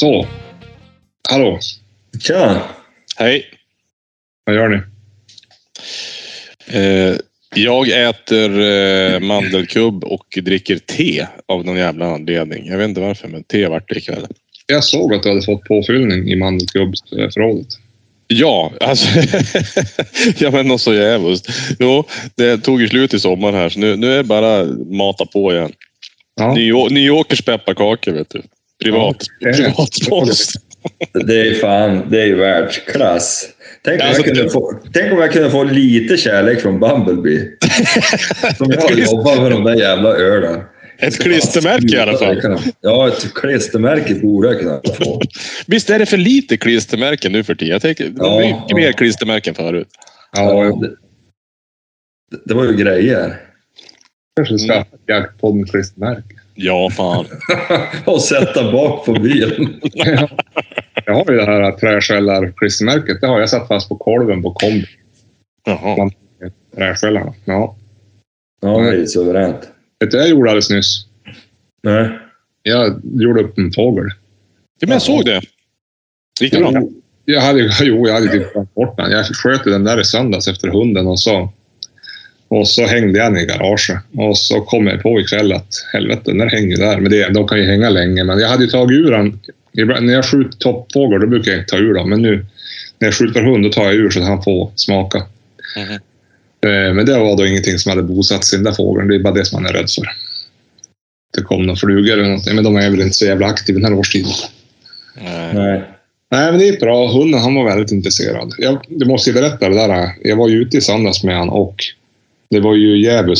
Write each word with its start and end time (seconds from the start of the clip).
Så. 0.00 0.26
Hallå. 1.30 1.58
Tja! 2.20 2.62
Hej. 3.16 3.44
Vad 4.44 4.56
gör 4.56 4.68
ni? 4.68 4.80
Eh, 6.66 7.16
jag 7.54 8.08
äter 8.08 8.60
eh, 8.60 9.20
mandelkubb 9.20 10.04
och 10.04 10.38
dricker 10.42 10.78
te 10.78 11.26
av 11.48 11.64
någon 11.64 11.76
jävla 11.76 12.14
anledning. 12.14 12.66
Jag 12.66 12.78
vet 12.78 12.88
inte 12.88 13.00
varför, 13.00 13.28
men 13.28 13.44
te 13.44 13.66
vart 13.66 13.88
det 13.88 13.96
ikväll. 13.96 14.26
Jag 14.66 14.84
såg 14.84 15.14
att 15.14 15.22
du 15.22 15.28
hade 15.28 15.42
fått 15.42 15.64
påfyllning 15.64 16.28
i 16.28 16.36
mandelkubbsförrådet. 16.36 17.68
Ja, 18.32 18.72
alltså. 18.80 19.06
ja, 20.38 20.50
men 20.50 20.68
något 20.68 20.80
så 20.80 20.94
jävligt. 20.94 21.48
Jo, 21.78 22.04
det 22.34 22.58
tog 22.58 22.80
ju 22.82 22.88
slut 22.88 23.14
i 23.14 23.20
sommar 23.20 23.52
här, 23.52 23.68
så 23.68 23.78
nu, 23.78 23.96
nu 23.96 24.12
är 24.12 24.16
det 24.16 24.24
bara 24.24 24.64
mata 24.90 25.26
på 25.26 25.52
igen. 25.52 25.72
Ja. 26.40 26.54
Nyåkers 26.90 27.42
pepparkakor, 27.42 28.12
vet 28.12 28.30
du. 28.30 28.42
Privat. 28.84 29.16
Ja, 29.40 29.52
privat 29.52 29.94
spons. 29.94 30.52
Det 31.26 31.40
är 31.48 31.54
fan, 31.54 32.02
det 32.10 32.22
är 32.22 32.34
världsklass. 32.34 33.48
Tänk 33.84 34.00
om, 34.02 34.06
Alltså, 34.08 34.22
jag 34.22 34.26
kunde 34.26 34.42
det- 34.42 34.50
få, 34.50 34.72
tänk 34.92 35.12
om 35.12 35.18
jag 35.18 35.32
kunde 35.32 35.50
få 35.50 35.64
lite 35.64 36.16
kärlek 36.16 36.60
från 36.60 36.80
Bumblebee. 36.80 37.48
Som 38.58 38.70
jag 38.70 38.98
jobbar 38.98 39.42
med 39.42 39.50
de 39.50 39.64
där 39.64 39.74
jävla 39.80 40.08
ölen. 40.16 40.60
Ett 41.00 41.18
klistermärke 41.18 41.96
i 41.96 41.98
alla 41.98 42.18
fall. 42.18 42.58
Ja, 42.80 43.08
ett 43.08 43.34
klistermärke 43.34 44.14
borde 44.14 44.48
jag 44.48 44.60
kunna 44.60 44.80
få. 44.94 45.20
Visst 45.66 45.90
är 45.90 45.98
det 45.98 46.06
för 46.06 46.16
lite 46.16 46.56
klistermärken 46.56 47.32
nu 47.32 47.44
för 47.44 47.54
tiden? 47.54 47.72
Jag 47.72 47.82
tänker, 47.82 48.04
det 48.08 48.20
var 48.22 48.40
Ja, 48.42 48.46
mycket 48.46 48.64
ja. 48.68 48.76
mer 48.76 48.92
klistermärken 48.92 49.54
förut. 49.54 49.88
Ja, 50.36 50.64
Ja, 50.64 50.76
det, 52.30 52.38
det 52.44 52.54
var 52.54 52.64
ju 52.64 52.76
grejer. 52.76 53.40
kanske 54.36 54.58
ska 54.58 54.72
Mm. 54.72 54.84
skaffa 54.84 54.96
ett 54.96 55.02
jaktpodden-klistermärke. 55.08 56.34
Ja, 56.54 56.90
fan. 56.90 57.24
Och 58.04 58.20
sätta 58.22 58.72
bak 58.72 59.04
på 59.06 59.12
bilen. 59.12 59.80
Jag 61.06 61.14
har 61.14 61.32
ju 61.32 61.36
det 61.36 61.44
här 61.44 61.72
träskällar-klistermärket. 61.72 63.20
Det 63.20 63.26
har 63.26 63.40
jag 63.40 63.50
satt 63.50 63.68
fast 63.68 63.88
på 63.88 63.96
kolven 63.96 64.42
på 64.42 64.52
kombi. 64.52 64.86
Jaha. 65.66 66.10
Träskällarna. 66.76 67.34
Ja. 67.44 67.76
Ja, 68.62 68.78
det 68.78 69.02
är 69.02 69.06
suveränt. 69.06 69.68
Vet 70.00 70.10
du 70.10 70.16
vad 70.16 70.26
jag 70.26 70.30
gjorde 70.30 70.50
alldeles 70.50 70.70
nyss? 70.70 71.06
Nej. 71.82 72.18
Jag 72.62 73.00
gjorde 73.04 73.42
upp 73.42 73.58
en 73.58 73.72
fågel. 73.72 74.06
Ja, 74.80 74.86
men 74.86 74.90
jag 74.90 75.02
såg 75.02 75.24
det. 75.24 75.40
Gick 76.40 76.52
det 76.52 76.58
bra? 76.58 76.82
Jag 77.24 77.40
hade, 77.40 77.70
jo, 77.80 78.06
jag 78.06 78.14
hade 78.14 78.28
typ 78.28 78.52
tagit 78.52 78.74
bort 78.74 78.96
den. 78.96 79.10
Jag 79.10 79.26
sköt 79.26 79.64
den 79.64 79.84
där 79.84 80.00
i 80.00 80.04
söndags 80.04 80.48
efter 80.48 80.68
hunden 80.68 81.06
och 81.06 81.20
så, 81.20 81.52
och 82.48 82.68
så 82.68 82.86
hängde 82.86 83.18
jag 83.18 83.32
den 83.32 83.42
i 83.42 83.46
garaget. 83.46 83.98
Och 84.16 84.38
så 84.38 84.60
kom 84.60 84.86
jag 84.86 85.02
på 85.02 85.20
ikväll 85.20 85.52
att 85.52 85.86
helvete, 85.92 86.22
den 86.24 86.38
där 86.38 86.46
hänger 86.46 86.76
där. 86.76 87.00
Men 87.00 87.10
det, 87.10 87.28
de 87.28 87.48
kan 87.48 87.58
ju 87.58 87.64
hänga 87.64 87.90
länge. 87.90 88.24
Men 88.24 88.38
jag 88.38 88.48
hade 88.48 88.64
ju 88.64 88.70
tagit 88.70 88.98
ur 88.98 89.10
den. 89.10 89.40
När 90.06 90.12
jag 90.12 90.24
skjuter 90.24 90.58
toppfågel 90.58 91.20
då 91.20 91.26
brukar 91.26 91.50
jag 91.50 91.60
inte 91.60 91.70
ta 91.70 91.78
ur 91.78 91.94
dem. 91.94 92.10
Men 92.10 92.22
nu 92.22 92.46
när 92.98 93.08
jag 93.08 93.14
skjuter 93.14 93.42
hund 93.42 93.64
då 93.64 93.68
tar 93.68 93.84
jag 93.84 93.94
ur 93.94 94.10
så 94.10 94.20
att 94.20 94.26
han 94.26 94.42
får 94.42 94.72
smaka. 94.74 95.22
Mhm. 95.76 95.90
Eh, 95.92 95.98
Men 96.62 97.06
det 97.06 97.18
var 97.18 97.36
då 97.36 97.46
ingenting 97.46 97.78
som 97.78 97.90
hade 97.90 98.02
bosatt 98.02 98.44
sig 98.44 98.56
i 98.56 98.58
den 98.58 98.64
där 98.64 98.72
fågeln. 98.72 99.08
Det 99.08 99.14
är 99.14 99.18
bara 99.18 99.34
det 99.34 99.44
som 99.44 99.62
man 99.62 99.70
är 99.70 99.74
rädd 99.78 99.90
för. 99.90 100.04
Det 101.36 101.42
kom 101.42 101.62
några 101.62 101.76
flugor 101.76 102.12
eller 102.12 102.22
någonting. 102.22 102.54
Men 102.54 102.64
de 102.64 102.76
är 102.76 102.90
väl 102.90 103.00
inte 103.00 103.14
så 103.16 103.24
jävla 103.26 103.46
aktiva 103.46 103.78
den 103.80 103.92
här 103.92 103.98
årstiden. 103.98 104.32
Nej. 105.22 105.54
Nej. 105.54 105.82
Nej, 106.32 106.50
men 106.50 106.58
det 106.60 106.66
gick 106.66 106.80
bra. 106.80 107.12
Hunden 107.12 107.40
han 107.40 107.54
var 107.54 107.64
väldigt 107.64 107.92
intresserad. 107.92 108.52
Jag, 108.58 108.78
jag 108.88 109.08
måste 109.08 109.30
ju 109.30 109.34
berätta 109.34 109.68
det 109.68 109.74
där. 109.74 110.08
Jag 110.24 110.36
var 110.36 110.48
ju 110.48 110.56
ute 110.62 110.76
i 110.76 110.80
söndags 110.80 111.24
med 111.24 111.36
han 111.36 111.48
och 111.48 111.76
det 112.50 112.60
var 112.60 112.74
ju 112.74 113.02
jävligt 113.02 113.38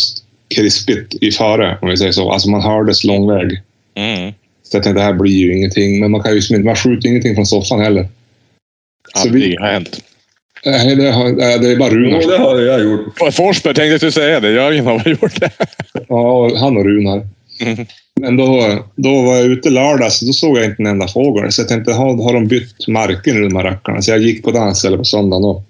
krispigt 0.54 1.14
i 1.20 1.30
före, 1.32 1.78
om 1.82 1.88
vi 1.88 1.96
säger 1.96 2.12
så. 2.12 2.30
Alltså 2.30 2.50
man 2.50 2.60
hördes 2.62 3.04
lång 3.04 3.28
väg. 3.28 3.60
Mm. 3.94 4.32
Så 4.62 4.76
jag 4.76 4.82
tänkte, 4.82 5.00
det 5.00 5.04
här 5.04 5.12
blir 5.12 5.32
ju 5.32 5.56
ingenting. 5.56 6.00
Men 6.00 6.10
man 6.10 6.20
kan 6.22 6.32
ju 6.32 6.38
inte, 6.38 6.58
man 6.58 6.76
skjuter 6.76 7.08
ingenting 7.08 7.34
från 7.34 7.46
soffan 7.46 7.80
heller. 7.80 8.08
Så 9.14 9.28
vi- 9.28 9.34
Aldrig 9.34 9.60
hänt. 9.60 10.00
Nej, 10.64 10.96
det, 10.96 11.10
har, 11.10 11.28
nej, 11.28 11.58
det 11.58 11.72
är 11.72 11.76
bara 11.76 11.90
Jo, 11.92 11.96
Runar. 11.96 12.32
det 12.32 12.38
har 12.38 12.60
jag 12.60 12.80
gjort. 12.82 13.00
Forsberg 13.32 13.74
tänkte 13.74 13.90
jag 13.90 13.98
skulle 14.00 14.12
säga 14.12 14.40
det. 14.40 14.50
Jörgen 14.50 14.86
har 14.86 15.08
gjort 15.08 15.40
det. 15.40 15.50
Ja, 16.08 16.56
han 16.56 16.76
och 16.76 16.84
Runar. 16.84 17.26
Mm. 17.60 17.86
Men 18.20 18.36
då, 18.36 18.78
då 18.96 19.22
var 19.22 19.36
jag 19.36 19.46
ute 19.46 19.70
lördags 19.70 20.22
och 20.22 20.26
då 20.26 20.32
såg 20.32 20.58
jag 20.58 20.64
inte 20.64 20.82
en 20.82 20.86
enda 20.86 21.08
fågel. 21.08 21.52
Så 21.52 21.60
jag 21.60 21.68
tänkte, 21.68 21.92
har, 21.92 22.22
har 22.24 22.32
de 22.34 22.46
bytt 22.48 22.88
marken 22.88 23.36
nu 23.40 23.48
de 23.48 23.56
här 23.56 23.64
rackarna? 23.64 24.02
Så 24.02 24.10
jag 24.10 24.18
gick 24.18 24.42
på 24.44 24.50
dans 24.50 24.84
eller 24.84 24.98
på 24.98 25.04
söndagen 25.04 25.44
och 25.44 25.62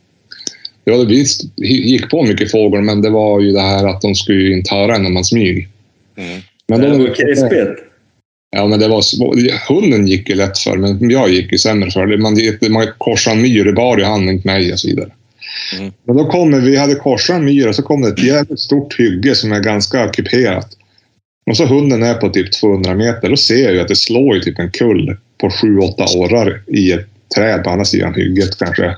Ja, 0.85 0.97
det 0.97 1.05
visst, 1.05 1.43
gick 1.57 2.11
på 2.11 2.23
mycket 2.23 2.51
fågel, 2.51 2.83
men 2.83 3.03
det 3.03 3.11
var 3.11 3.41
ju 3.41 3.53
det 3.53 3.61
här 3.61 3.87
att 3.89 4.03
de 4.03 4.15
skulle 4.15 4.39
ju 4.39 4.53
inte 4.53 4.75
höra 4.75 4.95
en 4.95 5.03
när 5.03 5.11
man 5.11 5.25
smyg. 5.25 5.69
Mm. 6.17 6.41
Men 6.69 6.81
Det 6.81 6.87
de, 6.91 6.99
var 6.99 7.15
krispigt. 7.15 7.90
Ja, 8.51 8.67
men 8.67 8.79
det 8.79 8.89
var. 8.89 9.03
Hunden 9.69 10.07
gick 10.07 10.29
ju 10.29 10.35
lätt 10.35 10.59
för, 10.59 10.77
men 10.77 11.11
jag 11.11 11.31
gick 11.31 11.53
ju 11.53 11.59
sämre 11.59 11.91
för. 11.91 12.17
Man, 12.17 12.73
man 12.73 12.87
korsade 12.99 13.37
en 13.37 13.43
myr, 13.43 13.65
det 13.65 13.73
bar 13.73 13.99
ju 13.99 14.05
han, 14.05 14.29
inte 14.29 14.47
mig 14.47 14.73
och 14.73 14.81
så 14.81 14.89
vidare. 14.89 15.11
Mm. 15.79 15.93
Men 16.05 16.17
då 16.17 16.25
kommer 16.25 16.61
vi 16.61 16.77
hade 16.77 16.95
korsat 16.95 17.37
en 17.37 17.45
myr 17.45 17.69
och 17.69 17.75
så 17.75 17.83
kom 17.83 18.03
det 18.03 18.09
ett 18.09 18.25
jävligt 18.25 18.61
stort 18.61 18.99
hygge 18.99 19.35
som 19.35 19.53
är 19.53 19.61
ganska 19.61 20.09
kuperat. 20.09 20.77
Och 21.51 21.57
så 21.57 21.67
hunden 21.67 22.03
är 22.03 22.15
på 22.15 22.29
typ 22.29 22.53
200 22.53 22.95
meter. 22.95 23.29
Då 23.29 23.37
ser 23.37 23.65
jag 23.65 23.73
ju 23.73 23.81
att 23.81 23.89
det 23.89 23.97
slår 23.97 24.35
ju 24.35 24.41
typ 24.41 24.59
en 24.59 24.71
kull 24.71 25.17
på 25.39 25.49
7-8 25.49 26.17
årar 26.17 26.63
i 26.67 26.93
ett 26.93 27.07
träd 27.37 27.65
på 27.65 27.71
andra 27.71 27.85
sidan 27.85 28.15
hygget 28.15 28.59
kanske. 28.59 28.97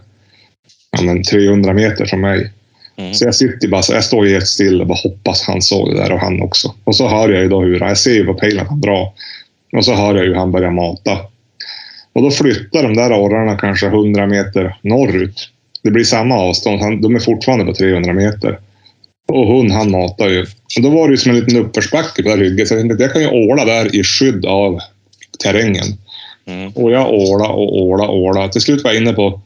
Ja, 0.96 1.02
men 1.02 1.22
300 1.22 1.72
meter 1.72 2.06
från 2.06 2.20
mig. 2.20 2.50
Mm. 2.96 3.14
Så 3.14 3.24
jag 3.24 3.34
sitter 3.34 3.68
bara 3.68 3.82
så 3.82 3.92
jag 3.92 4.04
står 4.04 4.26
helt 4.26 4.46
still 4.46 4.80
och 4.80 4.86
bara 4.86 4.98
hoppas 5.02 5.42
han 5.46 5.62
såg 5.62 5.90
det 5.90 5.96
där 5.96 6.12
och 6.12 6.20
han 6.20 6.42
också. 6.42 6.74
Och 6.84 6.96
så 6.96 7.08
hör 7.08 7.28
jag 7.28 7.42
ju 7.42 7.48
då 7.48 7.62
hur, 7.62 7.80
jag 7.80 7.98
ser 7.98 8.14
ju 8.14 8.24
på 8.24 8.34
pejlen 8.34 8.60
att 8.60 8.68
han 8.68 8.80
drar. 8.80 9.12
Och 9.76 9.84
så 9.84 9.94
hör 9.94 10.14
jag 10.14 10.24
hur 10.24 10.34
han 10.34 10.52
börjar 10.52 10.70
mata. 10.70 11.18
Och 12.12 12.22
då 12.22 12.30
flyttar 12.30 12.82
de 12.82 12.94
där 12.94 13.12
orrarna 13.12 13.58
kanske 13.58 13.86
100 13.86 14.26
meter 14.26 14.76
norrut. 14.82 15.48
Det 15.82 15.90
blir 15.90 16.04
samma 16.04 16.34
avstånd. 16.34 17.02
De 17.02 17.14
är 17.14 17.20
fortfarande 17.20 17.64
på 17.64 17.74
300 17.74 18.12
meter. 18.12 18.58
Och 19.28 19.46
hon, 19.46 19.70
han 19.70 19.90
matar 19.90 20.28
ju. 20.28 20.40
Och 20.76 20.82
då 20.82 20.90
var 20.90 21.08
det 21.08 21.12
ju 21.12 21.16
som 21.16 21.30
en 21.30 21.40
liten 21.40 21.56
uppförsbacke 21.56 22.22
på 22.22 22.28
det 22.28 22.36
ryggen. 22.36 22.66
Så 22.66 22.74
jag 22.74 22.80
tänkte 22.80 23.02
jag 23.02 23.12
kan 23.12 23.22
ju 23.22 23.28
åla 23.28 23.64
där 23.64 23.96
i 23.96 24.04
skydd 24.04 24.46
av 24.46 24.80
terrängen. 25.42 25.86
Mm. 26.46 26.72
Och 26.72 26.92
jag 26.92 27.10
åla 27.10 27.48
och 27.48 27.82
åla 27.82 28.08
och 28.08 28.16
åla. 28.16 28.48
Till 28.48 28.60
slut 28.60 28.84
var 28.84 28.90
jag 28.90 29.02
inne 29.02 29.12
på, 29.12 29.40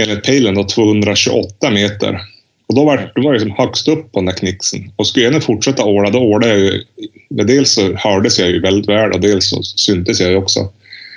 enligt 0.00 0.24
pejlen, 0.24 0.54
då, 0.54 0.64
228 0.64 1.70
meter. 1.70 2.20
Och 2.68 2.74
då 2.74 2.84
var, 2.84 3.12
då 3.14 3.22
var 3.22 3.32
jag 3.32 3.40
liksom 3.40 3.64
högst 3.64 3.88
upp 3.88 4.12
på 4.12 4.18
den 4.18 4.26
där 4.26 4.32
knixen. 4.32 4.92
Och 4.96 5.06
skulle 5.06 5.24
jag 5.24 5.34
nu 5.34 5.40
fortsätta 5.40 5.84
åla, 5.84 6.10
då 6.10 6.18
ålade 6.18 6.52
jag 6.52 6.58
ju... 6.58 6.84
Dels 7.28 7.72
så 7.72 7.94
hördes 7.94 8.38
jag 8.38 8.50
ju 8.50 8.60
väldigt 8.60 8.88
väl 8.88 9.12
och 9.12 9.20
dels 9.20 9.48
så 9.48 9.62
syntes 9.62 10.20
jag 10.20 10.30
ju 10.30 10.36
också. 10.36 10.72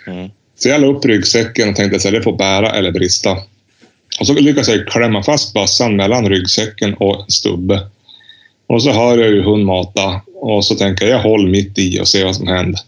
Mm. 0.07 0.29
Så 0.59 0.69
jag 0.69 0.81
la 0.81 0.87
upp 0.87 1.05
ryggsäcken 1.05 1.69
och 1.69 1.75
tänkte 1.75 1.95
att 1.95 2.13
det 2.13 2.21
får 2.21 2.37
bära 2.37 2.71
eller 2.71 2.91
brista. 2.91 3.37
Och 4.19 4.27
så 4.27 4.33
lyckades 4.33 4.69
jag 4.69 4.87
klämma 4.87 5.23
fast 5.23 5.53
bössan 5.53 5.95
mellan 5.95 6.29
ryggsäcken 6.29 6.93
och 6.93 7.19
en 7.19 7.31
stubbe. 7.31 7.81
Och 8.67 8.83
så 8.83 8.91
hör 8.91 9.17
jag 9.17 9.29
ju 9.29 9.41
hund 9.41 9.65
mata 9.65 10.21
och 10.35 10.65
så 10.65 10.75
tänker 10.75 11.05
jag, 11.05 11.19
jag 11.19 11.23
håller 11.23 11.49
mitt 11.49 11.79
i 11.79 11.99
och 12.01 12.07
ser 12.07 12.25
vad 12.25 12.35
som 12.35 12.47
händer. 12.47 12.81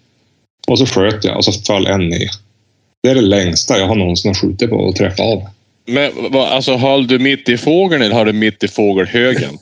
Och 0.67 0.79
så 0.79 0.85
sköt 0.85 1.23
jag 1.23 1.37
och 1.37 1.45
så 1.45 1.51
föll 1.51 1.87
en 1.87 2.09
ner. 2.09 2.29
Det 3.03 3.09
är 3.09 3.15
det 3.15 3.21
längsta 3.21 3.79
jag 3.79 3.87
har 3.87 3.95
någonsin 3.95 4.33
skjutit 4.33 4.69
på 4.69 4.75
och 4.75 4.95
träffat 4.95 5.19
av. 5.19 5.43
Men 5.85 6.11
alltså, 6.35 6.75
höll 6.75 7.07
du 7.07 7.19
mitt 7.19 7.49
i 7.49 7.57
fågeln 7.57 8.01
eller 8.01 8.15
höll 8.15 8.25
du 8.25 8.33
mitt 8.33 8.63
i 8.63 8.67
fågelhögen? 8.67 9.49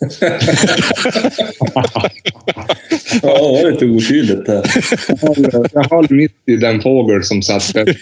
Ja, 3.21 3.57
det 3.57 3.63
var 3.63 3.71
lite 3.71 3.85
otydligt 3.85 4.45
där. 4.45 4.65
Jag 5.73 5.89
höll, 5.89 6.07
mitt 6.09 6.35
i 6.45 6.55
den 6.55 6.81
fågel 6.81 7.23
som 7.23 7.41
satt 7.41 7.73
bäst. 7.73 7.99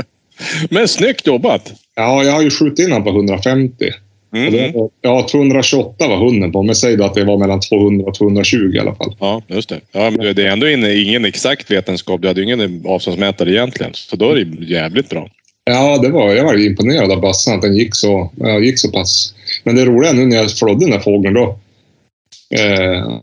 Men 0.70 0.88
snyggt 0.88 1.26
jobbat! 1.26 1.72
Ja, 1.94 2.24
jag 2.24 2.32
har 2.32 2.42
ju 2.42 2.50
skjutit 2.50 2.78
in 2.78 2.92
honom 2.92 3.04
på 3.04 3.10
150. 3.10 3.90
Och 4.32 4.38
Mm. 4.38 4.52
det 4.52 4.72
ja, 5.00 5.26
228 5.30 6.08
var 6.08 6.16
hunden 6.16 6.52
på, 6.52 6.62
men 6.62 6.74
säg 6.74 6.96
då 6.96 7.04
att 7.04 7.14
det 7.14 7.24
var 7.24 7.38
mellan 7.38 7.60
200 7.60 8.06
och 8.06 8.14
220 8.14 8.72
i 8.74 8.78
alla 8.78 8.94
fall. 8.94 9.16
Ja, 9.20 9.42
just 9.48 9.68
det. 9.68 9.80
Ja, 9.92 10.10
men 10.10 10.34
det 10.34 10.42
är 10.42 10.50
ändå 10.50 10.68
ingen 10.68 11.24
exakt 11.24 11.70
vetenskap. 11.70 12.22
Du 12.22 12.28
hade 12.28 12.40
ju 12.40 12.44
ingen 12.46 12.86
avståndsmätare 12.86 13.50
egentligen. 13.50 13.94
Så 13.94 14.16
då 14.16 14.30
är 14.30 14.34
det 14.34 14.64
jävligt 14.64 15.08
bra. 15.10 15.28
Ja, 15.64 15.98
det 15.98 16.08
var, 16.08 16.34
jag 16.34 16.44
var 16.44 16.66
imponerad 16.66 17.12
av 17.12 17.20
bössan, 17.20 17.54
att 17.54 17.62
den 17.62 17.76
gick 17.76 17.94
så, 17.94 18.30
ja, 18.36 18.58
gick 18.58 18.78
så 18.78 18.90
pass. 18.90 19.34
Men 19.64 19.76
det 19.76 19.84
roliga 19.84 20.12
nu 20.12 20.26
när 20.26 20.36
jag 20.36 20.50
flådde 20.50 20.84
den 20.84 20.90
där 20.90 20.98
fågeln 20.98 21.34
då. 21.34 21.58
Eh, 22.54 23.20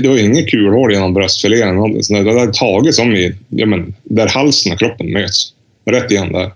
det 0.00 0.08
var 0.08 0.18
inget 0.18 0.50
kulhål 0.50 0.92
genom 0.92 1.14
bröstfilén. 1.14 1.76
Det 2.24 2.40
hade 2.40 2.52
tagit 2.52 2.94
som 2.94 3.12
i, 3.14 3.32
ja, 3.48 3.66
men, 3.66 3.94
där 4.02 4.28
halsen 4.28 4.72
och 4.72 4.78
kroppen 4.78 5.12
möts. 5.12 5.52
Rätt 5.90 6.10
igen 6.10 6.32
där. 6.32 6.50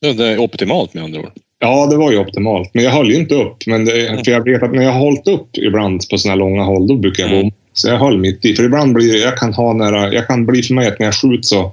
Ja, 0.00 0.12
Det 0.12 0.26
är 0.26 0.38
optimalt 0.38 0.94
med 0.94 1.04
andra 1.04 1.20
ord. 1.20 1.30
Ja, 1.58 1.86
det 1.86 1.96
var 1.96 2.12
ju 2.12 2.18
optimalt. 2.18 2.70
Men 2.74 2.84
jag 2.84 2.90
höll 2.90 3.10
ju 3.10 3.16
inte 3.16 3.34
upp. 3.34 3.66
Men 3.66 3.84
det, 3.84 4.22
för 4.24 4.32
jag 4.32 4.44
vet 4.44 4.62
att 4.62 4.74
när 4.74 4.82
jag 4.82 4.92
har 4.92 5.00
hållit 5.00 5.28
upp 5.28 5.48
ibland 5.58 6.08
på 6.10 6.18
såna 6.18 6.32
här 6.32 6.38
långa 6.38 6.62
håll, 6.62 6.86
då 6.86 6.96
brukar 6.96 7.22
jag 7.22 7.30
Mm. 7.32 7.42
bomma. 7.42 7.52
Så 7.72 7.88
jag 7.88 7.98
höll 7.98 8.18
mitt 8.18 8.44
i. 8.44 8.54
För 8.54 8.64
ibland 8.64 8.94
blir 8.94 9.12
det, 9.12 9.18
jag 9.18 9.38
kan 9.38 9.54
ha 9.54 9.72
nära, 9.72 10.12
jag 10.12 10.26
kan 10.26 10.46
bli 10.46 10.62
för 10.62 10.74
mig 10.74 10.86
att 10.88 10.98
när 10.98 11.06
jag 11.06 11.14
skjuter 11.14 11.42
så 11.42 11.72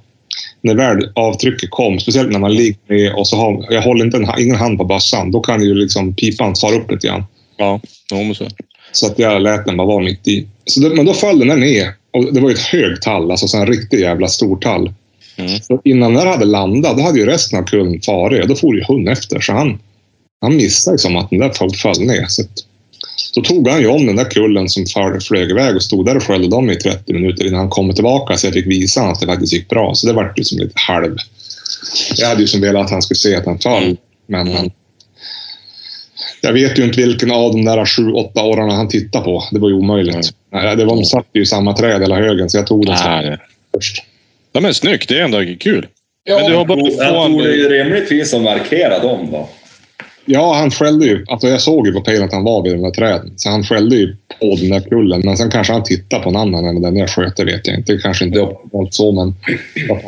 när 0.62 0.76
väl 0.76 1.10
avtrycket 1.16 1.70
kom, 1.70 2.00
speciellt 2.00 2.32
när 2.32 2.40
man 2.40 2.54
ligger 2.54 2.78
med 2.88 3.14
och 3.14 3.28
så 3.28 3.38
har, 3.38 3.66
jag 3.70 3.82
håller 3.82 4.06
inte 4.06 4.18
en, 4.18 4.28
ingen 4.40 4.56
hand 4.56 4.78
på 4.78 4.86
bössan, 4.86 5.32
då 5.32 5.40
kan 5.42 5.64
ju 5.64 5.74
liksom 5.74 6.14
pipan 6.14 6.56
fara 6.56 6.76
upp 6.76 6.92
lite 6.92 7.08
grann. 7.08 7.24
Ja, 7.58 7.80
jo, 8.12 8.34
så. 8.34 8.48
Så 8.92 9.08
att 9.08 9.20
jag 9.20 9.42
lät 9.42 9.66
den 9.66 9.78
bara 9.78 9.88
vara 9.88 10.04
mitt 10.04 10.28
i. 10.28 10.48
Så 10.66 10.80
det, 10.80 10.96
men 10.96 11.06
då 11.06 11.14
föll 11.14 11.40
den 11.40 11.48
där 11.48 11.56
ner. 11.56 11.94
Och 12.14 12.34
det 12.34 12.40
var 12.40 12.50
ju 12.50 12.56
ett 12.56 12.62
hög 12.62 13.02
tall, 13.02 13.32
alltså 13.32 13.48
så 13.48 13.58
en 13.58 13.68
riktig 13.68 14.00
jävla 14.00 14.28
stor 14.28 14.58
tall. 14.58 14.94
Mm. 15.36 15.60
Så 15.60 15.82
innan 15.84 16.14
den 16.14 16.28
hade 16.28 16.46
landat, 16.46 16.98
då 16.98 17.04
hade 17.04 17.20
ju 17.20 17.26
resten 17.26 17.60
av 17.60 17.64
kullen 17.64 18.02
farit 18.02 18.48
då 18.48 18.56
for 18.56 18.76
ju 18.76 18.84
hund 18.84 19.10
efter. 19.10 19.40
Så 19.40 19.54
han, 19.54 19.80
han 20.42 20.56
missade 20.56 20.94
ju 20.94 20.98
som 20.98 21.18
att 21.18 21.30
den 21.30 21.40
där 21.40 21.50
föll, 21.50 21.74
föll 21.74 22.02
ner. 22.06 22.26
Så 22.28 22.44
då 23.36 23.42
tog 23.42 23.68
han 23.68 23.82
ju 23.82 23.88
om 23.88 24.06
den 24.06 24.16
där 24.16 24.30
kullen 24.30 24.70
som 24.70 24.86
flög 25.28 25.52
iväg 25.52 25.76
och 25.76 25.84
stod 25.84 26.06
där 26.06 26.18
och 26.18 26.24
skällde 26.24 26.48
dem 26.50 26.70
i 26.70 26.76
30 26.76 27.14
minuter 27.14 27.46
innan 27.48 27.60
han 27.60 27.70
kom 27.70 27.94
tillbaka 27.94 28.38
så 28.38 28.48
jag 28.48 28.54
fick 28.54 28.68
visa 28.68 29.00
honom 29.00 29.14
att 29.14 29.20
det 29.22 29.28
faktiskt 29.28 29.54
gick 29.54 29.70
bra. 29.70 29.96
Så 29.96 30.08
det 30.08 30.14
var 30.14 30.34
ju 30.38 30.44
som 30.44 30.58
lite 30.60 30.74
halv... 30.76 31.16
Jag 32.18 32.28
hade 32.28 32.42
ju 32.42 32.48
som 32.48 32.62
velat 32.62 32.86
att 32.86 32.92
han 32.92 33.02
skulle 33.02 33.18
se 33.18 33.36
att 33.36 33.46
han 33.46 33.60
föll, 33.60 33.84
Mm. 33.84 33.98
men 34.28 34.48
han, 34.56 34.72
jag 36.42 36.54
vet 36.54 36.80
ju 36.80 36.84
inte 36.84 37.02
vilken 37.02 37.32
av 37.32 37.52
de 37.52 37.66
där 37.66 37.86
sju, 37.86 38.12
åtta 38.12 38.44
åren 38.44 38.70
han 38.70 38.88
tittade 38.88 39.24
på. 39.26 39.44
Det 39.52 39.60
var 39.60 39.70
ju 39.70 39.76
omöjligt. 39.76 40.30
Nej, 40.52 40.76
det 40.76 40.86
var, 40.86 40.96
de 40.96 41.06
satt 41.06 41.26
ju 41.34 41.42
i 41.42 41.46
samma 41.46 41.74
träd 41.74 42.02
hela 42.02 42.16
högen, 42.16 42.50
så 42.50 42.58
jag 42.58 42.68
tog 42.68 42.86
den 42.86 42.96
det- 42.96 43.40
först. 43.76 44.04
Ja, 44.52 44.62
men 44.62 44.74
snyggt. 44.74 45.10
Det 45.10 45.20
är 45.20 45.24
ändå 45.24 45.44
kul. 45.60 45.88
Ja, 46.24 46.40
Men 46.40 46.52
du 46.52 46.58
har 46.58 46.66
bara 46.66 46.80
jag 46.80 47.10
få 47.10 47.22
en- 47.24 47.32
tror 47.32 47.42
det 47.44 47.66
är 47.66 47.70
rimligtvis 47.84 48.34
att 48.34 48.42
markera 48.42 49.00
dem 49.00 49.28
då. 49.32 49.50
Ja, 50.26 50.54
han 50.54 50.72
skällde 50.72 51.06
ju. 51.06 51.26
Alltså 51.28 51.48
jag 51.48 51.62
såg 51.62 51.88
ju 51.88 51.94
på 51.94 52.02
pejlen 52.02 52.26
att 52.26 52.34
han 52.34 52.44
var 52.44 52.64
vid 52.64 52.74
de 52.74 52.82
där 52.82 52.92
träden. 52.92 53.34
Så 53.36 53.50
han 53.50 53.64
skällde 53.64 53.96
ju 53.96 54.16
på 54.40 54.56
den 54.56 54.70
där 54.70 54.80
kullen. 54.80 55.22
Men 55.26 55.38
sen 55.38 55.52
kanske 55.52 55.74
han 55.74 55.84
tittade 55.84 56.24
på 56.24 56.30
en 56.30 56.36
annan 56.36 56.66
än 56.66 56.82
den 56.82 56.98
jag 56.98 57.10
sköt, 57.10 57.36
det 57.36 57.46
vet 57.46 57.68
jag 57.68 57.78
inte. 57.78 57.94
Det 57.94 58.02
kanske 58.02 58.26
inte 58.26 58.40
var 58.72 58.88
så, 58.92 59.12
men... 59.12 59.36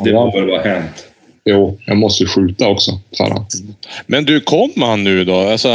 Det 0.04 0.14
må 0.14 0.32
väl 0.32 0.48
vara 0.48 0.62
hänt. 0.62 1.06
jo, 1.46 1.78
jag 1.86 1.98
måste 1.98 2.24
ju 2.24 2.30
skjuta 2.30 2.68
också, 2.68 2.92
sa 3.12 3.30
han. 3.30 3.46
Men 4.08 4.26
du, 4.26 4.40
kom 4.40 4.72
han 4.76 5.04
nu 5.04 5.26
då? 5.26 5.36
Alltså, 5.36 5.70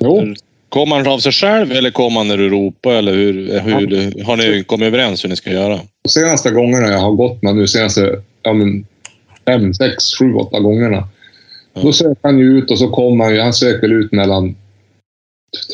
Jo. 0.00 0.34
Kom 0.68 0.92
han 0.92 1.06
av 1.06 1.18
sig 1.18 1.32
själv 1.32 1.72
eller 1.72 1.90
kom 1.90 2.16
han 2.16 2.28
när 2.28 2.36
du 2.36 2.48
ropade? 2.48 2.98
Eller 2.98 3.12
hur, 3.12 3.60
hur, 3.60 4.24
har 4.24 4.36
ni 4.36 4.64
kommit 4.64 4.86
överens 4.86 5.24
hur 5.24 5.28
ni 5.28 5.36
ska 5.36 5.50
göra? 5.50 5.80
De 6.02 6.08
senaste 6.08 6.50
gångerna 6.50 6.88
jag 6.88 6.98
har 6.98 7.12
gått 7.12 7.42
med 7.42 7.56
nu, 7.56 7.66
senaste 7.66 8.22
ja, 8.42 8.52
men, 8.52 8.86
fem, 9.46 9.74
sex, 9.74 10.14
sju, 10.18 10.34
åtta 10.34 10.60
gångerna. 10.60 11.08
Då 11.82 11.92
söker 11.92 12.22
han 12.22 12.38
ju 12.38 12.58
ut 12.58 12.70
och 12.70 12.78
så 12.78 12.88
kommer 12.88 13.24
han 13.24 13.34
ju, 13.34 13.40
han 13.40 13.52
söker 13.52 13.88
ut 13.88 14.12
mellan 14.12 14.54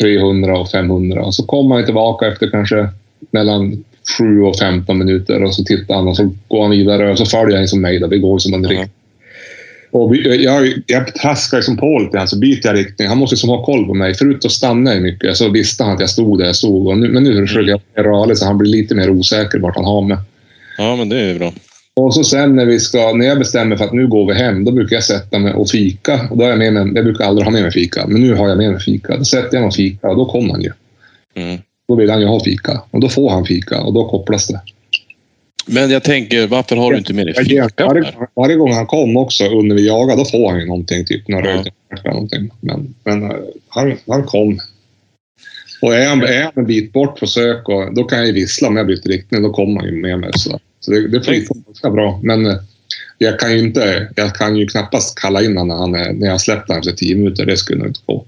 300 0.01 0.59
och 0.59 0.71
500. 0.71 1.25
Och 1.25 1.35
så 1.35 1.47
kommer 1.47 1.75
han 1.75 1.85
tillbaka 1.85 2.27
efter 2.27 2.51
kanske 2.51 2.89
mellan 3.31 3.85
7 4.19 4.43
och 4.43 4.59
15 4.59 4.99
minuter 4.99 5.43
och 5.43 5.55
så 5.55 5.65
tittar 5.65 5.95
han 5.95 6.09
och 6.09 6.17
så 6.17 6.31
går 6.49 6.63
han 6.63 6.71
vidare 6.71 7.11
och 7.11 7.19
så 7.19 7.27
följer 7.27 7.59
han 7.59 7.69
som 7.69 7.81
mig. 7.81 7.99
Då. 7.99 8.07
Vi 8.07 8.19
går 8.19 8.39
som 8.39 8.55
en 8.55 8.69
riktning. 8.69 8.91
Och 9.93 10.17
jag, 10.17 10.73
jag 10.87 11.15
traskar 11.15 11.61
som 11.61 11.77
på 11.77 11.99
lite 11.99 12.17
grann, 12.17 12.29
så 12.29 12.39
byter 12.39 12.61
jag 12.67 12.77
riktning. 12.77 13.09
Han 13.09 13.19
måste 13.19 13.37
som 13.37 13.51
ha 13.51 13.65
koll 13.65 13.87
på 13.87 13.95
mig. 13.95 14.15
Förut 14.15 14.43
så 14.43 14.49
stannade 14.49 14.97
jag 14.97 15.03
mycket, 15.03 15.37
så 15.37 15.49
visste 15.49 15.85
han 15.85 15.93
att 15.95 16.01
jag 16.01 16.11
stod 16.11 16.39
där 16.39 16.47
jag 16.47 16.57
stod. 16.57 16.87
Och 16.87 16.99
nu, 16.99 17.09
men 17.09 17.25
nu 17.25 17.47
försöker 17.47 17.71
jag 17.71 17.81
vara 17.97 18.07
rörlig 18.07 18.39
så 18.39 18.47
han 18.47 18.59
blir 18.59 18.71
lite 18.71 18.95
mer 18.95 19.11
osäker 19.11 19.59
vart 19.59 19.77
han 19.77 19.85
har 19.85 20.03
mig. 20.03 20.17
Ja, 20.79 20.97
men 20.97 21.09
det 21.09 21.21
är 21.21 21.33
ju 21.33 21.39
bra. 21.39 21.53
Och 22.05 22.15
så 22.15 22.25
sen 22.25 22.57
när, 22.57 22.65
vi 22.65 22.81
ska, 22.81 23.13
när 23.13 23.27
jag 23.27 23.39
bestämmer 23.39 23.77
för 23.77 23.85
att 23.85 23.93
nu 23.93 24.07
går 24.09 24.27
vi 24.27 24.35
hem, 24.35 24.65
då 24.65 24.73
brukar 24.73 24.97
jag 24.97 25.05
sätta 25.05 25.39
mig 25.39 25.53
och 25.55 25.71
fika. 25.71 26.29
Och 26.31 26.37
då 26.37 26.45
har 26.45 26.51
jag, 26.51 26.59
med 26.59 26.73
mig, 26.73 26.93
jag 26.95 27.05
brukar 27.05 27.25
aldrig 27.25 27.45
ha 27.45 27.53
med 27.53 27.63
mig 27.63 27.73
fika, 27.73 28.07
men 28.07 28.21
nu 28.21 28.35
har 28.35 28.49
jag 28.49 28.59
med 28.59 28.71
mig 28.71 28.81
fika. 28.81 29.17
Då 29.17 29.25
sätter 29.25 29.49
jag 29.53 29.61
mig 29.61 29.69
och 29.69 29.75
fika 29.75 30.09
och 30.09 30.17
då 30.17 30.25
kommer 30.25 30.51
han 30.51 30.63
ju. 30.63 30.73
Mm. 31.35 31.59
Då 31.89 31.95
vill 31.95 32.11
han 32.11 32.21
ju 32.21 32.27
ha 32.27 32.45
fika. 32.45 32.81
Och 32.91 33.01
då 33.01 33.09
får 33.09 33.31
han 33.31 33.45
fika 33.45 33.81
och 33.81 33.93
då 33.93 34.09
kopplas 34.09 34.47
det. 34.47 34.61
Men 35.67 35.91
jag 35.91 36.03
tänker, 36.03 36.47
varför 36.47 36.77
har 36.77 36.93
du 36.93 36.99
inte 36.99 37.13
med 37.15 37.27
dig 37.27 37.35
fika? 37.35 37.87
varje, 37.87 38.13
varje 38.37 38.57
gång 38.57 38.73
han 38.73 38.87
kom 38.87 39.17
också 39.17 39.45
under 39.45 39.77
vi 39.77 39.87
jagade, 39.87 40.21
då 40.21 40.25
får 40.25 40.51
han 40.51 40.61
ju 40.61 40.67
någonting. 40.67 41.05
Typ 41.05 41.29
några 41.29 41.51
Ja. 41.51 41.65
eller 41.93 42.11
någonting. 42.11 42.51
Men, 42.61 42.95
men 43.05 43.23
eh, 43.31 43.37
han, 43.69 43.97
han 44.07 44.25
kom. 44.25 44.59
Och 45.81 45.95
är 45.95 46.09
han, 46.09 46.23
är 46.23 46.43
han 46.43 46.53
en 46.57 46.67
bit 46.67 46.93
bort 46.93 47.21
på 47.21 47.27
sök, 47.27 47.69
och, 47.69 47.95
då 47.95 48.05
kan 48.05 48.19
jag 48.19 48.27
ju 48.27 48.33
vissla 48.33 48.69
om 48.69 48.77
jag 48.77 48.87
byter 48.87 49.09
riktning. 49.09 49.43
Då 49.43 49.53
kommer 49.53 49.81
han 49.81 49.89
ju 49.89 49.97
med 49.97 50.19
mig. 50.19 50.31
Så, 50.35 50.61
så 50.81 50.91
det, 50.91 51.09
det 51.09 51.21
flyter 51.23 51.55
ganska 51.67 51.91
bra. 51.91 52.21
Men 52.23 52.47
eh, 52.47 52.57
jag 53.19 53.39
kan 53.41 53.53
ju 53.53 53.59
inte, 53.59 54.09
jag 54.17 54.35
kan 54.35 54.57
ju 54.57 54.67
knappast 54.67 55.19
kalla 55.19 55.43
in 55.43 55.57
honom 55.57 55.69
när, 55.69 55.77
han 55.77 55.95
är, 56.09 56.13
när 56.13 56.27
jag 56.27 56.41
släppt 56.41 56.69
honom 56.69 56.79
efter 56.81 56.93
tio 56.93 57.17
minuter. 57.17 57.47
Det 57.47 57.57
skulle 57.57 57.79
nog 57.79 57.89
inte 57.89 58.01
gå. 58.07 58.25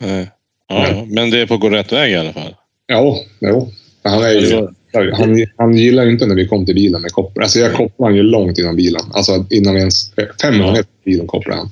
Nej. 0.00 0.30
Ja, 0.68 1.06
men 1.08 1.30
det 1.30 1.40
är 1.40 1.46
på 1.46 1.54
att 1.54 1.60
gå 1.60 1.70
rätt 1.70 1.92
väg 1.92 2.12
i 2.12 2.16
alla 2.16 2.32
fall. 2.32 2.54
Jo, 2.92 3.16
jo. 3.40 3.72
Han, 4.02 4.22
är 4.22 4.30
ju, 4.30 4.68
han, 4.92 5.46
han 5.56 5.76
gillar 5.76 6.04
ju 6.04 6.10
inte 6.10 6.26
när 6.26 6.34
vi 6.34 6.48
kom 6.48 6.66
till 6.66 6.74
bilen 6.74 7.02
med 7.02 7.12
koppel. 7.12 7.42
Alltså 7.42 7.58
jag 7.58 7.72
kopplade 7.72 8.10
han 8.10 8.16
ju 8.16 8.22
långt 8.22 8.58
innan 8.58 8.76
bilen. 8.76 9.02
Alltså 9.12 9.46
innan 9.50 9.76
ens... 9.76 10.14
500 10.42 10.66
Ja. 10.66 10.72
meter 10.72 10.82
från 10.82 11.04
bilen 11.04 11.26
kopplade 11.26 11.60
han. 11.60 11.70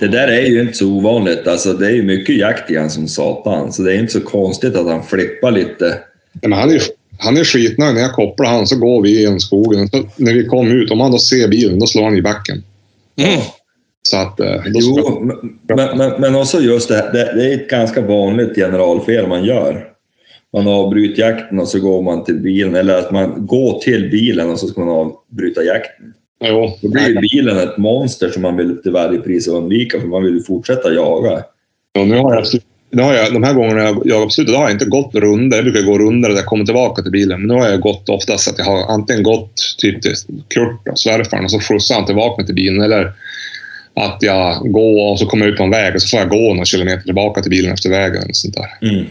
Det 0.00 0.08
där 0.08 0.28
är 0.28 0.46
ju 0.46 0.60
inte 0.60 0.72
så 0.72 0.86
ovanligt. 0.86 1.46
Alltså, 1.46 1.72
det 1.72 1.86
är 1.86 1.90
ju 1.90 2.02
mycket 2.02 2.36
jakt 2.36 2.70
i 2.70 2.76
han 2.76 2.90
som 2.90 3.08
satan. 3.08 3.72
Så 3.72 3.82
det 3.82 3.94
är 3.94 3.98
inte 3.98 4.12
så 4.12 4.20
konstigt 4.20 4.76
att 4.76 4.86
han 4.86 5.02
flippar 5.02 5.50
lite. 5.50 5.98
Men 6.42 6.52
han 6.52 6.68
är 6.68 6.74
ju 6.74 6.80
han 7.18 7.36
är 7.36 7.44
skitnöjd. 7.44 7.94
När 7.94 8.00
jag 8.00 8.12
kopplar 8.12 8.46
han 8.46 8.66
så 8.66 8.76
går 8.76 9.02
vi 9.02 9.20
genom 9.20 9.40
skogen. 9.40 9.88
Så 9.88 10.02
när 10.16 10.34
vi 10.34 10.44
kommer 10.44 10.74
ut, 10.74 10.90
om 10.90 11.00
han 11.00 11.12
då 11.12 11.18
ser 11.18 11.48
bilen, 11.48 11.78
då 11.78 11.86
slår 11.86 12.04
han 12.04 12.16
i 12.16 12.22
backen. 12.22 12.62
Mm. 13.18 13.40
Så 14.02 14.16
att... 14.16 14.40
eh, 14.40 14.62
Då 14.74 14.80
ska, 14.80 14.92
Jo, 14.96 15.20
men, 15.24 15.36
men, 15.76 15.98
men, 15.98 16.20
men 16.20 16.34
också 16.34 16.60
just 16.60 16.88
det, 16.88 16.94
här, 16.94 17.12
det, 17.12 17.32
det 17.36 17.52
är 17.52 17.54
ett 17.54 17.70
ganska 17.70 18.00
vanligt 18.00 18.54
generalfel 18.54 19.26
man 19.26 19.44
gör. 19.44 19.86
Man 20.52 20.68
avbryter 20.68 21.22
jakten 21.22 21.58
och 21.58 21.68
så 21.68 21.80
går 21.80 22.02
man 22.02 22.24
till 22.24 22.34
bilen, 22.38 22.74
eller 22.74 22.98
att 22.98 23.10
man 23.10 23.46
går 23.46 23.78
till 23.78 24.10
bilen 24.10 24.50
och 24.50 24.58
så 24.58 24.66
ska 24.66 24.84
man 24.84 24.88
avbryta 24.88 25.62
jakten. 25.62 26.14
Jo, 26.44 26.78
Då 26.82 26.88
blir 26.88 27.08
ju 27.08 27.20
bilen 27.20 27.58
ett 27.58 27.78
monster 27.78 28.28
som 28.28 28.42
man 28.42 28.56
vill 28.56 28.82
till 28.82 28.92
varje 28.92 29.18
pris 29.18 29.48
undvika 29.48 30.00
för 30.00 30.06
man 30.06 30.24
vill 30.24 30.34
ju 30.34 30.42
fortsätta 30.42 30.92
jaga. 30.92 31.44
Ja, 31.92 32.04
nu 32.04 32.16
har 32.16 32.34
jag, 32.34 32.44
nu 32.90 33.02
har 33.02 33.14
jag, 33.14 33.32
de 33.32 33.42
här 33.42 33.54
gångerna 33.54 33.82
jag 33.82 34.06
jagat 34.06 34.26
på 34.26 34.30
slutet, 34.30 34.56
har 34.56 34.62
jag 34.62 34.72
inte 34.72 34.84
gått 34.84 35.14
runder. 35.14 35.56
Jag 35.56 35.64
brukar 35.64 35.82
gå 35.82 35.98
runder 35.98 36.28
där 36.28 36.36
jag 36.36 36.46
kommer 36.46 36.64
tillbaka 36.64 37.02
till 37.02 37.12
bilen. 37.12 37.40
Men 37.40 37.48
nu 37.48 37.62
har 37.62 37.70
jag 37.70 37.80
gått 37.80 38.08
oftast 38.08 38.48
att 38.48 38.58
jag 38.58 38.64
har 38.64 38.94
antingen 38.94 39.22
gått 39.22 39.54
typ 39.78 40.02
till 40.02 40.14
Kurt, 40.48 40.88
och 40.90 40.98
svärfaren, 40.98 41.44
och 41.44 41.50
så 41.50 41.60
skjutsar 41.60 41.94
han 41.94 42.06
tillbaka 42.06 42.36
mig 42.36 42.46
till 42.46 42.54
bilen. 42.54 42.82
Eller 42.82 43.12
att 43.94 44.18
jag 44.20 44.72
går 44.72 45.10
och 45.10 45.18
så 45.18 45.26
kommer 45.26 45.44
jag 45.44 45.52
ut 45.52 45.58
på 45.58 45.64
en 45.64 45.70
väg 45.70 45.94
och 45.94 46.02
så 46.02 46.08
får 46.08 46.20
jag 46.20 46.28
gå 46.28 46.54
några 46.54 46.64
kilometer 46.64 47.02
tillbaka 47.02 47.42
till 47.42 47.50
bilen 47.50 47.72
efter 47.72 47.90
vägen. 47.90 48.22
Och 48.28 48.36
sånt 48.36 48.54
där. 48.54 48.88
Mm. 48.90 49.06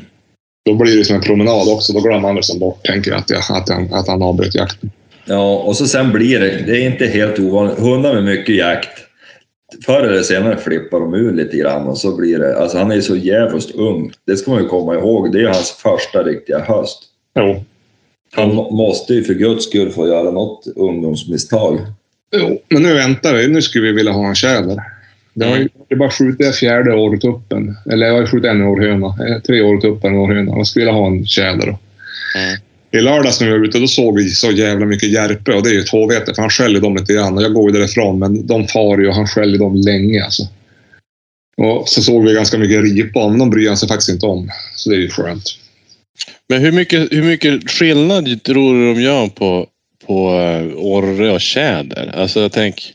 Då 0.65 0.73
blir 0.73 0.97
det 0.97 1.05
som 1.05 1.15
en 1.15 1.21
promenad 1.21 1.67
också. 1.67 1.93
Då 1.93 1.99
glömmer 1.99 2.41
som 2.41 2.59
bort, 2.59 2.85
tänker 2.85 3.11
jag, 3.11 3.19
att, 3.19 3.29
jag, 3.29 3.39
att, 3.49 3.69
han, 3.69 3.93
att 3.93 4.07
han 4.07 4.21
avbröt 4.21 4.55
jakten. 4.55 4.91
Ja, 5.29 5.55
och 5.57 5.75
så 5.77 5.87
sen 5.87 6.11
blir 6.11 6.39
det, 6.39 6.63
det 6.65 6.81
är 6.81 6.85
inte 6.85 7.05
helt 7.05 7.39
ovanligt, 7.39 7.79
hundar 7.79 8.13
med 8.13 8.23
mycket 8.23 8.55
jakt, 8.55 8.89
förr 9.85 10.03
eller 10.03 10.21
senare 10.21 10.57
flippar 10.57 10.99
de 10.99 11.13
ur 11.13 11.33
lite 11.33 11.57
grann 11.57 11.87
och 11.87 11.97
så 11.97 12.17
blir 12.17 12.39
det, 12.39 12.57
alltså 12.57 12.77
han 12.77 12.91
är 12.91 12.95
ju 12.95 13.01
så 13.01 13.15
jävligt 13.15 13.71
ung. 13.75 14.11
Det 14.27 14.37
ska 14.37 14.51
man 14.51 14.61
ju 14.63 14.67
komma 14.69 14.93
ihåg, 14.95 15.31
det 15.33 15.41
är 15.41 15.45
hans 15.47 15.71
första 15.71 16.23
riktiga 16.23 16.59
höst. 16.59 16.99
Jo. 17.39 17.65
Han 18.35 18.55
må- 18.55 18.71
måste 18.71 19.13
ju 19.13 19.23
för 19.23 19.33
guds 19.33 19.65
skull 19.65 19.89
få 19.91 20.07
göra 20.07 20.31
något 20.31 20.67
ungdomsmisstag. 20.75 21.79
Jo, 22.35 22.61
men 22.69 22.83
nu 22.83 22.93
väntar 22.93 23.33
vi. 23.35 23.47
Nu 23.47 23.61
skulle 23.61 23.85
vi 23.87 23.91
vilja 23.93 24.11
ha 24.11 24.27
en 24.27 24.35
tjäder. 24.35 24.77
Det 25.33 25.45
har 25.45 25.57
ju 25.57 25.63
det 25.63 25.95
är 25.95 25.99
bara 25.99 26.09
skjutit 26.09 26.55
fjärde 26.55 26.93
årtuppen. 26.95 27.75
Eller 27.91 28.07
jag 28.07 28.13
har 28.13 28.25
skjutit 28.25 28.49
en 28.51 28.61
århöna. 28.61 29.07
Eh, 29.07 29.41
Tre 29.41 29.61
årtuppar 29.61 30.09
och 30.09 30.13
en 30.13 30.19
århöna. 30.19 30.57
Jag 30.57 30.67
skulle 30.67 30.85
vilja 30.85 30.99
ha 30.99 31.07
en 31.07 31.25
tjäder. 31.25 31.65
Då. 31.67 31.77
Mm. 32.39 32.59
I 32.91 32.97
lördags 33.01 33.41
när 33.41 33.47
vi 33.47 33.53
var 33.57 33.65
ute 33.65 33.79
då 33.79 33.87
såg 33.87 34.17
vi 34.17 34.29
så 34.29 34.51
jävla 34.51 34.85
mycket 34.85 35.09
järpe 35.09 35.53
och 35.53 35.63
det 35.63 35.69
är 35.69 35.73
ju 35.73 35.79
ett 35.79 35.89
HVT 35.89 36.35
för 36.35 36.41
han 36.41 36.49
skäller 36.49 36.79
dem 36.81 36.95
lite 36.95 37.13
grann 37.13 37.37
och 37.37 37.43
jag 37.43 37.53
går 37.53 37.71
ju 37.71 37.77
därifrån 37.79 38.19
men 38.19 38.47
de 38.47 38.67
far 38.67 38.97
ju 38.97 39.07
och 39.07 39.15
han 39.15 39.27
skäller 39.27 39.57
dem 39.57 39.75
länge 39.75 40.23
alltså. 40.23 40.43
Och 41.57 41.89
så 41.89 42.01
såg 42.01 42.25
vi 42.25 42.33
ganska 42.33 42.57
mycket 42.57 42.81
ripa 42.83 43.27
men 43.29 43.39
de 43.39 43.49
bryr 43.49 43.67
han 43.67 43.77
sig 43.77 43.87
faktiskt 43.89 44.09
inte 44.09 44.25
om. 44.25 44.49
Så 44.75 44.89
det 44.89 44.95
är 44.95 44.99
ju 44.99 45.09
skönt. 45.09 45.43
Men 46.49 46.61
hur 46.61 46.71
mycket, 46.71 47.11
hur 47.11 47.23
mycket 47.23 47.69
skillnad 47.71 48.43
tror 48.43 48.73
du 48.73 48.93
de 48.93 49.01
gör 49.01 49.27
på, 49.27 49.67
på 50.07 50.29
eh, 50.33 50.77
orre 50.77 51.31
och 51.31 51.41
tjäder? 51.41 52.13
Alltså 52.15 52.39
jag 52.39 52.51
tänk... 52.51 52.93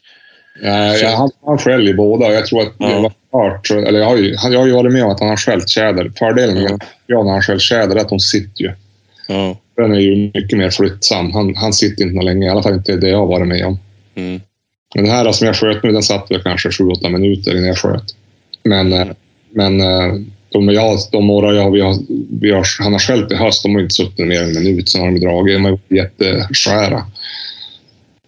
Ja, 0.62 0.94
Så- 0.94 1.04
ja, 1.04 1.16
han, 1.16 1.30
han 1.46 1.58
skäller 1.58 1.94
båda 1.94 2.32
jag 2.32 2.46
tror 2.46 2.62
att 2.62 2.72
Ja. 2.78 2.90
jag 2.90 3.12
har 3.38 3.50
hört, 3.50 3.70
eller 3.70 3.98
jag 4.00 4.06
har, 4.06 4.16
ju, 4.16 4.36
jag 4.50 4.58
har 4.60 4.66
ju 4.66 4.72
varit 4.72 4.92
med 4.92 5.04
om 5.04 5.10
att 5.10 5.20
han 5.20 5.28
har 5.28 5.36
skällt 5.36 5.68
tjäder. 5.68 6.12
Fördelen 6.18 6.54
med 6.62 6.80
Ja. 7.06 7.22
när 7.22 7.30
han 7.30 7.42
skäller 7.42 7.58
tjäder 7.60 7.96
är 7.96 8.00
att 8.00 8.08
de 8.08 8.20
sitter 8.20 8.62
ju. 8.64 8.72
Ja. 9.28 9.56
Den 9.76 9.92
är 9.92 10.00
ju 10.00 10.30
mycket 10.34 10.58
mer 10.58 10.70
flyttsam. 10.70 11.32
Han, 11.32 11.56
han 11.56 11.72
sitter 11.72 12.02
inte 12.04 12.16
något 12.16 12.24
länge, 12.24 12.46
i 12.46 12.50
alla 12.50 12.62
fall 12.62 12.74
inte 12.74 12.96
det 12.96 13.08
jag 13.08 13.18
har 13.18 13.26
varit 13.26 13.48
med 13.48 13.66
om. 13.66 13.78
Mm. 14.14 14.40
Den 14.94 15.06
här 15.06 15.32
som 15.32 15.46
jag 15.46 15.56
sköt 15.56 15.82
nu, 15.82 15.92
den 15.92 16.02
satt 16.02 16.30
väl 16.30 16.42
kanske 16.42 16.68
7-8 16.68 17.08
minuter 17.10 17.52
innan 17.56 17.68
jag 17.68 17.78
sköt. 17.78 18.04
Men, 18.62 18.92
eh, 18.92 19.06
men 19.50 19.80
eh, 19.80 20.14
de, 20.48 20.68
jag, 20.68 20.98
de 21.12 21.26
några 21.26 21.54
jag, 21.54 21.70
vi 21.70 21.80
har, 21.80 21.96
vi 22.40 22.50
har, 22.50 22.66
han 22.82 22.92
har 22.92 23.00
skällt 23.00 23.32
i 23.32 23.34
höst, 23.34 23.62
de 23.62 23.74
har 23.74 23.82
inte 23.82 23.94
suttit 23.94 24.26
mer 24.26 24.42
än 24.42 24.56
en 24.56 24.64
minut, 24.64 24.88
sen 24.88 25.00
har 25.00 25.10
de 25.10 25.20
dragit. 25.20 25.56
De 25.56 25.64
har 25.64 25.70
varit 25.70 25.90
jätteskära. 25.90 27.04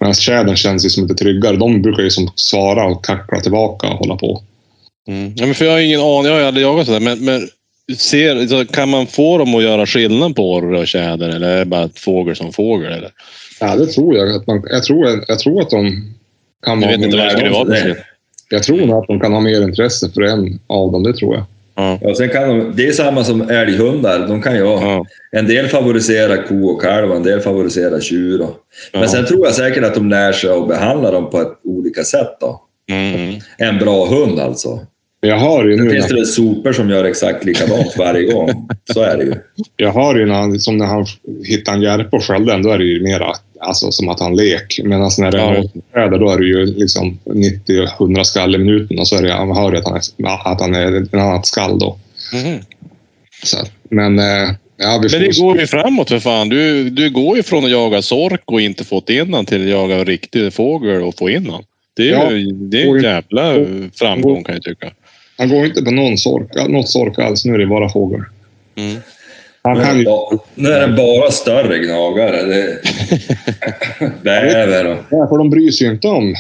Medan 0.01 0.15
tjädern 0.15 0.57
känns 0.57 0.85
ju 0.85 0.91
som 0.91 1.03
lite 1.03 1.15
tryggare. 1.15 1.57
De 1.57 1.83
brukar 1.83 2.03
ju 2.03 2.11
som 2.11 2.33
svara 2.35 2.87
och 2.87 3.05
kackla 3.05 3.41
tillbaka 3.41 3.89
och 3.89 3.99
hålla 3.99 4.17
på. 4.17 4.43
Mm. 5.09 5.33
Ja, 5.37 5.47
men 5.47 5.55
för 5.55 5.65
jag 5.65 5.73
har 5.73 5.81
ingen 5.81 6.01
aning, 6.01 6.25
jag 6.25 6.33
har 6.33 6.41
aldrig 6.41 6.67
jagat 6.67 6.87
sådär. 6.87 7.01
Men, 7.01 7.25
men 7.25 7.49
ser, 7.99 8.47
så 8.47 8.65
kan 8.73 8.89
man 8.89 9.07
få 9.07 9.39
dem 9.39 9.55
att 9.55 9.63
göra 9.63 9.87
skillnad 9.87 10.37
på 10.37 10.53
orre 10.53 10.79
och 10.79 10.87
tjäder 10.87 11.29
eller 11.29 11.49
är 11.49 11.59
det 11.59 11.65
bara 11.65 11.89
fågel 11.97 12.37
som 12.37 12.53
fågel? 12.53 12.93
Eller? 12.93 13.11
Ja, 13.61 13.77
det 13.77 13.87
tror 13.87 14.17
jag. 14.17 14.37
Att 14.37 14.47
man, 14.47 14.63
jag, 14.71 14.83
tror, 14.85 15.25
jag 15.29 15.39
tror 15.39 15.63
att 15.63 15.71
de 15.71 15.91
kan 16.65 16.81
Jag 16.83 16.89
vara... 16.89 16.97
vet 16.97 17.05
inte 17.05 17.17
vad 17.17 17.27
det 17.27 17.31
skulle 17.31 17.51
vara. 17.51 17.97
Jag 18.51 18.63
tror 18.63 18.77
nog 18.87 18.99
att 19.03 19.07
de 19.09 19.21
kan 19.21 19.33
ha 19.33 19.41
mer 19.41 19.63
intresse 19.63 20.11
för 20.15 20.23
en 20.23 20.61
av 20.67 20.93
dem, 20.93 21.03
det 21.03 21.13
tror 21.13 21.35
jag. 21.35 21.45
Ja. 21.79 21.99
Ja, 22.03 22.15
sen 22.15 22.29
kan 22.29 22.49
de, 22.49 22.73
det 22.77 22.87
är 22.89 22.93
samma 22.93 23.25
som 23.25 23.51
älghundar. 23.51 24.29
De 24.29 24.43
kan 24.43 24.55
ju 24.57 24.65
ha, 24.65 24.83
Ja. 24.83 25.07
en 25.33 25.47
del 25.47 25.69
favoriserar 25.69 26.47
ko 26.49 26.67
och 26.69 26.83
kalv, 26.83 27.13
en 27.13 27.23
del 27.23 27.41
favoriserar 27.41 28.01
tjur. 28.01 28.41
Och, 28.43 28.57
men 28.93 29.03
Ja. 29.03 29.09
sen 29.09 29.27
tror 29.27 29.47
jag 29.47 29.55
säkert 29.55 29.85
att 29.85 29.95
de 29.95 30.11
lär 30.11 30.33
sig 30.33 30.51
att 30.51 30.69
behandla 30.69 31.11
dem 31.11 31.31
på 31.31 31.41
ett 31.41 31.53
olika 31.65 32.05
sätt. 32.05 32.37
Då. 32.41 32.63
Mm. 32.91 33.35
En 33.59 33.79
bra 33.79 34.07
hund 34.07 34.41
alltså. 34.41 34.81
Jag 35.27 35.39
har 35.39 35.65
ju 35.65 35.77
Nu 35.77 35.91
finns 35.91 36.09
det 36.09 36.15
väl 36.15 36.27
sopor 36.27 36.73
som 36.73 36.91
gör 36.91 37.05
exakt 37.05 37.45
likadant 37.45 37.95
varje 37.99 38.33
gång. 38.33 38.69
Så 38.93 39.01
är 39.03 39.17
det 39.17 39.25
ju. 39.25 39.35
Jag 39.77 39.93
har 39.93 40.17
ju 40.19 40.27
när 40.27 40.35
han, 40.35 40.61
som 40.61 40.77
när 40.77 40.87
han 40.87 41.07
hittar 41.45 41.73
en 41.73 41.83
järpe 41.83 42.17
och 42.17 42.25
skällde 42.25 42.53
den, 42.53 42.63
då 42.63 42.71
är 42.71 42.79
det 42.79 42.85
ju 42.85 43.03
mera 43.03 43.33
alltså, 43.61 43.93
som 43.93 44.09
att 44.09 44.21
han 44.21 44.37
lek. 44.37 44.81
Medan 44.85 45.11
när 45.19 45.31
det 45.31 45.39
Ja. 45.39 45.55
är 45.55 45.69
ja. 45.93 46.19
då 46.19 46.31
är 46.31 46.39
det 46.39 46.47
ju 46.47 46.67
liksom 46.67 47.19
90-100 47.25 48.23
skall 48.23 48.55
i 48.55 48.59
minuten 48.59 48.99
och 48.99 49.09
så 49.09 49.17
är 49.17 49.23
det, 49.23 49.47
man 49.47 49.57
hör 49.57 49.73
att 49.73 49.85
han 49.89 49.97
är, 49.97 50.51
att 50.53 50.61
han 50.61 50.75
är 50.75 51.03
ett 51.03 51.15
annat 51.15 51.47
skall 51.47 51.79
då. 51.79 51.99
Mhm. 52.33 52.59
Så, 53.45 53.57
men 53.91 54.19
eh, 54.19 54.25
ja, 54.77 54.99
vi 55.03 55.09
får 55.09 55.19
Men 55.19 55.29
det 55.29 55.41
går 55.41 55.61
ju 55.61 55.67
framåt 55.67 56.09
för 56.09 56.19
fan. 56.19 56.49
Du, 56.49 56.91
du 56.91 57.11
går 57.11 57.37
ju 57.37 57.43
från 57.43 57.65
att 57.65 57.71
jaga 57.71 58.03
sork 58.03 58.43
och 58.45 58.61
inte 58.61 58.85
fått 58.85 59.11
in 59.11 59.31
den 59.31 59.47
till 59.47 59.63
att 59.63 59.69
jaga 59.71 60.05
riktig 60.05 60.53
fågel 60.53 61.03
och 61.03 61.15
få 61.19 61.31
in 61.31 61.45
den. 61.45 61.63
Det 61.97 62.11
är 62.11 62.13
Ja. 62.13 62.33
ju 62.33 62.51
det 62.53 62.83
är 62.83 62.97
en 62.97 63.03
jävla 63.03 63.55
framgång 63.95 64.45
kan 64.45 64.55
jag 64.55 64.63
tycka. 64.65 64.91
Han 65.39 65.49
går 65.49 65.67
inte 65.67 65.83
på 65.83 65.91
någon 65.91 66.19
sork, 66.19 66.69
något 66.69 66.89
sork 66.89 67.19
alls. 67.19 67.45
Nu 67.45 67.55
är 67.55 67.59
det 67.59 67.67
bara 67.67 67.89
fågel. 67.89 68.21
Mm. 68.77 68.97
Han 69.63 69.77
Nu 69.77 69.83
är 69.83 69.87
kan 69.87 69.97
det 69.97 70.03
ju, 70.03 70.39
Nu 70.55 70.69
är 70.69 70.89
det 70.89 70.97
bara 70.97 71.31
större 71.31 71.79
gnagare. 71.79 72.43
Det... 72.43 72.79
Bäver 74.23 74.87
och... 74.87 74.99
ja, 75.11 75.29
för 75.29 75.39
de 75.39 75.51
bryr 75.51 75.71
sig 75.71 75.87
ju 75.87 75.93
inte 75.93 76.09
om... 76.09 76.35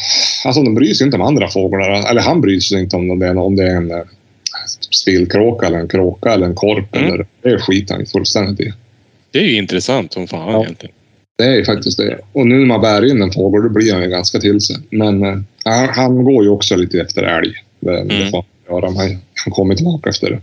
Alltså 0.45 0.62
de 0.62 0.75
bryr 0.75 0.95
sig 0.95 1.05
inte 1.05 1.17
om 1.17 1.23
andra 1.23 1.49
fåglar. 1.49 2.11
Eller 2.11 2.21
han 2.21 2.41
bryr 2.41 2.61
sig 2.61 2.81
inte 2.81 2.97
om 2.97 3.19
det 3.19 3.31
om 3.31 3.57
det 3.57 3.62
är 3.65 3.76
en 3.76 3.91
eh, 3.91 4.03
spillkråka 4.91 5.67
eller 5.67 5.79
en 5.79 5.88
kråka 5.88 6.33
eller 6.33 6.47
en 6.47 6.55
korp. 6.55 6.97
Mm. 6.97 7.12
Eller, 7.12 7.26
det 7.43 7.59
skiter 7.59 7.95
han 7.95 8.07
fullständigt 8.07 8.61
i. 8.67 8.73
Det 9.31 9.38
är 9.38 9.43
ju 9.45 9.57
intressant 9.57 10.12
som 10.12 10.29
fan 10.29 10.53
Ja. 10.53 10.62
egentligen. 10.62 10.95
Det 11.38 11.45
är 11.45 11.55
ju 11.55 11.65
faktiskt 11.65 11.99
det. 11.99 12.19
Och 12.33 12.47
nu 12.47 12.55
när 12.59 12.67
man 12.67 12.81
bär 12.81 13.11
in 13.11 13.23
en 13.23 13.33
fågel, 13.33 13.62
då 13.62 13.69
blir 13.69 13.93
han 13.93 14.03
ju 14.03 14.09
ganska 14.09 14.38
till 14.38 14.61
sig. 14.61 14.76
Men 14.91 15.23
eh, 15.25 15.37
han, 15.91 16.25
går 16.25 16.45
ju 16.45 16.50
också 16.50 16.76
lite 16.76 17.00
efter 17.00 17.23
älg. 17.23 17.53
Det, 17.81 17.91
det 17.91 18.15
Mm. 18.15 18.31
får 18.31 18.45
han 18.69 18.77
göra. 18.77 18.87
Han, 18.87 19.19
han 19.45 19.53
kommer 19.53 19.75
tillbaka 19.75 20.11
efter 20.11 20.31
det. 20.31 20.41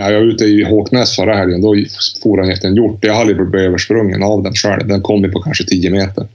När 0.00 0.10
jag 0.10 0.20
var 0.20 0.26
ute 0.26 0.44
i 0.44 0.64
Håknäs 0.64 1.16
förra 1.16 1.36
helgen, 1.36 1.60
då 1.60 1.74
for 2.22 2.38
han 2.38 2.50
efter 2.50 2.68
en 2.68 2.76
hjort. 2.76 3.04
Jag 3.04 3.14
hade 3.14 3.34
blivit 3.34 3.54
översprungen 3.54 4.22
av 4.22 4.42
den 4.42 4.54
själv. 4.54 4.88
Den 4.88 5.02
kom 5.02 5.24
ju 5.24 5.32
på 5.32 5.42
kanske 5.42 5.64
10 5.64 5.90
meter. 5.90 6.26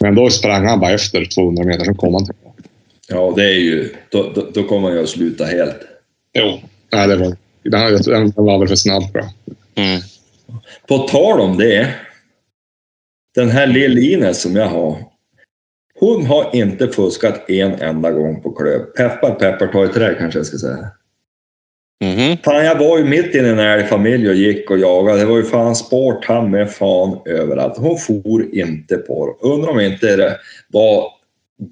Men 0.00 0.14
då 0.14 0.30
sprang 0.30 0.66
han 0.66 0.80
bara 0.80 0.92
efter 0.92 1.24
200 1.24 1.64
meter, 1.64 1.84
sen 1.84 1.94
kom 1.94 2.14
han 2.14 2.24
tillbaka. 2.24 2.62
Ja, 3.08 3.32
det 3.36 3.44
är 3.44 3.58
ju... 3.58 3.94
Då, 4.08 4.32
då, 4.34 4.50
då 4.54 4.62
kommer 4.62 4.80
man 4.80 4.92
ju 4.92 5.02
att 5.02 5.08
sluta 5.08 5.44
helt. 5.44 5.80
Jo. 6.38 6.60
Nej, 6.92 7.08
det 7.08 7.16
var, 7.16 7.36
den, 7.62 8.02
den 8.02 8.30
den 8.30 8.44
var 8.44 8.58
väl 8.58 8.68
för 8.68 8.76
snabb 8.76 9.12
tror 9.12 9.24
jag. 9.24 9.84
Mm. 9.84 10.00
På 10.88 10.98
tal 10.98 11.40
om 11.40 11.58
det. 11.58 11.94
Den 13.34 13.50
här 13.50 13.66
Lill-Ines 13.66 14.32
som 14.32 14.56
jag 14.56 14.68
har. 14.68 14.98
Hon 16.04 16.26
har 16.26 16.50
inte 16.56 16.88
fuskat 16.88 17.50
en 17.50 17.72
enda 17.72 18.10
gång 18.10 18.42
på 18.42 18.52
klöv. 18.52 18.80
Peppar, 18.80 19.34
peppar, 19.34 19.66
ta 19.66 19.84
i 19.84 19.88
trä 19.88 20.14
kanske 20.18 20.38
jag 20.38 20.46
ska 20.46 20.58
säga. 20.58 20.86
Mhm. 22.04 22.36
Fan, 22.44 22.64
jag 22.64 22.78
var 22.78 22.98
ju 22.98 23.04
mitt 23.04 23.34
i 23.34 23.38
en 23.38 23.58
älgfamilj 23.58 24.28
och 24.28 24.34
gick 24.34 24.70
och 24.70 24.78
jagade. 24.78 25.18
Det 25.18 25.24
var 25.24 25.36
ju 25.36 25.42
fan 25.42 25.76
sport 25.76 26.24
han 26.24 26.50
med 26.50 26.70
fan 26.70 27.18
överallt. 27.26 27.76
Hon 27.76 27.98
for 27.98 28.54
inte 28.54 28.96
på 28.96 29.26
det. 29.26 29.48
Undrar 29.48 29.70
om 29.70 29.80
inte 29.80 30.16
det 30.16 30.36
var 30.68 31.08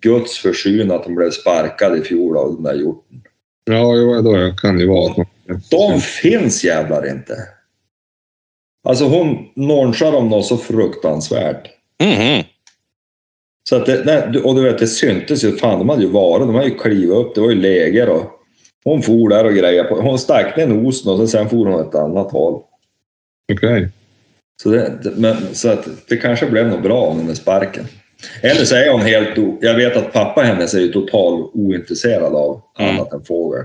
Guds 0.00 0.38
försyn 0.38 0.90
att 0.90 1.04
hon 1.04 1.14
blev 1.14 1.30
sparkad 1.30 1.98
i 1.98 2.00
fjol 2.00 2.36
av 2.36 2.54
den 2.54 2.62
där 2.62 2.74
hjorten. 2.74 3.22
Ja, 3.64 3.96
jo, 3.96 4.22
då 4.22 4.56
kan 4.56 4.78
det 4.78 4.86
vara 4.86 5.10
att 5.10 5.16
man... 5.16 5.26
De 5.70 6.00
finns 6.00 6.64
jävlar 6.64 7.10
inte. 7.10 7.34
Alltså 8.88 9.04
hon 9.04 9.48
nonchar 9.56 10.12
dem 10.12 10.28
något 10.28 10.46
så 10.46 10.56
fruktansvärt. 10.56 11.66
Mhm. 12.02 12.42
Så 13.68 13.76
att 13.76 13.86
det, 13.86 14.40
och 14.44 14.54
du 14.54 14.62
vet, 14.62 14.78
det 14.78 14.86
syntes 14.86 15.44
ju. 15.44 15.56
Fan, 15.56 15.78
de 15.78 15.88
hade 15.88 16.02
ju 16.02 16.08
varit. 16.08 16.46
De 16.46 16.54
hade 16.54 16.68
ju 16.68 16.74
klivit 16.74 17.10
upp. 17.10 17.34
Det 17.34 17.40
var 17.40 17.50
ju 17.50 17.60
läger 17.60 18.08
och 18.08 18.38
hon 18.84 19.02
for 19.02 19.28
där 19.28 19.44
och 19.44 19.54
grejade 19.54 19.88
på. 19.88 20.00
Hon 20.00 20.18
stack 20.18 20.56
ner 20.56 20.66
nosen 20.66 21.12
och 21.12 21.28
sen 21.28 21.48
for 21.48 21.66
hon 21.66 21.80
ett 21.80 21.94
annat 21.94 22.32
håll. 22.32 22.62
Okej. 23.52 23.88
Så, 24.62 24.68
det, 24.68 25.12
men, 25.16 25.36
så 25.54 25.68
att 25.68 25.88
det 26.08 26.16
kanske 26.16 26.46
blev 26.46 26.66
något 26.66 26.82
bra 26.82 27.00
om 27.00 27.26
den 27.26 27.36
sparken. 27.36 27.84
Eller 28.42 28.64
så 28.64 28.74
är 28.74 28.92
hon 28.92 29.00
helt... 29.00 29.38
O, 29.38 29.58
jag 29.60 29.74
vet 29.76 29.96
att 29.96 30.12
pappa 30.12 30.40
hennes 30.40 30.74
är 30.74 30.80
ju 30.80 30.92
totalt 30.92 31.50
ointresserad 31.54 32.34
av 32.34 32.62
Mm. 32.78 32.96
annat 32.96 33.12
än 33.12 33.24
fågel. 33.24 33.64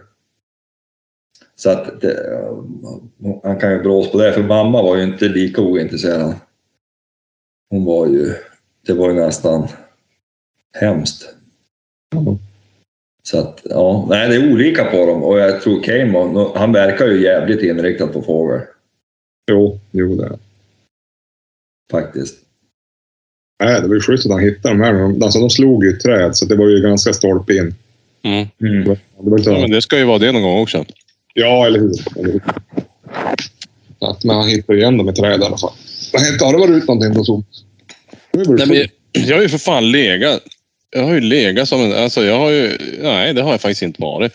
Så 1.56 1.70
att 1.70 2.02
det, 2.02 2.42
han 3.44 3.60
kan 3.60 3.72
ju 3.72 3.82
brås 3.82 4.12
på 4.12 4.18
det, 4.18 4.34
för 4.34 4.44
mamma 4.44 4.82
var 4.82 4.98
ju 4.98 5.04
inte 5.04 5.26
lika 5.26 5.62
ointresserad. 5.62 6.34
Hon 7.70 7.86
var 7.86 8.08
ju... 8.08 8.34
Det 8.88 8.94
var 8.94 9.10
ju 9.10 9.14
nästan 9.14 9.68
hemskt. 10.74 11.30
Ja. 12.16 12.38
Så 13.24 13.40
att, 13.40 13.62
ja, 13.64 14.06
nej, 14.10 14.30
det 14.30 14.36
är 14.36 14.52
olika 14.54 14.86
på 14.86 15.06
dem 15.06 15.24
och 15.24 15.40
jag 15.40 15.62
tror 15.62 15.84
Cayman, 15.84 16.52
han 16.56 16.72
verkar 16.72 17.08
ju 17.08 17.24
jävligt 17.24 17.62
inriktad 17.62 18.08
på 18.08 18.22
fågel 18.22 18.62
Jo, 19.52 19.80
jo 19.92 20.16
det 20.16 20.26
är 20.26 20.38
faktiskt. 21.92 22.36
Nej, 23.64 23.82
det 23.82 23.88
var 23.88 23.96
ju 23.96 24.02
schysst 24.02 24.26
att 24.26 24.32
han 24.32 24.42
hittade 24.42 24.76
de 24.76 24.82
här. 24.82 25.24
Alltså, 25.24 25.40
de 25.40 25.50
slog 25.50 25.84
ju 25.84 25.92
i 25.92 25.94
träd, 25.94 26.36
så 26.36 26.46
det 26.46 26.56
var 26.56 26.68
ju 26.68 26.82
ganska 26.82 27.14
stolpe 27.14 27.54
in. 27.54 27.76
Mm. 28.24 28.48
Det 28.60 28.98
var 29.18 29.38
inte... 29.38 29.50
Ja, 29.50 29.60
men 29.60 29.72
det 29.72 29.82
ska 29.82 29.98
ju 29.98 30.04
vara 30.04 30.20
det 30.20 30.32
någon 30.32 30.42
gång 30.42 30.60
också. 30.60 30.86
Ja, 31.34 31.66
eller 31.66 31.80
hur? 31.80 32.20
Eller 32.20 32.32
hur? 32.32 32.42
Att, 34.00 34.24
men 34.24 34.36
han 34.36 34.48
hittade 34.48 34.80
igen 34.80 34.98
dem 34.98 35.10
i 35.10 35.14
träd 35.14 35.42
i 35.42 35.44
alla 35.44 35.58
fall. 35.58 35.74
Har 36.42 36.52
det 36.52 36.60
varit 36.60 36.84
ut 36.84 36.88
någonting 36.88 37.14
på 37.14 37.24
Zoom? 37.24 37.44
Jag 39.12 39.36
har 39.36 39.42
ju 39.42 39.50
för 39.50 39.58
fan 39.58 39.92
legat. 39.92 40.44
Jag 40.98 41.04
har 41.04 41.14
ju 41.14 41.20
legat 41.20 41.70
som 41.70 41.82
en... 41.82 41.94
Alltså 41.94 42.24
jag 42.24 42.40
har 42.40 42.50
ju... 42.50 42.78
Nej, 43.02 43.34
det 43.34 43.42
har 43.42 43.52
jag 43.52 43.62
faktiskt 43.62 43.82
inte 43.82 44.02
varit. 44.02 44.34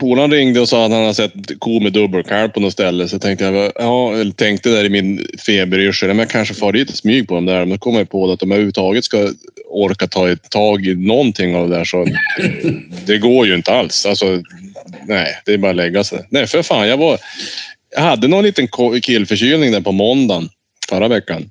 Polaren 0.00 0.30
ringde 0.30 0.60
och 0.60 0.68
sa 0.68 0.84
att 0.84 0.92
han 0.92 1.04
har 1.04 1.12
sett 1.12 1.32
ko 1.58 1.80
med 1.80 1.92
dubbelkalv 1.92 2.48
på 2.48 2.60
något 2.60 2.72
ställe. 2.72 3.08
Så 3.08 3.18
tänkte 3.18 3.44
jag, 3.44 3.72
ja, 3.74 4.14
eller 4.14 4.32
tänkte 4.32 4.68
där 4.68 4.84
i 4.84 4.88
min 4.88 5.26
feberyrsel, 5.46 6.08
men 6.08 6.18
jag 6.18 6.30
kanske 6.30 6.54
far 6.54 6.72
dit 6.72 6.90
och 6.90 6.96
smyg 6.96 7.28
på 7.28 7.34
dem 7.34 7.46
där. 7.46 7.58
Men 7.58 7.70
då 7.70 7.78
kom 7.78 7.94
jag 7.94 8.10
på 8.10 8.32
att 8.32 8.42
om 8.42 8.50
jag 8.50 8.56
överhuvudtaget 8.56 9.04
ska 9.04 9.28
orka 9.68 10.06
ta 10.06 10.30
ett 10.30 10.50
tag 10.50 10.86
i 10.86 10.94
någonting 10.94 11.56
av 11.56 11.68
det 11.68 11.76
där 11.76 11.84
så 11.84 12.06
det 13.06 13.18
går 13.18 13.46
ju 13.46 13.54
inte 13.54 13.72
alls. 13.72 14.06
Alltså, 14.06 14.42
nej, 15.06 15.26
det 15.44 15.52
är 15.52 15.58
bara 15.58 15.70
att 15.70 15.76
lägga 15.76 16.04
sig. 16.04 16.26
Nej, 16.30 16.46
för 16.46 16.62
fan, 16.62 16.88
jag 16.88 16.96
var... 16.96 17.18
Jag 17.94 18.02
hade 18.02 18.28
någon 18.28 18.44
liten 18.44 18.68
killförkylning 19.02 19.72
där 19.72 19.80
på 19.80 19.92
måndagen 19.92 20.48
förra 20.88 21.08
veckan. 21.08 21.50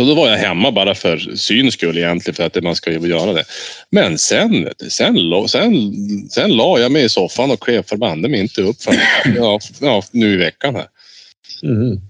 Så 0.00 0.06
då 0.06 0.14
var 0.14 0.28
jag 0.28 0.36
hemma 0.36 0.70
bara 0.70 0.94
för 0.94 1.16
syns 1.36 1.74
skull 1.74 1.98
egentligen 1.98 2.34
för 2.34 2.44
att 2.44 2.62
man 2.62 2.74
ska 2.74 2.92
ju 2.92 3.08
göra 3.08 3.32
det. 3.32 3.44
Men 3.90 4.18
sen, 4.18 4.68
sen, 4.88 5.48
sen, 5.48 5.74
sen 6.30 6.50
la 6.50 6.78
jag 6.78 6.92
mig 6.92 7.04
i 7.04 7.08
soffan 7.08 7.50
och 7.50 7.60
klev 7.60 7.82
förbanne 7.82 8.28
mig 8.28 8.40
inte 8.40 8.62
upp 8.62 8.82
för 8.82 8.94
ja, 9.36 9.60
ja, 9.80 10.02
nu 10.12 10.32
i 10.32 10.36
veckan 10.36 10.74
här. 10.74 10.86
Mhm. 11.62 12.00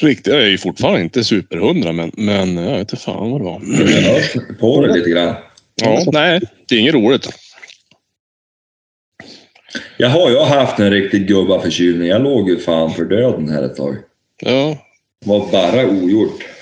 Riktigt, 0.00 0.26
jag 0.26 0.42
är 0.42 0.46
ju 0.46 0.58
fortfarande 0.58 1.00
inte 1.00 1.24
superhundra 1.24 1.92
men, 1.92 2.10
men 2.14 2.56
jag 2.56 2.70
vet 2.70 2.80
inte 2.80 2.96
fan 2.96 3.30
vad 3.30 3.40
det 3.40 3.44
var. 3.44 3.60
Hörs 4.14 4.58
på 4.60 4.86
det 4.86 4.94
lite 4.94 5.10
grann. 5.10 5.34
Ja, 5.74 6.02
nej, 6.12 6.40
det 6.68 6.74
är 6.74 6.78
inget 6.78 6.94
roligt. 6.94 7.28
Jag 9.96 10.08
har 10.08 10.30
ju 10.30 10.38
haft 10.38 10.78
en 10.78 10.90
riktig 10.90 11.28
gubbaförkylning. 11.28 12.08
Jag 12.08 12.22
låg 12.22 12.48
ju 12.48 12.58
fan 12.58 12.94
för 12.94 13.04
döden 13.04 13.48
här 13.48 13.62
ett 13.62 13.76
tag. 13.76 13.96
Ja, 14.42 14.78
var 15.24 15.50
bara 15.52 15.88
ogjort. 15.88 16.53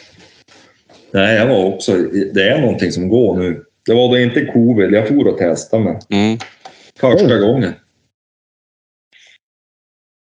Nej, 1.12 1.36
jag 1.36 1.46
var 1.46 1.64
också... 1.64 1.92
Det 2.34 2.48
är 2.48 2.60
någonting 2.60 2.92
som 2.92 3.08
går 3.08 3.36
nu. 3.38 3.64
Det 3.86 3.94
var 3.94 4.08
då 4.08 4.18
inte 4.18 4.44
covid. 4.44 4.92
Jag 4.92 5.08
for 5.08 5.26
och 5.28 5.38
testade 5.38 5.84
mig. 5.84 5.98
mm. 6.08 6.38
Första 7.00 7.38
gången. 7.38 7.72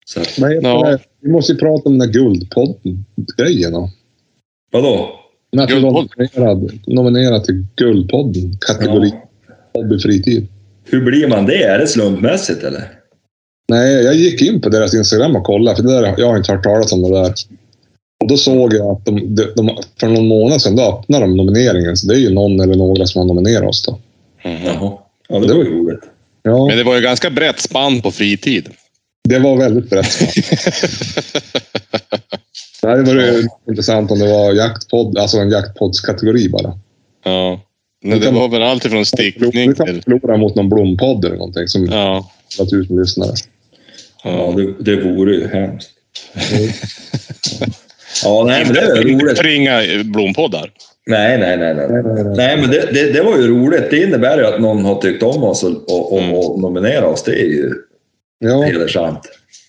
Så 0.06 0.20
att, 0.20 0.26
heter 0.26 0.60
Ja. 0.68 0.90
det? 0.90 0.98
Vi 1.20 1.28
måste 1.30 1.52
ju 1.52 1.58
prata 1.58 1.88
om 1.88 1.98
den 1.98 2.08
där 2.08 2.14
Guldpodden-grejen. 2.20 3.72
då. 3.72 3.90
vadå? 4.72 5.18
När 5.52 5.66
du 5.66 5.80
var 5.80 5.92
Guldpodd? 5.92 6.18
nominerad, 6.36 6.80
nominerad 6.86 7.44
till 7.44 7.66
Guldpodden, 7.76 8.52
kategori 8.68 9.12
hobby 9.74 9.98
fritid. 9.98 10.46
Hur 10.84 11.04
blir 11.04 11.28
man 11.28 11.46
det? 11.46 11.62
Är 11.62 11.78
det 11.78 11.86
slumpmässigt 11.86 12.62
eller? 12.64 12.82
Nej, 13.68 14.04
jag 14.04 14.14
gick 14.14 14.42
in 14.42 14.60
på 14.60 14.68
deras 14.68 14.94
Instagram 14.94 15.36
och 15.36 15.44
kollade, 15.44 15.76
för 15.76 15.82
det 15.82 16.00
där, 16.00 16.14
jag 16.18 16.26
har 16.28 16.36
inte 16.36 16.52
hört 16.52 16.62
talas 16.62 16.92
om 16.92 17.02
det 17.02 17.08
där. 17.22 17.34
Och 18.22 18.28
då 18.28 18.36
såg 18.36 18.74
jag 18.74 18.86
att 18.90 19.04
de, 19.04 19.34
de, 19.34 19.42
de, 19.56 19.78
för 20.00 20.08
någon 20.08 20.26
månad 20.28 20.62
sedan 20.62 20.76
då 20.76 20.82
öppnade 20.82 21.24
de 21.24 21.36
nomineringen, 21.36 21.96
så 21.96 22.06
det 22.06 22.14
är 22.14 22.18
ju 22.18 22.30
någon 22.30 22.60
eller 22.60 22.74
några 22.74 23.06
som 23.06 23.18
har 23.18 23.26
nominerat 23.26 23.68
oss 23.68 23.82
då. 23.86 23.98
Mhm. 24.44 24.64
Jaha. 24.64 24.92
Ja, 25.28 25.38
det 25.38 25.54
var 25.54 25.64
ju 25.64 25.70
roligt. 25.78 26.00
Ja, 26.42 26.66
Men 26.66 26.76
det 26.78 26.84
var 26.84 26.94
ju 26.94 27.00
ganska 27.00 27.30
brett 27.30 27.60
spann 27.60 28.02
på 28.02 28.10
fritid. 28.10 28.68
Det 29.28 29.38
var 29.38 29.56
väldigt 29.56 29.90
brett 29.90 30.12
spann. 30.12 30.28
Det 32.82 32.88
hade 32.88 33.02
varit 33.02 33.46
intressant 33.68 34.10
om 34.10 34.18
det 34.18 34.26
var 34.32 34.52
jaktpodd, 34.52 35.18
alltså 35.18 35.38
en 35.38 35.50
jaktpoddskategori 35.50 36.48
bara. 36.48 36.78
Ja. 37.24 37.60
Men 38.04 38.20
det 38.20 38.30
var 38.30 38.48
väl 38.48 38.62
allt 38.62 38.84
ifrån 38.84 39.06
stickning 39.06 39.50
Vi 39.52 39.74
kan 39.74 39.86
till... 39.86 40.02
förlora 40.02 40.36
mot 40.36 40.54
någon 40.54 40.68
blompodd 40.68 41.24
eller 41.24 41.36
någonting 41.36 41.68
som 41.68 41.86
Ja. 41.86 42.30
har 42.58 42.66
tusen 42.66 42.96
lyssnare. 42.96 43.34
Ja. 44.24 44.54
det, 44.56 44.94
det 44.94 45.00
vore 45.04 45.34
ju 45.34 45.48
hemskt. 45.48 45.90
Ja, 48.24 48.44
nej, 48.46 48.64
men 48.64 48.74
det 48.74 48.80
är 48.80 49.02
roligt. 49.02 49.38
För 49.38 49.46
inga 49.56 49.80
blompoddar. 50.04 50.70
Nej, 51.06 51.38
nej, 51.38 51.56
nej. 51.56 51.74
nej. 51.74 51.88
Nej, 52.36 52.56
men 52.56 52.70
det, 52.70 52.88
det, 52.92 53.12
det 53.12 53.22
var 53.22 53.38
ju 53.38 53.48
roligt. 53.48 53.90
Det 53.90 54.02
innebär 54.02 54.38
ju 54.38 54.46
att 54.46 54.60
någon 54.60 54.84
har 54.84 54.94
tyckt 55.00 55.22
om 55.22 55.44
oss 55.44 55.62
och, 55.62 55.70
och, 55.70 56.12
och, 56.12 56.18
Mm. 56.22 56.34
och 56.34 56.60
nominerat 56.60 57.04
oss. 57.04 57.22
Det 57.22 57.32
är 57.40 57.46
ju 57.46 57.72
Ja, 58.38 58.62
hedersamt. 58.62 59.20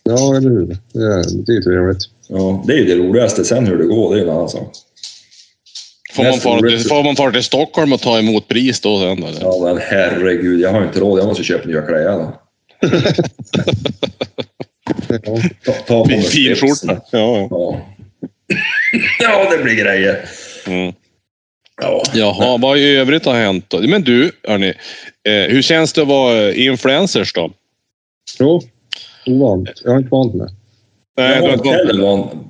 ja, 0.04 0.36
eller 0.38 0.50
hur. 0.50 0.78
Det 0.94 1.00
är, 1.00 1.46
det 1.46 1.52
är 1.58 1.62
trevligt. 1.62 2.04
Ja, 2.28 2.64
det 2.68 2.74
är 2.74 2.78
ju 2.78 2.86
det 2.86 2.96
roligaste. 2.96 3.46
Sen 3.46 3.68
hur 3.68 3.78
det 3.78 3.86
går, 3.86 4.16
det 4.16 4.22
är 4.22 4.24
en 4.26 4.30
annan 4.30 4.50
sak. 4.50 4.72
Får 6.14 6.24
man, 6.24 6.34
fara 6.40 6.60
till, 6.70 6.80
får 6.80 7.04
man 7.04 7.16
fara 7.16 7.32
till 7.32 7.44
Stockholm 7.44 7.94
och 7.94 8.02
ta 8.02 8.20
emot 8.20 8.48
pris 8.48 8.82
då 8.82 9.00
sen? 9.00 9.24
Eller? 9.24 9.42
Ja, 9.42 9.60
men 9.64 9.78
herregud. 9.82 10.60
Jag 10.62 10.70
har 10.72 10.84
inte 10.84 11.00
råd. 11.00 11.20
Jag 11.20 11.26
måste 11.26 11.44
köpa 11.44 11.68
nya 11.68 11.82
kläder. 11.82 12.18
då. 12.20 12.32
Ja. 15.10 15.38
Ta, 15.66 15.72
ta 15.72 16.04
på 16.04 16.10
mig 16.10 16.22
slipsen. 16.24 16.90
Ja, 16.90 17.00
ja. 17.12 17.48
Ja. 17.50 17.82
ja, 19.20 19.50
det 19.58 19.64
blir 19.64 19.76
grejer. 19.76 20.26
Mm. 20.68 20.94
Ja. 21.82 22.04
Jaha, 22.14 22.58
vad 22.58 22.78
i 22.78 22.96
övrigt 22.96 23.26
har 23.26 23.34
hänt 23.34 23.66
då? 23.68 23.82
Men 23.82 24.02
du, 24.04 24.32
hörni, 24.48 24.70
eh, 25.28 25.34
hur 25.34 25.62
känns 25.62 25.94
det 25.94 26.02
att 26.02 26.08
vara 26.08 26.54
influencers 26.54 27.34
då? 27.34 27.52
Jo, 28.40 28.62
ovant. 29.26 29.70
Jag 29.84 29.92
har 29.92 29.98
inte 29.98 30.10
vant 30.10 30.34
mig. 30.36 30.48
Nej, 31.18 31.36
jag 31.36 31.42
har 31.42 31.54
inte 31.54 31.70
heller. 31.70 32.04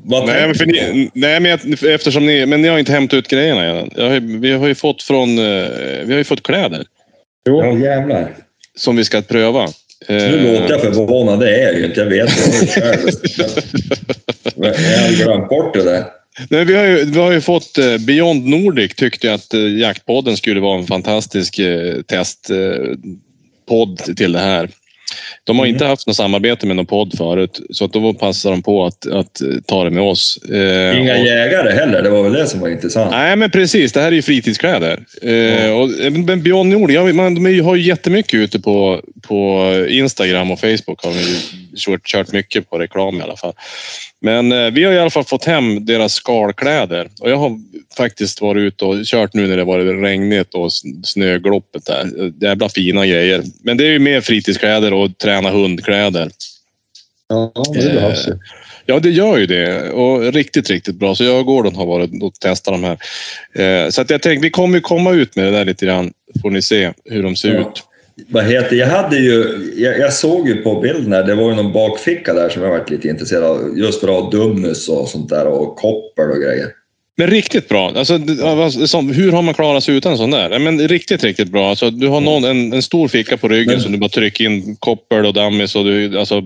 Vad 0.05 0.25
Nej, 0.27 0.47
men, 0.47 0.55
för 0.55 0.65
ni, 0.65 1.09
nej, 1.13 1.39
men 1.39 1.51
jag- 1.51 1.93
eftersom 1.93 2.25
ni, 2.25 2.45
men 2.45 2.61
ni 2.61 2.67
har 2.67 2.79
inte 2.79 2.91
hämtat 2.91 3.17
ut 3.17 3.27
grejerna 3.27 3.63
än. 3.63 3.89
Jag 3.95 4.09
har, 4.09 4.19
vi 4.39 4.51
har 4.51 4.67
ju 4.67 4.75
fått 4.75 5.03
från, 5.03 5.29
eh, 5.39 5.67
vi 6.05 6.11
har 6.11 6.17
ju 6.17 6.23
fått 6.23 6.43
kläder 6.43 6.85
Jo, 7.45 7.63
Ja, 7.63 7.77
jävlar. 7.77 8.35
som 8.75 8.95
vi 8.95 9.05
ska 9.05 9.21
pröva. 9.21 9.67
Nu 10.09 10.15
Eh, 10.15 10.61
låter 10.61 10.73
jag 10.73 10.81
förvånad. 10.81 11.39
Det 11.39 11.55
är 11.55 11.63
jag 11.63 11.79
ju 11.79 11.85
inte. 11.85 11.99
Jag 11.99 12.07
vet 12.07 12.27
det 12.27 12.67
själv. 12.67 13.09
Jag 14.55 15.01
hade 15.01 15.13
glömt 15.15 15.49
bort 15.49 15.73
det 15.73 15.83
där. 15.83 16.05
Nej, 16.49 16.65
vi, 16.65 16.75
har 16.75 16.85
ju, 16.85 17.05
vi 17.05 17.19
har 17.19 17.31
ju 17.31 17.41
fått 17.41 17.77
eh, 17.77 17.97
Beyond 17.97 18.45
Nordic 18.45 18.95
tyckte 18.95 19.33
att 19.33 19.53
eh, 19.53 19.79
Jaktpodden 19.79 20.37
skulle 20.37 20.59
vara 20.59 20.79
en 20.79 20.87
fantastisk 20.87 21.59
testpodd 22.07 22.97
podd 23.67 23.97
till 24.17 24.31
det 24.31 24.39
här. 24.39 24.69
De 25.43 25.59
har 25.59 25.65
Mm. 25.65 25.75
inte 25.75 25.85
haft 25.85 26.07
något 26.07 26.15
samarbete 26.15 26.65
med 26.67 26.75
någon 26.75 26.85
podd 26.85 27.17
förut 27.17 27.59
så 27.69 27.85
att 27.85 27.93
då 27.93 28.13
passar 28.13 28.51
de 28.51 28.61
på 28.61 28.85
att, 28.85 29.07
att 29.11 29.41
eh, 29.41 29.47
ta 29.65 29.83
det 29.83 29.89
med 29.89 30.03
oss. 30.03 30.39
Eh, 30.51 31.01
Inga 31.01 31.13
och- 31.19 31.25
jägare 31.25 31.71
heller. 31.71 32.01
Det 32.01 32.09
var 32.09 32.23
väl 32.23 32.33
det 32.33 32.47
som 32.47 32.59
var 32.59 32.69
intressant. 32.69 33.11
Nej, 33.11 33.35
men 33.35 33.51
precis. 33.51 33.91
Det 33.91 34.01
här 34.01 34.07
är 34.07 34.11
ju 34.15 34.21
fritidskläder. 34.21 34.99
Eh, 35.21 35.71
och, 35.71 35.89
men 36.11 36.43
Beyond 36.43 36.69
Nordic, 36.69 36.95
ja, 36.95 37.13
man, 37.13 37.35
de 37.43 37.59
har 37.61 37.75
ju 37.75 37.81
jättemycket 37.83 38.33
ute 38.33 38.59
på, 38.59 39.01
på 39.27 39.69
Instagram 39.89 40.51
och 40.51 40.59
Facebook. 40.59 41.03
Har 41.03 41.11
ju 41.11 41.35
kört, 41.77 42.05
kört 42.07 42.31
mycket 42.31 42.69
på 42.69 42.77
reklam 42.77 43.19
i 43.19 43.21
alla 43.23 43.35
fall. 43.37 43.53
Men 44.23 44.51
eh, 44.51 44.71
vi 44.71 44.83
har 44.83 44.93
i 44.93 44.99
alla 44.99 45.09
fall 45.09 45.23
fått 45.23 45.45
hem 45.45 45.85
deras 45.85 46.13
skalkläder. 46.13 47.09
Och 47.19 47.29
jag 47.29 47.37
har 47.37 47.59
faktiskt 47.97 48.41
varit 48.41 48.61
ute 48.61 48.85
och 48.85 49.05
kört 49.05 49.33
nu 49.33 49.47
när 49.47 49.57
det 49.57 49.63
varit 49.63 50.03
regnigt 50.03 50.53
och 50.53 50.69
snögloppet 51.03 51.85
där. 51.85 52.31
Jävla 52.41 52.69
fina 52.69 53.05
grejer. 53.07 53.43
Men 53.63 53.77
det 53.77 53.85
är 53.85 53.91
ju 53.91 53.99
mer 53.99 54.21
fritidskläder 54.21 54.93
och 54.93 55.17
träna 55.17 55.49
hundkläder. 55.49 56.29
ja, 57.29 57.51
det 57.73 57.79
Eh, 57.89 57.93
behövs 57.93 58.27
ju. 58.27 58.37
Ja, 58.85 58.99
det 58.99 59.09
gör 59.09 59.37
ju 59.37 59.45
det. 59.45 59.89
Och 59.91 60.33
riktigt, 60.33 60.69
riktigt 60.69 60.95
bra. 60.95 61.15
Så 61.15 61.23
jag 61.23 61.39
och 61.39 61.45
Gordon 61.45 61.75
har 61.75 61.85
varit 61.85 62.23
och 62.23 62.33
testat 62.33 62.73
de 62.73 62.83
här. 62.83 62.97
Eh, 63.85 63.89
så 63.89 64.01
att 64.01 64.09
jag 64.09 64.21
tänkte, 64.21 64.43
vi 64.45 64.49
kommer 64.49 64.79
komma 64.79 65.11
ut 65.11 65.35
med 65.35 65.45
det 65.45 65.51
där 65.51 65.65
lite 65.65 65.85
grann. 65.85 66.13
Får 66.41 66.49
ni 66.49 66.61
se 66.61 66.93
hur 67.05 67.23
de 67.23 67.35
ser 67.35 67.53
Ja. 67.53 67.59
ut. 67.61 67.83
Vad 68.29 68.43
heter, 68.45 68.75
jag 68.75 68.87
hade 68.87 69.17
ju, 69.17 69.45
jag, 69.77 69.99
jag 69.99 70.13
såg 70.13 70.47
ju 70.47 70.55
på 70.55 70.79
bilden 70.79 71.13
här, 71.13 71.23
det 71.23 71.35
var 71.35 71.49
ju 71.49 71.55
någon 71.55 71.73
bakficka 71.73 72.33
där 72.33 72.49
som 72.49 72.63
jag 72.63 72.69
varit 72.69 72.89
lite 72.89 73.07
intresserad 73.07 73.43
av. 73.43 73.73
Just 73.77 73.99
för 73.99 74.07
att 74.07 74.23
ha 74.23 74.29
dumnus 74.31 74.89
och 74.89 75.07
sånt 75.07 75.29
där 75.29 75.47
och 75.47 75.75
koppel 75.75 76.29
och 76.31 76.37
grejer. 76.41 76.67
Men 77.17 77.27
riktigt 77.27 77.69
bra. 77.69 77.91
Alltså, 77.95 78.17
hur 79.13 79.31
har 79.31 79.41
man 79.41 79.53
klarat 79.53 79.83
sig 79.83 79.95
utan 79.95 80.17
sån 80.17 80.31
där? 80.31 80.59
Men 80.59 80.87
riktigt, 80.87 81.23
riktigt 81.23 81.51
bra. 81.51 81.69
Alltså, 81.69 81.89
du 81.89 82.07
har 82.07 82.21
någon, 82.21 82.43
en, 82.43 82.73
en 82.73 82.81
stor 82.81 83.07
ficka 83.07 83.37
på 83.37 83.47
ryggen 83.47 83.73
Men- 83.73 83.81
som 83.81 83.91
du 83.91 83.97
bara 83.97 84.09
trycker 84.09 84.45
in 84.45 84.75
koppel 84.79 85.25
och 85.25 85.33
dammis 85.33 85.75
och 85.75 85.83
du, 85.85 86.19
alltså, 86.19 86.41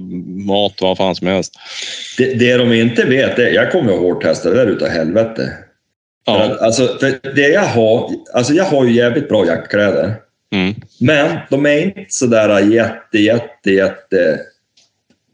mat, 0.47 0.73
vad 0.81 0.97
fan 0.97 1.15
som 1.15 1.27
helst. 1.27 1.53
Det, 2.17 2.33
det 2.33 2.57
de 2.57 2.73
inte 2.73 3.03
vet 3.05 3.39
är, 3.39 3.51
jag 3.51 3.71
kommer 3.71 3.91
ju 3.91 3.97
hårt 3.97 4.21
testa 4.23 4.49
det 4.49 4.55
där 4.55 4.67
utav 4.67 4.87
helvete. 4.89 5.51
För 6.25 6.31
Ja. 6.33 6.43
att, 6.43 6.61
Alltså, 6.61 6.97
för 6.99 7.35
det 7.35 7.47
jag 7.47 7.61
har, 7.61 8.11
alltså 8.33 8.53
jag 8.53 8.63
har 8.65 8.85
ju 8.85 8.93
jävligt 8.93 9.29
bra 9.29 9.45
jackkläder. 9.45 10.13
Mm. 10.57 10.75
Men 10.99 11.37
de 11.49 11.65
är 11.65 11.77
inte 11.81 12.05
sådär 12.07 12.59
jätte, 12.59 13.17
jätte, 13.17 13.71
jätte 13.71 14.39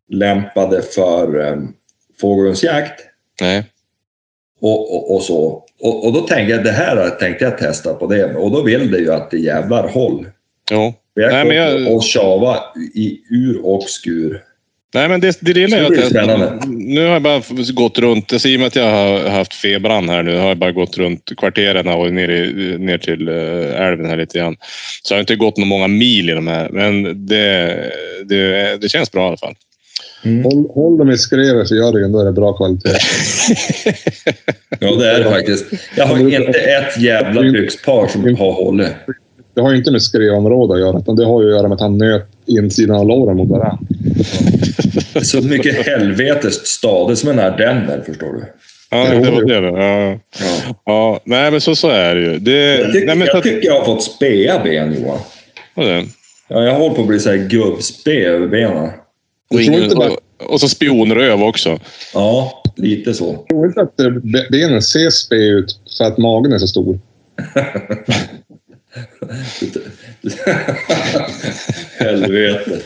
lämpade 0.09 0.81
för 0.81 1.35
um, 1.39 1.73
fågelhundsjakt 2.21 3.01
Nej. 3.41 3.65
och, 4.61 4.95
och, 4.95 5.15
och 5.15 5.21
så. 5.23 5.63
Och, 5.81 6.05
och 6.05 6.13
då 6.13 6.19
tänkte 6.21 6.55
jag, 6.55 6.63
det 6.63 6.71
här 6.71 7.09
tänkte 7.09 7.45
jag 7.45 7.57
testa 7.57 7.93
på 7.93 8.07
det. 8.07 8.35
Och 8.35 8.51
då 8.51 8.61
vill 8.61 8.91
det 8.91 8.97
ju 8.99 9.13
att 9.13 9.31
det 9.31 9.37
jävlar 9.37 9.87
håll. 9.87 10.27
Jo. 10.71 10.93
Jag 11.13 11.31
Nej, 11.31 11.45
men 11.45 11.55
jag- 11.57 12.03
tjava 12.03 12.57
i 12.95 13.19
ur 13.29 13.65
och 13.65 13.83
skur. 13.83 14.43
Nej, 14.93 15.09
men 15.09 15.19
det, 15.21 15.37
det 15.41 15.59
jag. 15.59 15.69
blir 15.69 15.97
det 15.97 16.03
att- 16.03 16.09
spännande. 16.09 16.59
Nu 16.67 17.05
har 17.05 17.13
jag 17.13 17.21
bara 17.21 17.41
gått 17.73 17.99
runt, 17.99 18.33
alltså, 18.33 18.47
i 18.47 18.55
och 18.55 18.59
med 18.59 18.67
att 18.67 18.75
jag 18.75 18.91
har 18.91 19.29
haft 19.29 19.53
febran 19.53 20.09
här 20.09 20.23
nu, 20.23 20.37
har 20.37 20.47
jag 20.47 20.57
bara 20.57 20.71
gått 20.71 20.97
runt 20.97 21.31
kvarteren 21.37 21.87
och 21.87 22.13
ner, 22.13 22.29
i, 22.29 22.77
ner 22.77 22.97
till 22.97 23.27
eh, 23.27 23.81
älven 23.87 24.05
här 24.05 24.17
lite 24.17 24.39
grann. 24.39 24.55
Så 25.03 25.13
jag 25.13 25.17
har 25.17 25.21
inte 25.21 25.35
gått 25.35 25.57
några 25.57 25.69
många 25.69 25.87
mil 25.87 26.29
i 26.29 26.33
de 26.33 26.47
här, 26.47 26.69
men 26.69 27.03
det, 27.27 27.75
det, 28.25 28.81
det 28.81 28.89
känns 28.89 29.11
bra 29.11 29.23
i 29.23 29.27
alla 29.27 29.37
fall. 29.37 29.55
Håll, 30.43 30.67
håll 30.73 30.97
dem 30.97 31.11
i 31.11 31.17
skrevet 31.17 31.67
så 31.67 31.75
gör 31.75 31.91
det 31.99 32.05
ändå 32.05 32.19
är 32.19 32.25
det 32.25 32.31
bra 32.31 32.53
kvalitet. 32.53 32.89
Ja, 34.79 34.95
det 34.95 35.11
är 35.11 35.23
det 35.23 35.29
faktiskt. 35.29 35.65
Jag 35.95 36.05
har 36.05 36.19
inte 36.19 36.59
ett 36.59 37.01
jävla 37.01 37.41
byxpar 37.41 38.07
som 38.07 38.35
har 38.35 38.51
hållit. 38.53 38.87
Det 39.55 39.61
har 39.61 39.71
ju 39.71 39.77
inte 39.77 39.91
med 39.91 40.01
skrevområde 40.01 40.73
att 40.73 40.79
göra, 40.79 40.99
utan 40.99 41.15
det 41.15 41.25
har 41.25 41.41
ju 41.43 41.47
att 41.49 41.55
göra 41.55 41.67
med 41.67 41.75
att 41.75 41.81
han 41.81 41.97
nöt 41.97 42.27
insidan 42.45 42.95
av 42.97 43.07
låren 43.07 43.37
mot 43.37 43.49
varandra. 43.49 43.77
Så 45.23 45.41
mycket 45.41 45.85
helvetes 45.87 46.67
stadigt 46.67 47.19
som 47.19 47.29
en 47.29 47.39
ardenner, 47.39 48.03
förstår 48.05 48.33
du. 48.33 48.43
Ja, 48.89 49.09
det 49.09 49.31
var 49.31 49.41
det. 49.41 49.83
Ja. 49.83 50.19
Ja. 50.39 50.75
Ja, 50.85 51.19
nej, 51.25 51.51
men 51.51 51.61
så, 51.61 51.75
så 51.75 51.89
är 51.89 52.15
det 52.15 52.21
ju. 52.21 52.39
Det, 52.39 52.75
Jag, 52.77 52.93
tycker, 52.93 53.07
nej, 53.07 53.15
men, 53.15 53.27
jag 53.27 53.43
tycker 53.43 53.67
jag 53.67 53.79
har 53.79 53.85
fått 53.85 54.03
spea 54.03 54.59
ben, 54.63 54.93
Johan. 54.93 55.19
det. 55.75 56.05
Ja, 56.47 56.63
jag 56.63 56.73
håller 56.73 56.95
på 56.95 57.01
att 57.01 57.07
bli 57.07 57.19
så 57.19 57.29
här 57.29 57.37
gubbspe 57.37 58.25
över 58.25 58.47
benen. 58.47 58.89
Och, 59.49 59.61
ingen, 59.61 59.97
och, 59.97 60.17
och 60.45 60.59
så 60.59 60.69
spionröv 60.69 61.43
också. 61.43 61.79
Ja, 62.13 62.63
lite 62.75 63.13
så. 63.13 63.33
Jag 63.33 63.47
tror 63.47 63.65
inte 63.67 63.81
att 63.81 63.99
eh, 63.99 64.09
be- 64.09 64.47
benen 64.51 64.81
ser 64.81 65.09
spe 65.09 65.35
ut 65.35 65.79
för 65.97 66.05
att 66.05 66.17
magen 66.17 66.53
är 66.53 66.57
så 66.57 66.67
stor. 66.67 66.99
Helvete. 71.99 72.79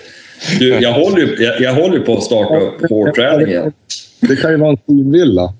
Du, 0.60 0.70
jag 0.70 0.94
håller 0.94 1.42
jag, 1.42 1.62
jag 1.62 1.74
håller 1.74 2.00
på 2.00 2.14
att 2.14 2.24
starta 2.24 2.58
upp 2.60 2.90
hårdträning 2.90 3.48
igen. 3.48 3.74
Det 4.22 4.36
kan 4.36 4.52
ju 4.52 4.58
vara 4.58 4.70
en 4.72 4.78
synvilla. 4.88 5.54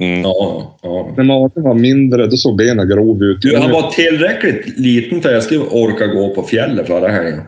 Mm. 0.00 0.20
Ja, 0.22 0.78
ja. 0.82 1.14
När 1.16 1.24
magen 1.24 1.62
var 1.62 1.74
mindre, 1.74 2.26
då 2.26 2.36
såg 2.36 2.56
benen 2.56 2.88
grov 2.88 3.22
ut. 3.22 3.42
Du, 3.42 3.56
han 3.56 3.70
var 3.70 3.90
tillräckligt 3.90 4.78
liten 4.78 5.22
för 5.22 5.28
att 5.28 5.34
jag 5.34 5.42
skulle 5.42 5.60
orka 5.60 6.06
gå 6.06 6.34
på 6.34 6.42
fjället 6.42 6.86
förra 6.86 7.08
helgen. 7.08 7.40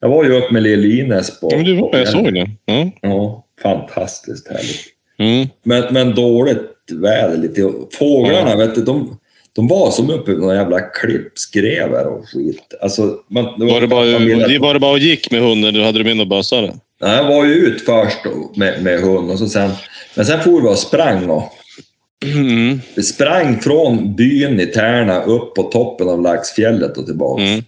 Jag 0.00 0.08
var 0.08 0.24
ju 0.24 0.32
uppe 0.32 0.52
med 0.52 0.62
Lill-Ines 0.62 1.40
på... 1.40 1.48
Ja, 1.50 1.56
men 1.56 1.64
du 1.64 1.76
var 1.76 1.88
på 1.88 1.98
jag 1.98 2.08
såg 2.08 2.34
det. 2.34 2.50
Ja. 2.66 2.90
Ja, 3.02 3.44
fantastiskt 3.62 4.48
härligt. 4.48 4.80
Mm. 5.18 5.48
Men, 5.62 5.94
men 5.94 6.14
dåligt 6.14 6.70
väder 6.92 7.36
lite. 7.36 7.72
Fåglarna, 7.98 8.50
Ja. 8.50 8.56
vet 8.56 8.74
du, 8.74 8.82
de, 8.84 9.18
de 9.54 9.68
var 9.68 9.90
som 9.90 10.10
uppe 10.10 10.32
i 10.32 10.36
några 10.36 10.54
jävla 10.54 10.80
klippskrevar 10.80 12.04
och 12.04 12.28
skit. 12.28 12.74
Alltså, 12.82 13.16
man, 13.30 13.44
Var, 13.44 13.80
det 13.80 13.86
bara, 13.88 14.04
det 14.04 14.58
var 14.58 14.74
det 14.74 14.80
bara 14.80 14.92
och 14.92 14.98
gick 14.98 15.30
med 15.30 15.40
hunden? 15.40 15.74
Eller 15.74 15.84
hade 15.84 15.98
du 15.98 16.04
med 16.04 16.16
någon 16.16 16.28
bössa? 16.28 16.60
Nej, 16.60 17.16
jag 17.16 17.24
var 17.28 17.44
ju 17.44 17.54
ut 17.54 17.82
först 17.82 18.18
med, 18.56 18.82
med 18.82 19.00
hund 19.00 19.30
och 19.30 19.38
så 19.38 19.48
sen... 19.48 19.70
Men 20.14 20.24
sen 20.26 20.42
for 20.42 20.60
vi 20.62 20.68
och 20.68 20.78
sprang 20.78 21.30
och 21.30 21.52
Mm. 22.34 22.80
vi 22.96 23.02
sprang 23.02 23.60
från 23.60 24.14
byn 24.16 24.60
i 24.60 24.66
Tärna 24.66 25.22
upp 25.22 25.54
på 25.54 25.62
toppen 25.62 26.08
av 26.08 26.22
Laxfjället 26.22 26.96
och 26.96 27.06
tillbaka. 27.06 27.42
Mm. 27.42 27.64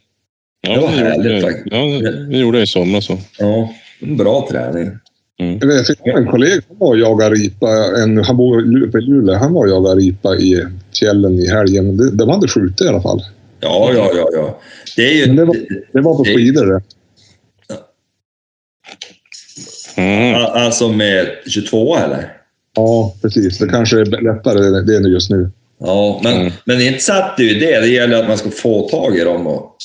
Ja, 0.61 0.75
Det 0.75 0.81
var 0.81 0.91
gjorde 0.91 1.03
härligt 1.05 1.33
jag. 1.33 1.43
faktiskt. 1.43 1.67
Ja, 1.71 1.79
det- 1.79 2.27
det 2.31 2.39
gjorde 2.39 2.59
jag 2.59 2.63
i 2.65 2.67
somras. 2.67 3.05
Så. 3.05 3.19
Ja, 3.39 3.75
en 4.01 4.17
bra 4.17 4.49
träning. 4.51 4.91
Jag 5.39 5.87
fick 5.87 6.07
en 6.07 6.27
kollega 6.27 6.63
som 6.69 6.79
var 6.79 6.89
och 6.89 6.99
jagade 6.99 7.35
ripa. 7.35 7.69
En, 8.03 8.19
han 8.25 8.37
bor 8.37 8.61
i 8.61 8.65
Lu- 8.65 8.99
i 8.99 9.01
Luleå. 9.01 9.35
Han 9.37 9.53
var 9.53 9.63
och 9.65 9.69
jagade 9.71 10.01
ripa 10.01 10.37
i 10.37 10.65
fjällen 11.01 11.39
i 11.39 11.49
helgen. 11.49 11.97
De, 11.97 12.17
de 12.17 12.29
hade 12.29 12.49
skjutit 12.49 12.81
i 12.81 12.89
alla 12.89 13.03
fall. 13.03 13.23
Ja, 13.61 13.91
ja, 13.95 14.11
ja. 14.15 14.29
ja. 14.33 14.61
Det 14.97 15.03
är 15.09 15.15
ju... 15.15 15.27
Men 15.27 15.37
det 15.37 15.45
var- 15.45 15.57
Det 15.93 16.01
var 16.01 16.15
på 16.17 16.23
Det- 16.23 16.35
skidor 16.35 16.67
det. 16.67 16.81
Mm. 19.97 20.35
Alltså 20.35 20.89
med 20.89 21.27
22 21.47 21.97
eller? 21.97 22.33
Ja, 22.77 23.15
precis. 23.23 23.59
Det 23.59 23.69
kanske 23.69 24.01
är 24.01 24.05
lättare 24.05 24.59
det, 24.59 24.83
det 24.83 24.97
är 24.97 25.01
nu 25.01 25.09
just 25.09 25.31
nu. 25.31 25.51
Ja, 25.81 26.21
men, 26.25 26.33
Mm. 26.41 26.53
men 26.65 26.81
inte 26.81 26.99
satt 27.01 27.37
det 27.37 27.43
ju 27.43 27.59
det. 27.59 27.81
Det 27.81 27.87
gäller 27.89 28.23
att 28.23 28.29
man 28.29 28.39
ska 28.39 28.51
få 28.51 28.89
tag 28.89 29.17
i 29.17 29.25
dem 29.25 29.47
och, 29.47 29.77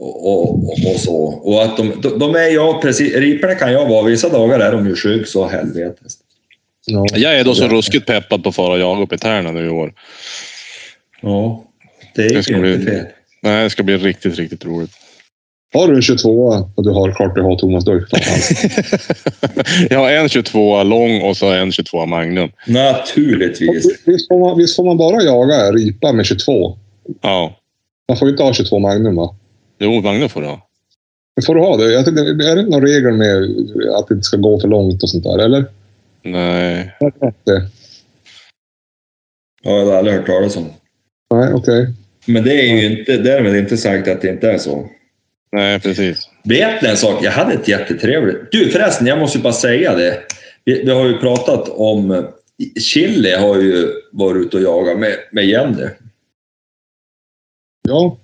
och, 0.00 0.28
och, 0.28 0.72
och, 0.94 1.00
så. 1.00 1.16
Och 1.24 1.62
att 1.62 1.76
de, 1.76 1.92
de, 2.02 2.18
de 2.18 2.34
är 2.34 2.54
jag 2.54 2.82
precis, 2.82 3.14
riporna 3.16 3.54
kan 3.54 3.72
jag 3.72 3.88
vara. 3.88 4.02
Vissa 4.04 4.28
dagar 4.28 4.60
är 4.60 4.72
de 4.72 4.86
ju 4.86 4.96
sjuk 4.96 5.26
så 5.26 5.46
helvetes. 5.48 6.12
Ja. 6.86 7.06
Jag 7.14 7.38
är 7.38 7.44
då 7.44 7.54
så 7.54 7.68
ruskigt 7.68 8.06
peppad 8.06 8.42
på 8.42 8.48
att 8.48 8.54
fara 8.54 8.72
och 8.72 8.78
jaga 8.78 9.02
uppe 9.02 9.14
i 9.14 9.18
Tärna 9.18 9.50
nu 9.52 9.66
i 9.66 9.68
år. 9.68 9.92
Ja, 11.22 11.64
det 12.14 12.22
är 12.22 12.28
Det 12.28 12.34
ju 12.34 12.42
ska 12.42 12.56
inte 12.56 12.76
bli- 12.76 12.84
fel. 12.86 13.04
Nej, 13.42 13.64
det 13.64 13.70
ska 13.70 13.82
bli 13.82 13.96
riktigt, 13.96 14.36
riktigt 14.38 14.64
roligt. 14.64 14.90
Har 15.74 15.88
du 15.88 15.94
en 15.96 16.02
22 16.02 16.30
och 16.74 16.84
du 16.84 16.90
har 16.90 17.12
klart 17.12 17.34
du 17.34 17.42
har 17.42 17.56
Thomas 17.56 17.84
Dörk. 17.84 18.08
jag 19.90 19.98
har 19.98 20.10
en 20.10 20.28
22 20.28 20.82
lång 20.82 21.20
och 21.22 21.36
så 21.36 21.50
en 21.52 21.72
22 21.72 22.06
Magnum. 22.06 22.50
Naturligtvis. 22.66 23.86
Visst 24.06 24.28
får, 24.28 24.38
man, 24.40 24.58
visst 24.58 24.76
får 24.76 24.84
man 24.84 24.96
bara 24.96 25.22
jaga 25.22 25.72
ripa 25.72 26.12
med 26.12 26.26
22? 26.26 26.78
Ja. 27.22 27.56
Man 28.08 28.18
får 28.18 28.28
ju 28.28 28.32
inte 28.32 28.42
ha 28.42 28.52
22 28.54 28.78
Magnum 28.78 29.16
va? 29.16 29.36
Jo, 29.80 30.00
Magnum 30.00 30.28
får 30.28 30.40
du 30.40 30.46
ha. 30.46 30.68
Men 31.36 31.42
får 31.46 31.54
du 31.54 31.60
ha 31.60 31.76
det? 31.76 31.92
Jag 31.92 32.04
tänkte, 32.04 32.22
är 32.22 32.56
det 32.56 32.62
någon 32.62 32.82
regel 32.82 33.12
med 33.12 33.36
att 33.94 34.08
det 34.08 34.14
inte 34.14 34.24
ska 34.24 34.36
gå 34.36 34.60
för 34.60 34.68
långt 34.68 35.02
och 35.02 35.10
sånt 35.10 35.24
där? 35.24 35.38
Eller? 35.38 35.64
Nej. 36.22 36.96
Jag 39.62 39.86
har 39.86 39.92
aldrig 39.92 40.16
hört 40.16 40.26
talas 40.26 40.56
om. 40.56 40.66
Nej, 41.34 41.52
okej. 41.54 41.94
Men 42.26 42.44
det 42.44 42.52
är 42.52 42.76
ju 42.76 42.98
inte, 42.98 43.16
därmed 43.16 43.56
inte 43.56 43.76
sagt 43.76 44.08
att 44.08 44.20
det 44.20 44.28
inte 44.28 44.50
är 44.50 44.58
så. 44.58 44.90
Nej, 45.52 45.80
precis. 45.80 46.28
Vet 46.44 46.82
ni 46.82 46.88
en 46.88 46.96
sak? 46.96 47.24
Jag 47.24 47.32
hade 47.32 47.54
ett 47.54 47.68
jättetrevligt... 47.68 48.52
Du 48.52 48.70
förresten, 48.70 49.06
jag 49.06 49.18
måste 49.18 49.38
bara 49.38 49.52
säga 49.52 49.96
det. 49.96 50.22
Vi, 50.64 50.82
vi 50.82 50.90
har 50.90 51.06
ju 51.06 51.18
pratat 51.18 51.68
om... 51.68 52.26
Chili 52.80 53.34
har 53.34 53.56
ju 53.56 53.88
varit 54.12 54.46
ute 54.46 54.56
och 54.56 54.62
jagat 54.62 54.98
med, 54.98 55.16
med 55.32 55.46
Jenny. 55.46 55.88
Ja, 57.88 58.18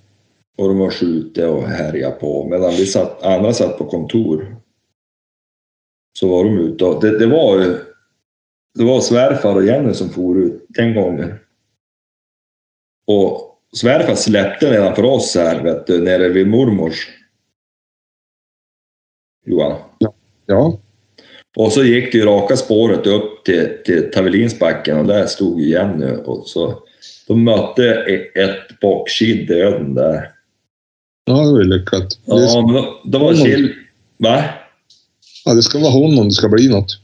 Och 0.57 0.69
de 0.69 0.81
har 0.81 0.91
skjutit 0.91 1.45
och 1.45 1.63
härjat 1.63 2.21
på. 2.21 2.49
Medan 2.49 2.71
vi 2.71 2.87
satt, 2.87 3.23
andra 3.23 3.53
satt 3.53 3.79
på 3.79 3.85
kontor. 3.85 4.57
Så 6.19 6.29
var 6.29 6.45
de 6.45 6.59
ute 6.59 6.85
och... 6.85 7.03
Det, 7.03 7.19
det 7.19 7.27
var 7.27 7.59
ju... 7.59 7.79
Det 8.75 8.85
var 8.85 9.01
svärfar 9.01 9.55
och 9.55 9.65
Jenny 9.65 9.95
som 9.95 10.11
for 10.11 10.39
ut 10.39 10.67
den 10.69 10.95
gången. 10.95 11.35
Och 13.07 13.59
svärfar 13.73 14.15
släppte 14.15 14.71
nedanför 14.71 15.05
oss 15.05 15.35
här, 15.35 15.63
vet 15.63 15.87
du, 15.87 16.03
nere 16.03 16.29
vid 16.29 16.49
mormors. 16.49 17.09
Johan. 19.47 19.79
ja. 20.47 20.79
Och 21.57 21.73
så 21.73 21.85
gick 21.85 22.13
det 22.13 22.19
ju 22.19 22.25
raka 22.25 22.57
spåret 22.57 23.07
upp 23.07 23.45
till, 23.45 23.83
till 23.85 24.11
Tavelinsbacken 24.11 24.99
och 24.99 25.07
där 25.07 25.27
stod 25.27 25.61
ju 25.61 25.69
Jenny. 25.69 26.17
Och 26.25 26.47
så, 26.47 26.83
de 27.29 27.45
mötte 27.45 27.95
ett 28.35 28.81
bockkid 28.81 29.49
döden 29.49 29.95
där. 29.95 30.36
Ja, 31.29 31.35
det 31.35 31.53
var 31.53 31.59
ju 31.59 31.65
lyckat. 31.65 32.09
Det, 32.09 32.17
Ja, 32.27 32.63
men 32.67 32.75
då, 32.75 33.01
då 33.05 33.19
var. 33.19 33.35
Chill... 33.35 33.73
Va? 34.19 34.45
ja, 35.45 35.55
det 35.55 35.63
ska 35.63 35.79
vara 35.79 35.93
hon 35.93 36.19
om 36.19 36.29
det 36.29 36.35
ska 36.35 36.49
bli 36.49 36.69
något. 36.69 37.01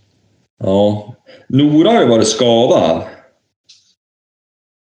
Ja. 0.59 1.15
Nora 1.49 1.91
har 1.91 2.03
ju 2.03 2.09
varit 2.09 2.29
skadad. 2.29 3.03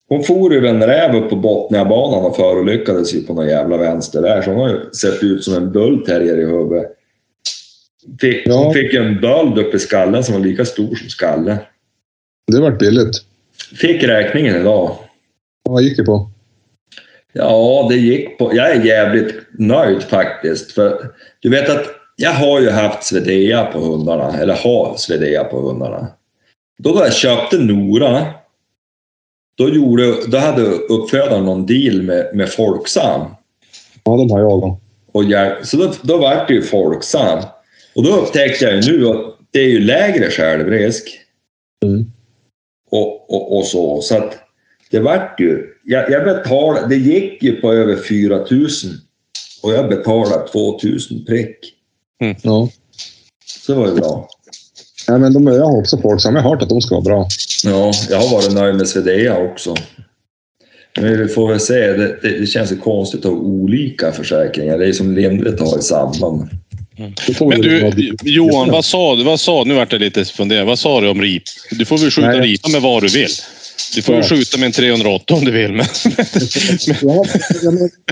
Hon 0.09 0.23
for 0.23 0.53
ju 0.53 0.67
en 0.67 0.83
räv 0.83 1.15
upp 1.15 1.29
på 1.29 1.35
Botniabanan 1.35 2.25
och 2.25 2.35
förolyckades 2.35 3.15
ju 3.15 3.23
på 3.23 3.33
någon 3.33 3.47
jävla 3.47 3.77
vänster 3.77 4.21
där. 4.21 4.41
Så 4.41 4.49
hon 4.49 4.59
har 4.59 4.69
ju 4.69 4.91
sett 4.91 5.23
ut 5.23 5.43
som 5.43 5.53
en 5.53 5.71
bullterrier 5.71 6.37
i 6.37 6.45
huvudet. 6.45 6.85
Fick, 8.21 8.47
Ja. 8.47 8.63
Hon 8.63 8.73
fick 8.73 8.93
en 8.93 9.21
böld 9.21 9.57
upp 9.57 9.73
i 9.75 9.79
skallen 9.79 10.23
som 10.23 10.33
var 10.33 10.41
lika 10.41 10.65
stor 10.65 10.95
som 10.95 11.09
skallen. 11.09 11.57
Det 12.51 12.59
vart 12.61 12.79
billigt. 12.79 13.23
Fick 13.75 14.03
räkningen 14.03 14.55
idag. 14.55 14.97
Vad 15.63 15.81
gick 15.81 15.97
det 15.97 16.03
på? 16.03 16.29
Ja, 17.37 17.87
det 17.89 17.95
gick 17.95 18.37
på... 18.37 18.55
Jag 18.55 18.71
är 18.71 18.85
jävligt 18.85 19.35
nöjd 19.51 20.03
faktiskt. 20.03 20.71
För 20.71 21.11
du 21.39 21.49
vet 21.49 21.69
att 21.69 21.85
jag 22.15 22.31
har 22.31 22.61
ju 22.61 22.69
haft 22.69 23.03
Svedea 23.03 23.65
på 23.65 23.79
hundarna, 23.79 24.39
eller 24.39 24.53
har 24.53 24.95
Svedea 24.97 25.43
på 25.43 25.61
hundarna. 25.61 26.07
Då 26.83 26.93
då 26.93 26.99
jag 26.99 27.13
köpte 27.13 27.57
Nora, 27.57 28.25
då, 29.57 29.69
gjorde, 29.69 30.27
då 30.27 30.37
hade 30.37 30.61
uppfödaren 30.63 31.45
någon 31.45 31.65
deal 31.65 32.01
med, 32.01 32.35
med 32.35 32.49
Folksam. 32.49 33.21
Ja, 34.03 34.17
de 34.17 34.31
har 34.31 34.39
jag. 34.39 34.79
Och 35.11 35.23
jag, 35.23 35.67
så 35.67 35.77
då, 35.77 35.91
då 36.01 36.17
vart 36.17 36.47
det 36.47 36.53
ju 36.53 36.61
Folksam. 36.61 37.43
Och 37.95 38.03
då 38.03 38.09
upptäckte 38.09 38.65
jag 38.65 38.73
ju 38.73 38.91
nu 38.91 39.07
att 39.07 39.37
det 39.51 39.59
är 39.59 39.69
ju 39.69 39.79
lägre 39.79 40.29
självrisk. 40.29 41.19
Mm. 41.85 42.11
och, 42.91 43.33
och, 43.33 43.57
och 43.57 43.65
så. 43.65 44.01
Så 44.01 44.17
att 44.17 44.37
det 44.91 44.99
vart 44.99 45.39
ju... 45.39 45.73
Jag, 45.89 46.11
jag 46.11 46.23
betalade, 46.23 46.87
det 46.87 46.95
gick 46.95 47.43
ju 47.43 47.55
på 47.55 47.73
över 47.73 47.95
4 47.95 48.37
000 48.51 48.67
och 49.63 49.73
jag 49.73 49.89
betalade 49.89 50.47
2 50.47 50.79
000 50.83 50.99
prick. 51.27 51.57
Ja. 52.41 52.69
Så 53.45 53.73
det 53.73 53.79
var 53.79 53.87
ju 53.87 53.93
bra. 53.93 54.29
Nej, 55.09 55.19
men 55.19 55.33
de, 55.33 55.47
jag 55.47 55.65
har 55.65 55.79
också 55.79 55.97
folk 55.97 56.21
som 56.21 56.35
jag 56.35 56.41
har 56.41 56.49
hört 56.49 56.61
att 56.61 56.69
de 56.69 56.81
ska 56.81 56.95
vara 56.95 57.03
bra. 57.03 57.27
Ja, 57.63 57.91
jag 58.09 58.17
har 58.17 58.31
varit 58.31 58.53
nöjd 58.53 58.75
med 58.75 58.87
Svedea 58.87 59.37
också. 59.37 59.75
Men 60.99 61.17
vi 61.17 61.27
får 61.27 61.49
väl 61.49 61.59
se. 61.59 61.73
Det, 61.73 62.19
det, 62.21 62.39
det 62.39 62.47
känns 62.47 62.71
ju 62.71 62.77
konstigt 62.77 63.25
att 63.25 63.31
ha 63.31 63.39
olika 63.39 64.11
försäkringar. 64.11 64.77
Det 64.77 64.87
är 64.87 64.93
som 64.93 65.15
lindrigt 65.15 65.61
att 65.61 65.69
ha 65.69 65.79
i 65.79 65.81
samband. 65.81 66.49
Det 67.27 67.33
får 67.33 67.49
Men 67.49 67.61
du, 67.61 68.15
Johan, 68.23 68.71
vad 68.71 68.85
sa 68.85 69.15
du? 69.15 69.23
Vad 69.23 69.39
sa, 69.39 69.63
nu 69.63 69.73
vart 69.73 69.91
jag 69.91 70.01
lite 70.01 70.25
funderad. 70.25 70.67
Vad 70.67 70.79
sa 70.79 71.01
du 71.01 71.09
om 71.09 71.21
rip? 71.21 71.43
Du 71.71 71.85
får 71.85 71.97
väl 71.97 72.11
skjuta 72.11 72.27
Nej. 72.27 72.41
ripa 72.41 72.69
med 72.69 72.81
vad 72.81 73.03
du 73.03 73.07
vill. 73.07 73.29
Du 73.95 74.01
får 74.01 74.15
Ja. 74.15 74.23
skjuta 74.23 74.57
med 74.57 74.65
en 74.65 74.71
308 74.71 75.33
om 75.33 75.45
du 75.45 75.51
vill. 75.51 75.71
Men, 75.73 75.85
Ja, 77.01 77.25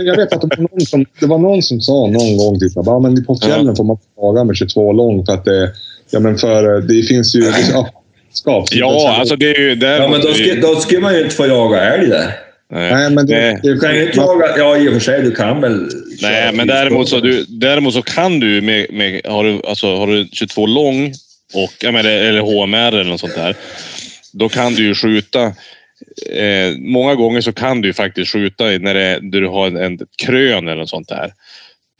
jag, 0.03 0.17
vet 0.17 0.33
att 0.33 0.41
det 0.41 0.47
var 0.47 0.57
någon 0.71 0.85
som, 0.85 1.05
det 1.19 1.25
var 1.25 1.37
någon 1.37 1.63
som 1.63 1.81
sa 1.81 2.07
någon 2.07 2.37
gång 2.37 2.59
typ, 2.59 2.77
att, 2.77 2.85
ja, 2.85 2.99
men 2.99 3.25
på 3.25 3.35
fjällen 3.43 3.75
får 3.75 3.83
man 3.83 3.97
jaga 4.21 4.43
med 4.43 4.57
22 4.57 4.91
långt 4.93 5.25
för 5.25 5.33
att 5.33 5.45
det, 5.45 5.71
ja, 6.11 6.19
men 6.19 6.37
för 6.37 6.81
det 6.81 7.03
finns 7.03 7.35
ju... 7.35 7.41
Det, 7.41 7.55
ja, 7.71 7.89
skap, 8.33 8.67
ja, 8.71 9.15
alltså 9.19 9.35
det 9.35 9.55
är 9.55 9.59
ju... 9.59 9.75
Där, 9.75 10.01
Ja, 10.01 10.07
men 10.07 10.21
då, 10.21 10.33
ska, 10.33 10.55
då 10.61 10.75
skulle 10.75 10.99
man 11.01 11.13
ju 11.13 11.23
inte 11.23 11.35
få 11.35 11.47
jaga 11.47 11.93
älg 11.93 12.07
där. 12.07 12.31
nej. 12.71 12.93
Nej, 12.93 13.09
men 13.09 13.25
det, 13.27 13.33
Nej. 13.33 13.59
det, 13.63 13.73
Du 13.73 13.79
kan 13.79 13.95
ju 13.95 14.05
inte 14.05 14.17
jaga... 14.17 14.57
Ja, 14.57 14.77
i 14.77 14.89
och 14.89 14.93
för 14.93 14.99
sig, 14.99 15.21
du 15.21 15.31
kan 15.31 15.61
väl... 15.61 15.89
Nej, 16.21 16.53
men 16.53 16.67
däremot 16.67 17.09
så, 17.09 17.19
du, 17.19 17.45
däremot 17.49 17.93
så 17.93 18.01
kan 18.01 18.39
du 18.39 18.61
med, 18.61 18.85
med 18.93 19.21
har, 19.25 19.43
du, 19.43 19.61
alltså, 19.67 19.95
har 19.95 20.07
du 20.07 20.27
22 20.31 20.65
lång 20.65 21.13
och, 21.53 21.71
jag 21.79 21.93
menar, 21.93 22.09
eller 22.09 22.39
HMR 22.41 22.77
eller 22.99 23.03
något 23.09 23.19
sånt 23.19 23.35
där. 23.35 23.55
Då 24.39 24.49
kan 24.49 24.73
du 24.73 24.83
ju 24.83 24.95
skjuta. 24.95 25.43
Eh, 26.31 26.77
många 26.77 27.15
gånger 27.15 27.41
så 27.41 27.53
kan 27.53 27.81
du 27.81 27.87
ju 27.87 27.93
faktiskt 27.93 28.31
skjuta 28.31 28.63
när 28.63 28.93
det, 28.93 29.19
när 29.21 29.41
du 29.41 29.47
har 29.47 29.67
en, 29.67 29.77
en 29.77 29.99
krön 30.25 30.67
eller 30.67 30.75
något 30.75 30.89
sånt 30.89 31.09
där. 31.09 31.33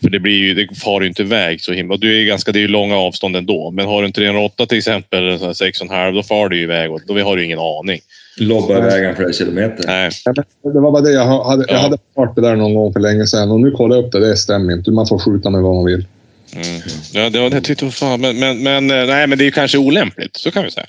För 0.03 0.09
det, 0.09 0.19
blir 0.19 0.37
ju, 0.37 0.53
det 0.53 0.75
far 0.75 1.01
ju 1.01 1.07
inte 1.07 1.21
iväg 1.21 1.61
så 1.61 1.73
himla. 1.73 1.97
Du 1.97 2.15
är 2.15 2.19
ju 2.19 2.25
ganska, 2.25 2.51
det 2.51 2.59
är 2.59 2.61
ju 2.61 2.67
långa 2.67 2.95
avstånd 2.95 3.35
ändå. 3.35 3.71
Men 3.71 3.85
har 3.85 4.01
du 4.01 4.05
en 4.05 4.11
308 4.13 4.65
till 4.65 4.77
exempel, 4.77 5.19
eller 5.23 5.37
sån 5.37 5.47
här 5.47 5.53
6,5 5.53 6.15
då 6.15 6.23
far 6.23 6.49
du 6.49 6.57
ju 6.57 6.63
iväg 6.63 6.91
och 6.91 7.01
då 7.07 7.19
har 7.19 7.37
du 7.37 7.45
ingen 7.45 7.59
aning. 7.59 7.99
Lobba 8.37 8.77
iväg 8.77 9.03
en 9.03 9.15
flera 9.15 9.33
kilometer. 9.33 9.83
Nej. 9.87 10.09
Det 10.73 10.79
var 10.79 10.91
bara 10.91 11.01
det. 11.01 11.11
Jag 11.11 11.43
hade, 11.43 11.65
jag 11.67 11.77
Ja. 11.77 11.81
hade 11.81 11.97
hört 12.15 12.35
det 12.35 12.41
där 12.41 12.55
någon 12.55 12.73
gång 12.73 12.93
för 12.93 12.99
länge 12.99 13.27
sedan 13.27 13.51
och 13.51 13.59
nu 13.61 13.71
kollade 13.71 14.01
jag 14.01 14.05
upp 14.05 14.11
det. 14.11 14.29
Det 14.29 14.37
stämmer 14.37 14.73
inte. 14.73 14.91
Man 14.91 15.07
får 15.07 15.19
skjuta 15.19 15.49
med 15.49 15.61
vad 15.61 15.75
man 15.75 15.85
vill. 15.85 16.05
Mm. 16.55 16.81
Ja, 17.13 17.29
det 17.29 17.39
var 17.39 17.49
det 17.49 17.55
jag 17.55 17.63
tyckte. 17.63 17.91
Fan, 17.91 18.21
men, 18.21 18.39
men, 18.39 18.63
men, 18.63 18.91
eh, 18.91 19.07
nej, 19.07 19.27
men 19.27 19.37
det 19.37 19.43
är 19.43 19.45
ju 19.45 19.51
kanske 19.51 19.77
olämpligt. 19.77 20.35
Så 20.37 20.51
kan 20.51 20.63
vi 20.63 20.71
säga. 20.71 20.87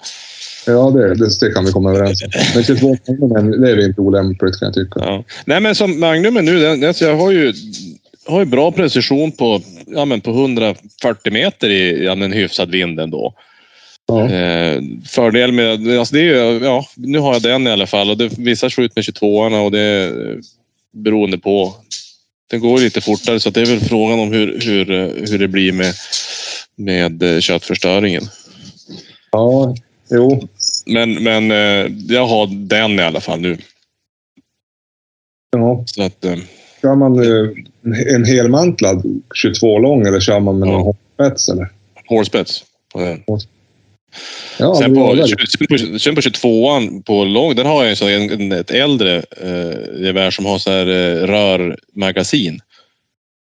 Ja, 0.66 0.90
det, 0.90 1.14
det, 1.14 1.40
det 1.40 1.52
kan 1.52 1.64
vi 1.64 1.72
komma 1.72 1.90
överens 1.90 2.22
om. 2.22 2.30
Men 2.54 2.64
22 2.64 2.96
men 3.06 3.60
det 3.60 3.70
är 3.70 3.86
inte 3.88 4.00
olämpligt 4.00 4.58
kan 4.58 4.66
jag 4.66 4.74
tycka. 4.74 5.00
Ja. 5.00 5.24
Nej, 5.44 5.60
men 5.60 5.74
som 5.74 6.00
Magnumen 6.00 6.44
nu, 6.44 6.60
den, 6.60 6.80
den, 6.80 6.94
jag 7.00 7.16
har 7.16 7.30
ju, 7.30 7.54
har 8.26 8.40
ju 8.40 8.46
bra 8.46 8.72
precision 8.72 9.32
på, 9.32 9.60
ja, 9.86 10.04
men 10.04 10.20
på 10.20 10.30
140 10.30 11.32
meter 11.32 11.70
i 11.70 12.04
ja, 12.04 12.14
men 12.14 12.32
hyfsad 12.32 12.70
vind 12.70 13.00
ändå. 13.00 13.34
Ja. 14.06 14.30
Eh, 14.30 14.82
fördel 15.08 15.52
med, 15.52 15.98
alltså 15.98 16.14
det 16.14 16.20
är 16.20 16.24
ju, 16.24 16.64
ja, 16.64 16.86
nu 16.94 17.18
har 17.18 17.32
jag 17.32 17.42
den 17.42 17.66
i 17.66 17.70
alla 17.70 17.86
fall 17.86 18.10
och 18.10 18.16
det, 18.16 18.38
vissa 18.38 18.70
skjuter 18.70 18.92
med 18.96 19.04
22 19.04 19.38
och 19.38 19.70
det 19.70 19.80
är 19.80 20.08
eh, 20.08 20.36
beroende 20.92 21.38
på. 21.38 21.74
Den 22.50 22.60
går 22.60 22.78
lite 22.78 23.00
fortare 23.00 23.40
så 23.40 23.50
det 23.50 23.60
är 23.60 23.66
väl 23.66 23.80
frågan 23.80 24.18
om 24.18 24.32
hur, 24.32 24.60
hur, 24.60 24.90
eh, 24.90 25.30
hur 25.30 25.38
det 25.38 25.48
blir 25.48 25.72
med, 25.72 25.94
med 26.76 27.22
eh, 27.22 27.40
köttförstöringen. 27.40 28.22
ja, 29.32 29.74
jo. 30.10 30.48
Men, 30.86 31.22
men 31.22 31.50
eh, 31.50 31.92
jag 32.08 32.26
har 32.26 32.46
den 32.68 32.98
i 32.98 33.02
alla 33.02 33.20
fall 33.20 33.40
nu. 33.40 33.58
Ja. 35.50 35.84
Så 35.86 36.02
att, 36.02 36.24
eh, 36.24 36.36
Kör 36.82 36.94
man 36.94 37.18
eh, 37.18 38.14
en 38.14 38.24
helmantlad 38.24 39.22
22 39.34 39.78
lång 39.78 40.06
eller 40.06 40.20
kör 40.20 40.40
man 40.40 40.58
med 40.58 40.68
Ja. 40.68 40.72
någon 40.72 40.82
hoppspets 40.82 41.48
eller? 41.48 41.68
hårspets 42.08 42.64
på 42.92 43.00
den. 43.00 43.22
Ja, 44.58 44.74
Sen 44.74 44.94
på, 44.94 45.16
sen 45.26 45.66
på, 45.68 45.98
sen 45.98 46.14
på 46.14 46.20
22an 46.20 47.02
på 47.02 47.24
lång, 47.24 47.54
där 47.54 47.64
har 47.64 47.84
jag 47.84 48.14
en, 48.14 48.30
en, 48.30 48.52
ett 48.52 48.70
äldre 48.70 49.16
eh, 49.42 50.02
gevär 50.04 50.30
som 50.30 50.46
har 50.46 50.58
så 50.58 50.70
här 50.70 50.86
eh, 50.86 51.26
rörmagasin. 51.26 52.60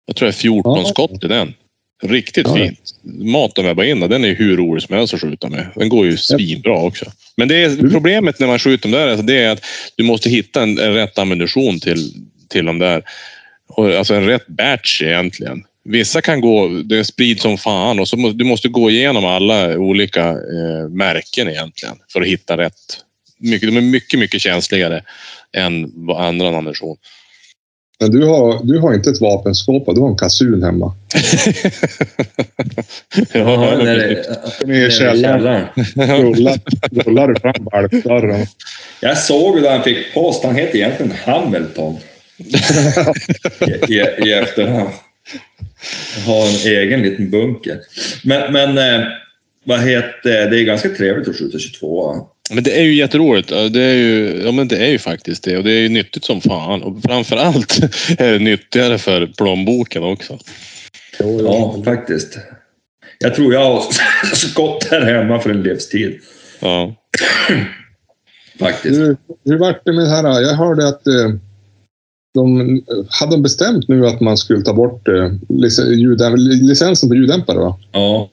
Jag 0.06 0.16
tror 0.16 0.26
det 0.26 0.30
är 0.30 0.32
14 0.32 0.78
Ja. 0.78 0.84
skott 0.84 1.24
i 1.24 1.28
den. 1.28 1.54
Riktigt 2.02 2.46
Ja. 2.46 2.54
fint. 2.54 2.80
Maten 3.02 3.76
bara 3.76 3.86
in 3.86 4.00
den 4.00 4.24
är 4.24 4.34
hur 4.34 4.56
rolig 4.56 4.82
som 4.82 4.96
helst 4.96 5.14
att 5.14 5.20
skjuta 5.20 5.48
med. 5.48 5.66
Den 5.74 5.88
går 5.88 6.06
ju 6.06 6.16
svinbra 6.16 6.78
också. 6.82 7.04
Men 7.36 7.48
det 7.48 7.56
är, 7.62 7.68
Mm. 7.68 7.90
problemet 7.90 8.40
när 8.40 8.46
man 8.46 8.58
skjuter 8.58 8.82
dem 8.88 8.92
där 9.00 9.08
alltså, 9.08 9.26
det 9.26 9.38
är 9.38 9.50
att 9.50 9.64
du 9.96 10.04
måste 10.04 10.30
hitta 10.30 10.62
en, 10.62 10.78
en 10.78 10.94
rätt 10.94 11.18
ammunition 11.18 11.80
till, 11.80 12.12
till 12.48 12.64
dem 12.64 12.78
där. 12.78 13.02
Och, 13.68 13.90
alltså 13.94 14.14
en 14.14 14.26
rätt 14.26 14.46
batch 14.46 15.02
egentligen. 15.02 15.64
Vissa 15.84 16.22
kan 16.22 16.40
gå, 16.40 16.68
det 16.68 16.98
är 16.98 17.02
sprid 17.02 17.40
som 17.40 17.58
fan 17.58 17.98
och 18.00 18.08
så 18.08 18.16
må, 18.16 18.30
du 18.30 18.44
måste 18.44 18.68
gå 18.68 18.90
igenom 18.90 19.24
alla 19.24 19.78
olika 19.78 20.28
eh, 20.28 20.88
märken 20.90 21.48
egentligen 21.48 21.94
för 22.12 22.20
att 22.20 22.26
hitta 22.26 22.56
rätt. 22.56 22.74
Mycket, 23.38 23.68
de 23.68 23.76
är 23.76 23.80
mycket, 23.80 24.20
mycket 24.20 24.40
känsligare 24.40 25.02
än 25.56 25.90
vad 25.94 26.24
andra 26.24 26.48
ammunition. 26.48 26.96
Men 28.00 28.10
du 28.10 28.26
har, 28.26 28.60
du 28.64 28.78
har 28.78 28.94
inte 28.94 29.10
ett 29.10 29.20
vapenskåp, 29.20 29.94
du 29.94 30.00
har 30.00 30.08
en 30.08 30.16
kasun 30.16 30.62
hemma. 30.62 30.94
Ja, 33.32 33.64
ja, 33.64 33.76
precis. 33.80 34.26
det, 34.60 34.66
Nere 34.66 34.86
i 34.86 34.90
källaren. 34.90 35.66
Rullar, 35.96 36.60
rullar 36.90 37.34
fram 37.40 37.64
balkdörren. 37.64 38.46
Jag 39.00 39.18
såg 39.18 39.62
då 39.62 39.68
han 39.68 39.82
fick 39.82 40.14
post. 40.14 40.44
Han 40.44 40.56
heter 40.56 40.76
egentligen 40.76 41.12
Hamilton. 41.24 41.96
I, 43.88 43.94
i, 43.94 44.28
I 44.28 44.32
efterhand. 44.32 44.90
Har 46.26 46.46
en 46.46 46.72
egen 46.72 47.02
liten 47.02 47.30
bunker. 47.30 47.80
Men, 48.24 48.52
men 48.52 48.78
eh, 48.78 49.06
vad 49.64 49.80
heter 49.80 50.50
det? 50.50 50.60
är 50.60 50.64
ganska 50.64 50.88
trevligt 50.88 51.28
att 51.28 51.36
skjuta 51.36 51.58
22 51.58 52.26
Men 52.50 52.64
det 52.64 52.78
är 52.78 52.82
ju 52.82 52.94
jätteroligt. 52.94 53.48
Det 53.48 53.82
är 53.82 53.94
ju, 53.94 54.42
ja, 54.44 54.52
men 54.52 54.68
det 54.68 54.76
är 54.76 54.90
ju 54.90 54.98
faktiskt 54.98 55.44
det. 55.44 55.56
Och 55.56 55.64
det 55.64 55.72
är 55.72 55.80
ju 55.80 55.88
nyttigt 55.88 56.24
som 56.24 56.40
fan. 56.40 56.82
Och 56.82 57.02
framförallt 57.02 57.78
är 58.18 58.32
det 58.32 58.38
nyttigare 58.38 58.98
för 58.98 59.26
plånboken 59.26 60.02
också. 60.02 60.38
Jo, 61.20 61.40
Ja, 61.44 61.82
faktiskt. 61.84 62.38
Jag 63.18 63.34
tror 63.34 63.52
jag 63.52 63.60
har 63.60 63.82
skott 64.34 64.88
här 64.90 65.00
hemma 65.00 65.40
för 65.40 65.50
en 65.50 65.62
livstid. 65.62 66.20
Ja. 66.60 66.94
Faktiskt. 68.58 69.00
Hur, 69.00 69.16
hur 69.44 69.58
vart 69.58 69.84
det 69.84 69.92
med 69.92 70.04
det 70.04 70.10
här? 70.10 70.40
Jag 70.40 70.54
hörde 70.54 70.88
att 70.88 71.06
eh, 71.06 71.30
de 72.34 72.80
hade 73.08 73.32
de 73.32 73.42
bestämt 73.42 73.88
nu 73.88 74.06
att 74.06 74.20
man 74.20 74.36
skulle 74.36 74.62
ta 74.62 74.74
bort 74.74 75.08
eh, 75.08 75.32
licensen 76.60 77.08
på 77.08 77.14
ljuddämpare 77.14 77.58
va? 77.58 77.78
Ja, 77.92 78.28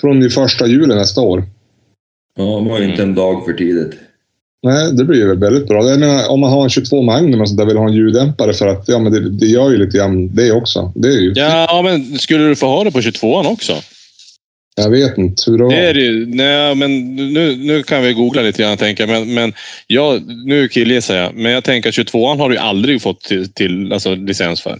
Från 0.00 0.20
den 0.20 0.30
första 0.30 0.66
juli 0.66 0.94
nästa 0.94 1.20
år. 1.20 1.44
Ja, 2.36 2.60
det 2.64 2.70
var 2.70 2.78
ju 2.78 2.90
inte 2.90 3.02
en 3.02 3.14
dag 3.14 3.44
för 3.44 3.52
tidigt. 3.52 3.92
Nej, 4.62 4.92
det 4.92 5.04
blir 5.04 5.18
ju 5.18 5.26
väl 5.28 5.38
väldigt 5.38 5.68
bra. 5.68 5.88
Jag 5.88 6.00
menar, 6.00 6.30
om 6.30 6.40
man 6.40 6.50
har 6.50 6.64
en 6.64 6.70
22 6.70 7.02
Magnum 7.02 7.40
och 7.40 7.48
sånt 7.48 7.58
där 7.58 7.66
vill 7.66 7.76
ha 7.76 7.86
en 7.88 7.92
ljuddämpare 7.94 8.52
för 8.52 8.66
att 8.66 8.88
ja, 8.88 8.98
men 8.98 9.12
det, 9.12 9.30
det 9.30 9.46
gör 9.46 9.70
ju 9.70 9.76
lite 9.76 9.98
grann 9.98 10.34
det 10.34 10.52
också. 10.52 10.92
Det 10.94 11.08
är 11.08 11.20
ju, 11.20 11.32
ja, 11.36 11.80
men 11.84 12.18
skulle 12.18 12.48
du 12.48 12.56
få 12.56 12.66
ha 12.66 12.84
det 12.84 12.90
på 12.90 13.00
22an 13.00 13.46
också? 13.52 13.72
Jag 14.76 14.90
vet 14.90 15.18
inte 15.18 15.42
hur 15.50 15.58
det 15.58 15.64
var. 15.64 15.70
Det 15.70 15.76
är 15.88 15.94
det 15.94 16.00
ju. 16.00 16.26
Nej, 16.26 16.74
men 16.74 17.16
nu, 17.16 17.56
nu 17.56 17.82
kan 17.82 18.02
vi 18.02 18.12
googla 18.12 18.42
lite 18.42 18.62
grann 18.62 18.76
tänka. 18.76 19.06
Men, 19.06 19.34
men 19.34 19.52
jag, 19.86 20.22
nu 20.46 20.68
killgissar 20.68 21.16
jag. 21.16 21.34
Men 21.34 21.52
jag 21.52 21.64
tänker 21.64 21.88
att 21.88 21.94
22an 21.94 22.38
har 22.38 22.50
du 22.50 22.56
aldrig 22.58 23.02
fått 23.02 23.20
till, 23.20 23.52
till 23.52 23.92
alltså, 23.92 24.14
licens 24.14 24.60
för. 24.60 24.78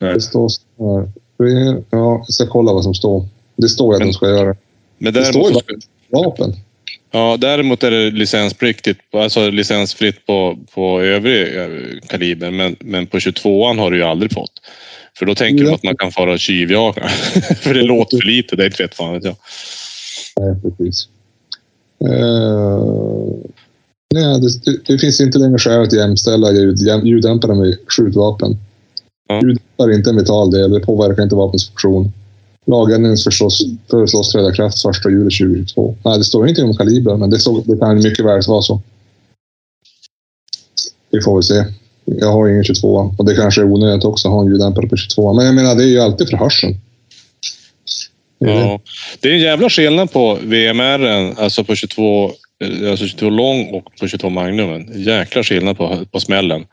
Det 0.00 0.20
står 0.20 0.48
så 0.48 0.60
här. 0.98 1.08
Det- 1.38 1.82
Ja, 1.90 2.24
jag 2.26 2.32
ska 2.34 2.46
kolla 2.46 2.72
vad 2.72 2.84
som 2.84 2.94
står. 2.94 3.26
Det 3.56 3.68
står 3.68 3.92
ju 3.92 3.96
att 3.96 3.98
Men- 4.00 4.08
de 4.08 4.14
ska 4.14 4.28
göra 4.28 4.56
Men 4.98 5.12
Det 5.12 5.24
står 5.24 5.50
ju 5.50 5.56
däremot, 5.66 5.84
vapen. 6.10 6.52
ja, 7.10 7.36
däremot 7.40 7.82
är 7.82 7.90
det 7.90 8.10
licenspliktigt, 8.10 9.00
alltså 9.14 9.50
licensfritt 9.50 10.26
på, 10.26 10.58
på 10.74 11.00
övrig 11.02 11.56
eh, 11.58 11.66
kaliber. 12.08 12.50
Men, 12.50 12.76
men 12.80 13.06
på 13.06 13.18
22an 13.18 13.78
har 13.78 13.90
du 13.90 13.96
ju 13.96 14.02
aldrig 14.04 14.32
fått. 14.32 14.52
För 15.18 15.26
då 15.26 15.34
tänker 15.34 15.64
de 15.64 15.68
Ja. 15.70 15.74
att 15.74 15.82
man 15.82 15.96
kan 15.96 16.12
fara 16.12 16.38
tjuvjaga. 16.38 17.08
för 17.60 17.74
det 17.74 17.82
låter 17.82 18.16
för 18.16 18.26
lite. 18.26 18.56
Det 18.56 18.62
är 18.62 18.66
inte 18.66 18.82
vet 18.82 18.94
fan 18.94 19.12
vet 19.14 19.24
jag. 19.24 19.36
Nej, 20.40 20.54
precis. 20.62 21.08
Uh, 22.04 23.34
nej, 24.14 24.40
det, 24.40 24.64
det, 24.64 24.78
det 24.86 24.98
finns 24.98 25.20
inte 25.20 25.38
längre 25.38 25.58
skäl 25.58 25.82
att 25.82 25.92
jämställa 25.92 26.52
ljud, 26.52 26.76
jäm- 26.76 27.04
ljuddämpare 27.06 27.54
med 27.54 27.76
skjutvapen. 27.96 28.56
Ja. 29.28 29.40
Ljuddämpare 29.42 29.92
är 29.92 29.94
inte 29.96 30.10
en 30.10 30.16
vital 30.16 30.50
del. 30.50 30.70
Det 30.70 30.80
påverkar 30.80 31.22
inte 31.22 31.34
vapens 31.34 31.68
funktion. 31.68 32.12
Lagändringen 32.68 33.16
föreslås, 33.16 33.64
föreslås 33.90 34.32
träda 34.32 34.52
kraft 34.52 34.84
1 34.84 35.04
juli 35.04 35.30
2022. 35.30 35.96
Nej, 36.04 36.18
det 36.18 36.24
står 36.24 36.48
inte 36.48 36.62
om 36.62 36.76
kaliber, 36.76 37.16
men 37.16 37.30
det, 37.30 37.38
står, 37.38 37.62
det 37.66 37.78
kan 37.78 37.96
mycket 37.96 38.24
väl 38.24 38.42
vara 38.48 38.62
så. 38.62 38.82
Vi 41.10 41.20
får 41.20 41.34
väl 41.34 41.42
se. 41.42 41.64
Jag 42.04 42.32
har 42.32 42.48
ingen 42.48 42.64
22 42.64 43.14
och 43.18 43.24
det 43.24 43.34
kanske 43.34 43.60
är 43.60 43.64
onödigt 43.64 44.04
också 44.04 44.28
att 44.28 44.34
ha 44.34 44.42
en 44.42 44.48
ljuddämpare 44.48 44.86
på 44.86 44.96
22 44.96 45.32
Men 45.32 45.46
jag 45.46 45.54
menar, 45.54 45.74
det 45.74 45.82
är 45.82 45.88
ju 45.88 46.00
alltid 46.00 46.28
för 46.28 46.36
hörseln. 46.36 46.80
Ja. 48.38 48.80
Det 49.20 49.28
är 49.28 49.32
en 49.32 49.40
jävla 49.40 49.70
skillnad 49.70 50.12
på 50.12 50.38
VMR, 50.42 51.34
alltså 51.40 51.64
på 51.64 51.74
22, 51.74 52.24
eh, 52.64 52.90
alltså 52.90 53.06
22 53.06 53.30
lång 53.30 53.66
och 53.66 53.84
på 54.00 54.08
22 54.08 54.30
Magnumen. 54.30 55.02
Jäkla 55.04 55.42
skillnad 55.42 55.76
på, 55.76 55.98
på 56.12 56.20
smällen. 56.20 56.64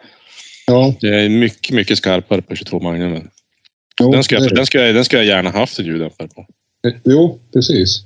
Ja, 0.68 0.94
Det 1.02 1.08
är 1.08 1.30
mycket, 1.30 1.76
mycket 1.76 1.98
skarpare 1.98 2.42
på 2.42 2.56
22 2.56 2.80
Magnumen. 2.80 3.30
Jo, 4.02 4.12
Den 4.12 4.24
ska, 4.24 4.36
jag, 4.36 4.56
den, 4.56 4.66
ska 4.66 4.86
jag, 4.86 4.96
den 4.96 5.06
ska 5.06 5.18
jag 5.18 5.26
gärna 5.26 5.52
haft 5.52 5.80
en 5.80 5.86
ljuddämpare 5.86 6.28
på. 6.28 6.48
Jo, 7.04 7.40
precis. 7.54 8.04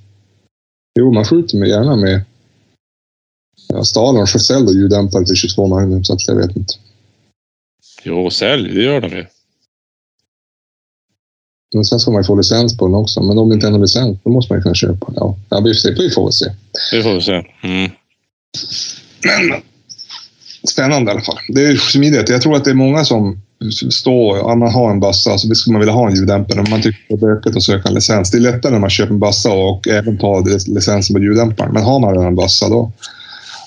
Jo, 0.99 1.11
man 1.11 1.25
skjuter 1.25 1.57
med 1.57 1.69
gärna 1.69 1.95
med 1.95 2.21
ja, 3.67 3.83
själv 4.25 4.67
och 4.67 4.73
ljuddämpare 4.73 5.25
till 5.25 5.35
22 5.35 5.67
Magnum, 5.67 6.03
så 6.03 6.13
att 6.13 6.27
jag 6.27 6.35
vet 6.35 6.55
inte. 6.55 6.73
Jo, 8.03 8.29
sälj, 8.29 8.73
det 8.73 8.83
gör 8.83 9.01
de 9.01 9.11
ju. 9.11 9.25
Men 11.75 11.85
sen 11.85 11.99
ska 11.99 12.11
man 12.11 12.21
ju 12.21 12.25
få 12.25 12.35
licens 12.35 12.77
på 12.77 12.85
den 12.85 12.95
också, 12.95 13.21
men 13.21 13.37
om 13.37 13.49
det 13.49 13.55
inte 13.55 13.67
är 13.67 13.71
någon 13.71 13.81
licens, 13.81 14.17
då 14.23 14.29
måste 14.29 14.53
man 14.53 14.59
ju 14.59 14.63
kunna 14.63 14.75
köpa. 14.75 15.13
Ja, 15.15 15.37
ja 15.49 15.59
vi, 15.59 15.73
får 15.73 15.79
se, 15.79 15.91
vi 15.91 16.09
får 16.09 16.23
väl 16.23 16.33
se. 16.33 16.45
Det 16.91 17.03
får 17.03 17.13
vi 17.13 17.21
se. 17.21 17.43
Mm. 17.63 17.91
Spännande 20.69 21.11
i 21.11 21.13
alla 21.13 21.21
fall. 21.21 21.37
Det 21.47 21.61
är 21.61 21.75
smidigt. 21.75 22.29
Jag 22.29 22.41
tror 22.41 22.55
att 22.55 22.63
det 22.63 22.69
är 22.69 22.75
många 22.75 23.05
som 23.05 23.41
står, 23.91 24.37
ja, 24.37 24.55
man 24.55 24.71
har 24.71 24.91
en 24.91 24.99
bassa, 24.99 25.37
så 25.37 25.55
skulle 25.55 25.73
man 25.73 25.79
vilja 25.79 25.93
ha 25.93 26.07
en 26.09 26.15
ljuddämpare, 26.15 26.61
men 26.61 26.69
man 26.69 26.81
tycker 26.81 26.99
det 27.07 27.13
är 27.13 27.17
bökigt 27.17 27.55
att 27.55 27.63
söka 27.63 27.87
en 27.87 27.93
licens. 27.93 28.31
Det 28.31 28.37
är 28.37 28.41
lättare 28.41 28.71
när 28.71 28.79
man 28.79 28.89
köper 28.89 29.13
en 29.13 29.19
bassa 29.19 29.53
och 29.53 29.87
även 29.87 30.17
tar 30.17 30.73
licensen 30.73 31.13
på 31.13 31.19
ljuddämparen. 31.19 31.73
Men 31.73 31.83
har 31.83 31.99
man 31.99 32.11
redan 32.11 32.27
en 32.27 32.35
bassa, 32.35 32.69
då, 32.69 32.91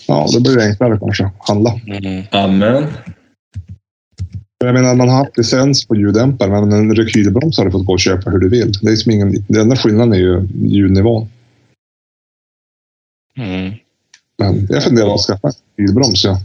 ja, 0.07 0.27
då 0.33 0.41
blir 0.41 0.57
det 0.57 0.65
enklare 0.65 0.99
kanske 0.99 1.25
att 1.25 1.49
handla. 1.49 1.81
Mm. 1.87 2.25
Amen. 2.31 2.87
Jag 4.65 4.75
menar, 4.75 4.95
man 4.95 5.09
har 5.09 5.17
haft 5.17 5.37
licens 5.37 5.85
på 5.85 5.97
ljuddämpare, 5.97 6.51
men 6.51 6.73
en 6.73 6.95
rekylbroms 6.95 7.59
har 7.59 7.65
du 7.65 7.71
fått 7.71 7.87
gå 7.87 7.93
och 7.93 8.01
köpa 8.01 8.31
hur 8.31 8.39
du 8.39 8.49
vill. 8.49 8.73
Det 8.73 8.87
är 8.87 8.91
liksom 8.91 9.13
ingen, 9.13 9.45
den 9.49 9.61
enda 9.61 9.77
skillnaden 9.77 10.13
är 10.13 10.19
ju 10.19 10.49
ljudnivån. 10.55 11.29
Mm. 13.37 13.75
Men 14.39 14.67
jag 14.71 14.83
funderar 14.83 15.07
på 15.07 15.15
att 15.15 15.21
skaffa 15.21 15.49
en 15.49 15.55
rekylbroms, 15.77 16.25
ja. 16.25 16.41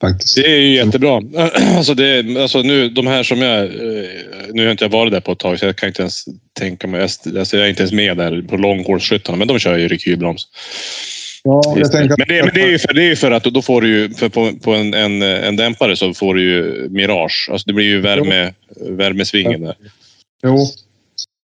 Faktiskt. 0.00 0.36
Det 0.36 0.46
är 0.46 0.56
ju 0.60 0.74
jättebra. 0.74 1.22
Alltså 1.76 1.94
det, 1.94 2.36
alltså 2.42 2.62
nu, 2.62 2.88
de 2.88 3.06
här 3.06 3.22
som 3.22 3.38
jag... 3.42 3.64
eh, 3.64 3.70
Nu 4.52 4.64
har 4.64 4.70
inte 4.72 4.84
jag 4.84 4.90
varit 4.90 5.12
där 5.12 5.20
på 5.20 5.32
ett 5.32 5.38
tag 5.38 5.58
så 5.58 5.66
jag 5.66 5.76
kan 5.76 5.86
inte 5.88 6.02
ens 6.02 6.24
tänka 6.58 6.86
mig... 6.86 7.00
jag- 7.00 7.38
Alltså 7.38 7.56
jag 7.56 7.66
är 7.66 7.70
inte 7.70 7.82
ens 7.82 7.92
med 7.92 8.16
där 8.16 8.42
på 8.42 8.56
långhålsskyttarna 8.56 9.38
men 9.38 9.48
de 9.48 9.58
kör 9.58 9.78
ju 9.78 9.88
rekylbroms. 9.88 10.46
Ja, 11.44 11.62
jag 11.76 11.92
tänker 11.92 12.14
Men, 12.18 12.28
det, 12.28 12.44
men 12.44 12.54
det 12.54 12.60
är 12.62 12.70
ju 12.70 12.78
för, 12.78 12.94
det 12.94 13.10
är 13.10 13.16
för 13.16 13.30
att 13.30 13.44
då 13.44 13.62
får 13.62 13.82
du 13.82 13.88
ju... 13.88 14.08
På, 14.30 14.50
på 14.62 14.72
en, 14.74 14.94
en, 14.94 15.22
en 15.22 15.56
dämpare 15.56 15.96
så 15.96 16.14
får 16.14 16.34
du 16.34 16.42
ju 16.42 16.88
Mirage. 16.90 17.48
Alltså 17.52 17.66
det 17.66 17.72
blir 17.72 17.86
ju 17.86 18.00
värme, 18.00 18.52
värmesvingen 18.90 19.60
där. 19.60 19.74
Jo. 20.44 20.66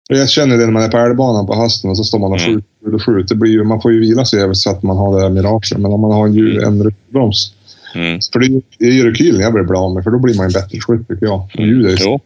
Jag 0.09 0.31
känner 0.31 0.57
det 0.57 0.64
när 0.64 0.72
man 0.72 0.83
är 0.83 0.88
på 0.88 0.98
älgbanan 0.98 1.46
på 1.46 1.55
hösten 1.55 1.90
och 1.90 1.96
så 1.96 2.05
står 2.05 2.18
man 2.18 2.33
och 2.33 2.40
Mm. 2.40 2.62
skjuter 2.83 2.94
och 2.94 3.03
skjuter. 3.03 3.35
Det 3.35 3.38
blir 3.38 3.50
ju, 3.53 3.64
man 3.64 3.81
får 3.83 3.92
ju 3.92 4.00
vila 4.00 4.24
sig 4.24 4.40
över 4.42 4.55
så 4.55 4.70
att 4.70 4.83
man 4.83 4.96
har 4.96 5.16
det 5.16 5.22
där 5.22 5.31
miraget. 5.31 5.79
Men 5.79 5.92
om 5.92 6.00
man 6.00 6.12
har 6.12 6.26
en, 6.26 6.64
en 6.64 6.83
rekylbroms. 6.85 7.53
Mm. 7.94 8.18
För 8.33 8.38
det 8.38 8.46
är 8.46 8.50
ju- 8.50 8.62
det 8.79 9.11
rekylen 9.11 9.40
jag 9.40 9.55
vill 9.55 9.64
bli 9.64 9.76
av 9.76 9.94
med, 9.94 10.05
för 10.05 10.11
då 10.11 10.18
blir 10.18 10.37
man 10.37 10.46
en 10.46 10.53
bättre 10.53 10.81
skytt 10.81 11.09
tycker 11.09 11.26
jag. 11.26 11.50
Ljud 11.55 11.87
är 11.87 11.90
ju 11.90 11.96
Jo. 12.00 12.20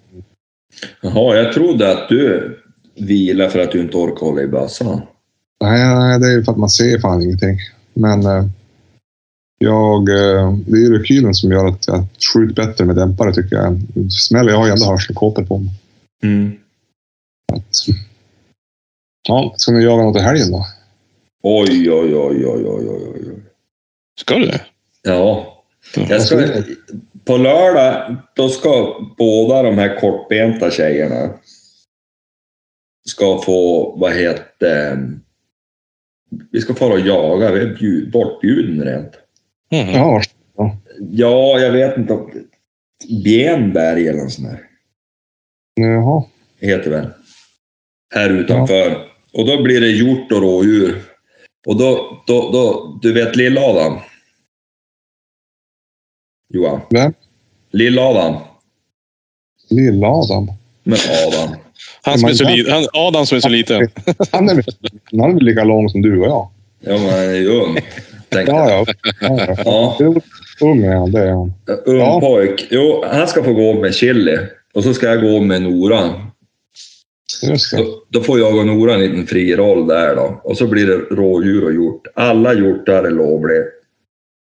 Jaha, 1.01 1.37
jag 1.37 1.53
trodde 1.53 1.93
att 1.93 2.09
du 2.09 2.59
vilar 2.95 3.49
för 3.49 3.59
att 3.59 3.73
du 3.73 3.81
inte 3.81 3.97
orkar 3.97 4.27
hålla 4.27 4.43
i 4.43 4.47
bössan. 4.47 5.01
Nej, 5.61 5.95
nej, 5.95 6.21
det 6.21 6.27
är 6.27 6.33
ju 6.33 6.45
för 6.45 6.53
att 6.53 6.59
man 6.59 6.71
ser 6.71 6.99
fan 6.99 7.23
ingenting. 7.23 7.59
Men 7.95 8.27
eh, 8.27 8.45
jag, 9.59 10.09
eh, 10.09 10.53
det 10.67 10.77
är 10.77 10.81
ju 10.81 10.99
rekylen 10.99 11.35
som 11.35 11.51
gör 11.51 11.67
att 11.67 11.87
jag 11.87 12.07
skjuter 12.35 12.67
bättre 12.67 12.85
med 12.85 12.97
dämpare 12.97 13.35
tycker 13.35 13.57
jag. 13.57 13.81
Smäller, 14.13 14.51
jag 14.51 14.59
har 14.59 14.67
ju 14.67 14.73
ändå 14.73 14.85
hörselkåpor 14.85 15.45
på 15.45 15.59
mig. 15.59 15.71
Mm. 16.23 16.53
Att, 17.53 17.77
ja, 19.29 19.55
ska 19.57 19.73
ni 19.73 19.85
jaga 19.85 20.03
något 20.03 20.17
i 20.17 20.21
helgen 20.21 20.51
då? 20.51 20.67
Oj, 21.43 21.91
oj, 21.91 22.15
oj, 22.15 22.47
oj, 22.47 22.67
oj, 22.67 22.89
oj, 22.89 22.99
oj. 23.15 23.43
Ska 24.21 24.35
du 24.39 24.47
det? 24.47 24.61
Ja. 25.03 25.54
Jag 25.97 26.23
ska, 26.23 26.49
på 27.25 27.37
lördag, 27.37 28.17
då 28.37 28.49
ska 28.49 29.01
båda 29.19 29.63
de 29.63 29.79
här 29.79 30.01
kortbenta 30.01 30.71
tjejerna 30.71 31.31
ska 33.09 33.43
få, 33.43 33.97
vad 33.97 34.13
heter 34.13 34.99
vi 36.53 36.61
ska 36.61 36.75
fara 36.75 36.93
och 36.93 37.01
jaga, 37.01 37.53
vi 37.53 37.61
är 37.61 37.75
bjud, 37.75 38.11
bortbjuden 38.11 38.85
rent. 38.85 39.13
Mm. 39.71 39.95
Ja, 39.95 40.23
Ja, 40.99 41.59
jag 41.61 41.73
vet 41.73 41.97
inte. 41.97 42.19
Bjänberg 43.25 44.09
eller 44.09 44.23
något 44.23 44.33
sånt 44.33 44.49
där. 44.49 44.61
Jaha. 45.75 46.25
heter 46.61 46.91
det. 46.91 47.11
Här 48.15 48.31
utanför. 48.31 49.09
Och 49.33 49.47
då 49.47 49.63
blir 49.63 49.81
det 49.81 49.89
hjort 49.89 50.33
och 50.33 50.41
rådjur. 50.41 51.03
Och 51.67 51.79
då, 51.79 52.23
då, 52.27 52.51
då 52.53 52.99
du 53.03 53.13
vet 53.13 53.37
Lill-Adam? 53.37 53.99
Johan? 56.49 56.81
Vem? 56.91 57.13
Lill-Adam? 57.73 58.35
Lill-Adam. 59.71 60.49
Men 60.85 60.99
Adam. 61.29 61.57
Han 62.03 62.19
som 62.19 62.29
är 62.29 62.33
så 62.35 62.45
liten. 62.49 62.73
Han, 62.73 62.87
Adam 62.93 63.27
som 63.27 63.37
är 63.37 63.41
så 63.41 63.49
liten. 63.49 63.89
Han 64.33 64.49
är, 64.49 64.65
han 65.21 65.31
är 65.31 65.35
väl 65.35 65.45
lika 65.45 65.65
lång 65.65 65.89
som 65.89 66.03
du 66.03 66.21
och 66.21 66.27
jag? 66.27 66.51
Ja, 66.81 66.93
men 66.99 67.09
han 67.11 67.19
är 67.19 67.35
ju 67.35 67.49
ung. 67.49 67.79
Ja, 68.31 68.41
ja. 68.47 68.85
ja, 69.21 69.47
ja. 69.47 69.57
Ja. 69.65 69.97
Jo, 70.01 70.21
Ung 70.61 70.83
är 70.85 70.95
han, 70.97 71.13
det 71.13 71.21
är 71.21 71.31
han. 71.33 71.53
Ung 71.87 71.99
Ja. 71.99 72.21
pojk. 72.21 72.67
Jo, 72.71 73.05
han 73.07 73.29
ska 73.29 73.45
få 73.45 73.53
gå 73.53 73.81
med 73.81 73.95
Chili. 73.95 74.39
Och 74.75 74.85
så 74.85 74.95
ska 74.95 75.07
jag 75.07 75.21
gå 75.23 75.41
med 75.41 75.63
Nora. 75.63 76.11
Just 77.43 77.71
det. 77.71 77.77
Då, 77.77 77.85
då 78.09 78.21
får 78.21 78.39
jag 78.39 78.57
och 78.57 78.67
Nora 78.67 78.95
en 78.95 79.01
liten 79.01 79.27
fri 79.27 79.57
roll 79.57 79.87
där 79.87 80.17
då. 80.17 80.41
Och 80.45 80.57
så 80.57 80.67
blir 80.67 80.87
det 80.87 80.97
rådjur 80.97 81.65
och 81.65 81.75
hjort. 81.75 82.07
Alla 82.15 82.55
hjortar 82.55 83.05
är 83.05 83.11
lovliga. 83.11 83.63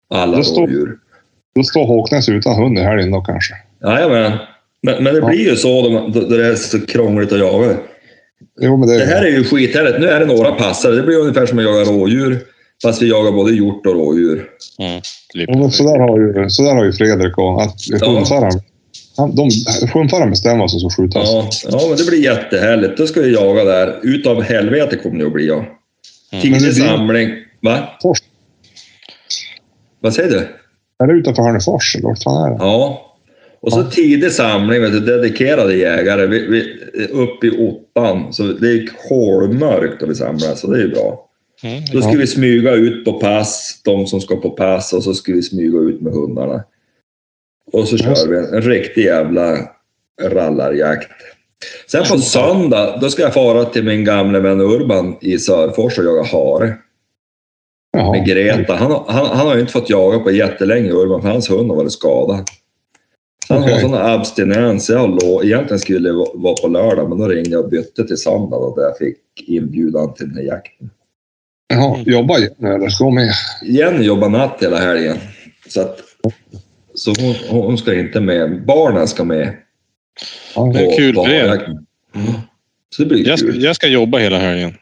Alla 0.10 0.38
Då 0.38 0.44
står- 0.44 0.62
rådjur. 0.62 0.98
Då 1.56 1.64
står 1.64 1.86
Håknäs 1.86 2.30
utan 2.30 2.56
hund 2.56 2.78
i 2.78 2.82
helgen 2.82 3.12
då 3.12 3.22
kanske. 3.22 3.54
Jajamän. 3.84 4.32
Men, 4.84 5.04
men 5.04 5.14
det 5.14 5.20
Ja. 5.20 5.28
blir 5.28 5.50
ju 5.50 5.56
så 5.56 5.82
då, 5.90 6.08
då, 6.08 6.28
det 6.28 6.48
är 6.48 6.56
så 6.56 6.86
krångligt 6.86 7.32
att 7.32 7.40
jaga. 7.40 7.78
Jo, 8.62 8.78
men 8.78 8.90
det, 8.90 8.98
Det 8.98 9.06
här 9.06 9.26
är 9.26 9.30
ju 9.30 9.44
skithärligt. 9.44 10.00
Nu 10.00 10.08
är 10.08 10.20
det 10.20 10.26
några 10.26 10.52
passare. 10.52 10.96
Det 10.96 11.04
blir 11.04 11.18
ungefär 11.20 11.46
som 11.46 11.58
att 11.58 11.64
jaga 11.64 11.84
rådjur. 11.84 12.40
Fast 12.84 13.02
vi 13.02 13.10
jagar 13.10 13.32
både 13.32 13.52
hjort 13.54 13.86
och 13.86 13.94
rådjur. 13.94 14.46
Mm. 14.80 15.02
Men 15.60 15.72
så, 15.72 15.84
där 15.84 16.00
har 16.00 16.20
ju, 16.20 16.50
så 16.50 16.64
där 16.64 16.76
har 16.76 16.86
ju 16.86 16.92
Fredrik 16.94 17.38
och 17.38 17.62
att 17.62 17.76
hundföraren. 18.02 18.62
De, 19.18 19.50
hundföraren 19.94 20.30
bestämmer 20.30 20.58
vad 20.60 20.72
som 20.72 20.80
ska 20.80 21.02
skjutas. 21.02 21.30
Ja, 21.32 21.50
ja, 21.72 21.88
men 21.90 21.98
det 21.98 22.06
blir 22.10 22.24
jättehärligt. 22.24 22.98
Då 22.98 23.08
ska 23.08 23.22
vi 23.22 23.34
jaga 23.34 23.64
där. 23.64 24.00
Utav 24.04 24.42
helvete 24.42 24.96
kommer 24.96 25.20
det 25.20 25.26
att 25.26 25.34
bli. 25.34 25.48
Ja. 25.48 25.66
Mm. 26.32 26.42
Tidig 26.42 26.74
samling. 26.76 27.30
Va? 27.62 27.90
Fors, 28.02 28.18
Vad 30.00 30.14
säger 30.14 30.30
du? 30.30 30.48
Är 31.04 31.08
det 31.08 31.14
utanför 31.14 31.44
Hörnefors 31.44 31.96
eller 31.96 32.08
vart 32.08 32.24
fan 32.24 32.46
är 32.46 32.50
det? 32.50 32.58
Ja. 32.60 33.08
Och 33.60 33.74
så 33.74 33.80
Ja. 33.80 33.84
tidig 33.92 34.32
samling, 34.32 34.82
vet 34.82 34.92
du, 34.92 35.00
dedikerade 35.00 35.76
jägare. 35.76 36.26
Vi, 36.26 36.48
vi, 36.48 36.64
upp 37.08 37.44
i 37.44 37.52
åttan. 37.52 38.34
Så 38.34 38.44
det 38.44 38.68
är 38.72 38.90
kolmörkt 39.10 40.00
då 40.00 40.06
vi 40.06 40.16
samlas, 40.16 40.60
så 40.60 40.72
det 40.72 40.78
är 40.78 40.82
ju 40.82 40.90
bra. 40.92 41.28
Mm. 41.64 41.82
Då 41.94 42.02
ska 42.02 42.12
Ja. 42.12 42.18
vi 42.18 42.28
smyga 42.28 42.72
ut 42.74 43.06
på 43.06 43.14
pass, 43.14 43.82
de 43.86 44.08
som 44.08 44.22
ska 44.22 44.36
på 44.36 44.50
pass, 44.50 44.94
och 44.94 45.04
så 45.04 45.14
ska 45.14 45.34
vi 45.34 45.42
smyga 45.42 45.80
ut 45.80 46.02
med 46.02 46.14
hundarna. 46.14 46.64
Och 47.72 47.88
så 47.88 47.98
kör 47.98 48.28
vi 48.30 48.38
en, 48.38 48.54
en 48.54 48.62
riktig 48.62 49.04
jävla 49.06 49.58
rallarjakt. 50.22 51.12
Sen 51.92 52.04
på 52.10 52.18
söndag, 52.18 52.98
då 53.02 53.10
ska 53.10 53.22
jag 53.22 53.34
fara 53.34 53.66
till 53.66 53.84
min 53.84 54.06
gamla 54.06 54.40
vän 54.40 54.62
Urban 54.62 55.16
i 55.22 55.38
Sörfors 55.40 55.98
och 56.00 56.06
jaga 56.06 56.24
hare 56.24 56.74
Jaha. 57.98 58.12
med 58.12 58.26
Greta. 58.28 58.76
Han, 58.76 58.92
har- 58.92 59.06
han, 59.08 59.26
han 59.26 59.48
har 59.48 59.56
ju 59.56 59.62
inte 59.62 59.74
fått 59.74 59.90
jaga 59.90 60.20
på 60.20 60.32
jättelänge, 60.32 60.92
Urban, 60.92 61.22
för 61.22 61.30
hans 61.30 61.50
hund 61.50 61.70
har 61.70 61.76
varit 61.78 61.92
skadad. 61.92 62.48
Så 63.48 63.54
han 63.54 63.64
har 63.64 63.70
Okej. 63.70 63.82
sån 63.82 63.94
abstinens. 63.94 64.90
Jag 64.90 65.00
har 65.00 65.08
lov, 65.08 65.46
egentligen 65.46 65.80
skulle 65.80 66.10
det 66.10 66.16
va- 66.16 66.32
vara 66.34 66.54
på 66.62 66.68
lördag, 66.68 67.10
men 67.10 67.18
då 67.18 67.28
ringde 67.28 67.50
jag 67.50 67.64
och 67.64 67.70
bytte 67.70 68.08
till 68.08 68.18
söndag 68.18 68.58
då, 68.58 68.76
där 68.76 68.84
jag 68.84 68.98
fick 68.98 69.18
inbjudan 69.50 70.14
till 70.14 70.28
den 70.28 70.38
här 70.38 70.44
jakten. 70.44 70.90
Jaha, 71.74 71.98
jobbar 72.06 72.38
Jenny 72.38 72.76
eller 72.76 72.90
ska 72.90 73.04
hon 73.04 73.16
med? 73.16 73.32
Jenny 73.64 74.04
jobbar 74.06 74.30
natt 74.30 74.58
hela 74.62 74.78
helgen. 74.78 75.18
Så, 75.68 75.82
att, 75.82 75.98
så 76.94 77.14
hon, 77.20 77.36
hon 77.62 77.78
ska 77.78 77.94
inte 78.00 78.20
med. 78.22 78.66
Barnen 78.66 79.08
ska 79.08 79.24
med. 79.24 79.54
Ja, 80.56 80.72
Det 80.74 80.86
är 80.86 80.98
kul 80.98 81.16
på 81.16 81.26
för 81.26 81.32
er. 81.34 81.46
jakten. 81.46 81.86
Så 82.96 83.02
det 83.04 83.10
blir 83.10 83.28
Jag, 83.28 83.40
ska, 83.40 83.48
kul. 83.48 83.64
jag 83.64 83.76
ska 83.76 83.88
jobba 83.88 84.18
hela 84.18 84.38
helgen. 84.38 84.74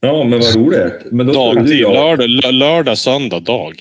Ja, 0.00 0.24
men 0.24 0.38
vad 0.40 0.54
roligt. 0.56 0.92
Men 1.10 1.26
då 1.26 1.52
du, 1.52 1.58
Dagtid. 1.60 1.80
jaga. 1.80 2.00
Lördag, 2.00 2.26
lö- 2.28 2.52
lördag, 2.52 2.98
söndag, 2.98 3.40
dag. 3.40 3.72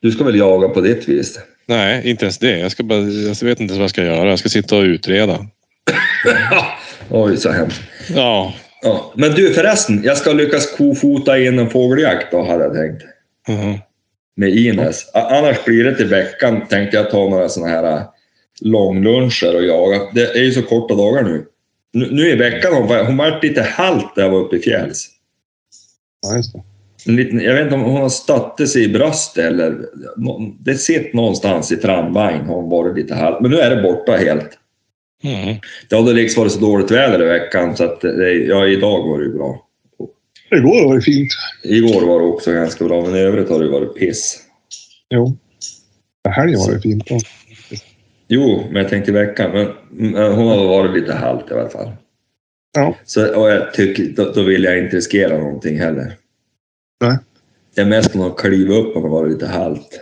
du 0.00 0.10
ska 0.12 0.24
väl 0.24 0.36
jaga 0.38 0.68
på 0.68 0.80
ditt 0.80 1.08
vis? 1.08 1.38
Nej, 1.66 2.10
inte 2.10 2.24
ens 2.24 2.38
det. 2.38 2.58
Jag, 2.58 2.70
ska 2.72 2.82
bara, 2.82 2.98
jag 2.98 3.44
vet 3.44 3.60
inte 3.60 3.74
vad 3.74 3.82
jag 3.82 3.90
ska 3.90 4.04
göra. 4.04 4.28
Jag 4.28 4.38
ska 4.38 4.48
sitta 4.48 4.76
och 4.76 4.82
utreda. 4.82 5.46
Oj, 7.10 7.36
så 7.36 7.50
hemskt. 7.50 7.80
Ja. 8.14 8.54
Ja. 8.82 9.12
Men 9.16 9.32
du 9.34 9.54
förresten, 9.54 10.00
jag 10.04 10.16
ska 10.16 10.32
lyckas 10.32 10.76
kofota 10.76 11.38
in 11.38 11.58
en 11.58 11.70
fågeljakt 11.70 12.26
då, 12.30 12.42
hade 12.44 12.64
jag 12.64 12.74
tänkt. 12.74 13.02
Mhm. 13.48 13.78
Med 14.36 14.48
Ines. 14.56 15.10
Annars 15.14 15.64
blir 15.64 15.84
det 15.84 15.94
till 15.94 16.06
veckan, 16.06 16.66
tänkte 16.68 16.96
jag 16.96 17.10
ta 17.10 17.28
några 17.28 17.48
såna 17.48 17.66
här 17.68 17.84
äh, 17.96 18.02
långluncher 18.60 19.54
och 19.56 19.64
jaga. 19.64 19.98
Det 20.14 20.22
är 20.22 20.42
ju 20.42 20.52
så 20.52 20.62
korta 20.62 20.94
dagar 20.94 21.22
nu. 21.22 21.44
Nu, 21.92 22.08
nu 22.10 22.28
i 22.30 22.34
veckan, 22.36 22.72
hon, 22.74 22.86
var- 22.88 23.04
hon 23.04 23.16
vart 23.16 23.42
lite 23.44 23.62
halt 23.62 24.16
när 24.16 24.24
jag 24.24 24.30
var 24.30 24.38
uppe 24.38 24.56
i 24.56 24.60
fjälls. 24.60 25.08
Ja, 26.26 26.36
just 26.36 26.52
det. 26.52 26.62
En 27.06 27.16
liten, 27.16 27.40
jag 27.40 27.54
vet 27.54 27.62
inte 27.62 27.74
om 27.74 27.82
hon 27.82 28.00
har 28.02 28.08
stötte 28.08 28.66
sig 28.66 28.84
i 28.84 28.88
bröstet 28.88 29.44
eller... 29.44 29.76
Det 30.60 30.74
sitter 30.74 31.16
någonstans 31.16 31.72
i 31.72 31.76
framvagn 31.76 32.46
har 32.46 32.54
hon 32.54 32.70
varit 32.70 32.96
lite 32.96 33.14
halt. 33.14 33.40
Men 33.40 33.50
nu 33.50 33.56
är 33.56 33.76
det 33.76 33.82
borta 33.82 34.12
helt. 34.12 34.58
Mm. 35.24 35.56
Det 35.88 35.96
hade 35.96 36.12
liksom 36.12 36.40
varit 36.40 36.52
så 36.52 36.60
dåligt 36.60 36.90
väder 36.90 37.22
i 37.22 37.26
veckan 37.26 37.76
så 37.76 37.84
att 37.84 38.00
det, 38.00 38.32
ja, 38.32 38.66
idag 38.66 39.08
var 39.08 39.18
det 39.18 39.24
ju 39.24 39.32
bra. 39.32 39.64
Igår 40.50 40.88
var 40.88 40.94
det 40.94 41.02
fint. 41.02 41.28
Igår 41.64 42.06
var 42.06 42.20
det 42.20 42.26
också 42.26 42.52
ganska 42.52 42.84
bra, 42.84 43.02
men 43.02 43.16
i 43.16 43.18
övrigt 43.18 43.50
har 43.50 43.60
det 43.60 43.68
varit 43.68 43.94
piss. 43.94 44.38
Jo. 45.10 45.36
Det 46.24 46.30
helgen 46.30 46.60
var 46.60 46.72
det 46.72 46.80
fint. 46.80 47.06
då. 47.06 47.18
Jo, 48.28 48.64
men 48.66 48.82
jag 48.82 48.88
tänkte 48.88 49.10
i 49.10 49.14
veckan. 49.14 49.50
Men, 49.50 49.68
men 49.90 50.32
hon 50.32 50.46
har 50.46 50.66
varit 50.66 51.00
lite 51.00 51.12
halt 51.12 51.50
i 51.50 51.54
alla 51.54 51.68
fall. 51.68 51.90
Ja. 52.72 52.96
Så, 53.04 53.40
och 53.40 53.50
jag 53.50 53.74
tycker, 53.74 54.04
då, 54.04 54.32
då 54.32 54.42
vill 54.42 54.64
jag 54.64 54.78
inte 54.78 54.96
riskera 54.96 55.38
någonting 55.38 55.78
heller. 55.78 56.14
Nej. 57.00 57.18
Det 57.74 57.80
är 57.80 57.86
mest 57.86 58.16
att 58.16 58.36
kliva 58.36 58.74
upp 58.74 58.96
och 58.96 59.02
vara 59.02 59.26
lite 59.26 59.46
halt. 59.46 60.00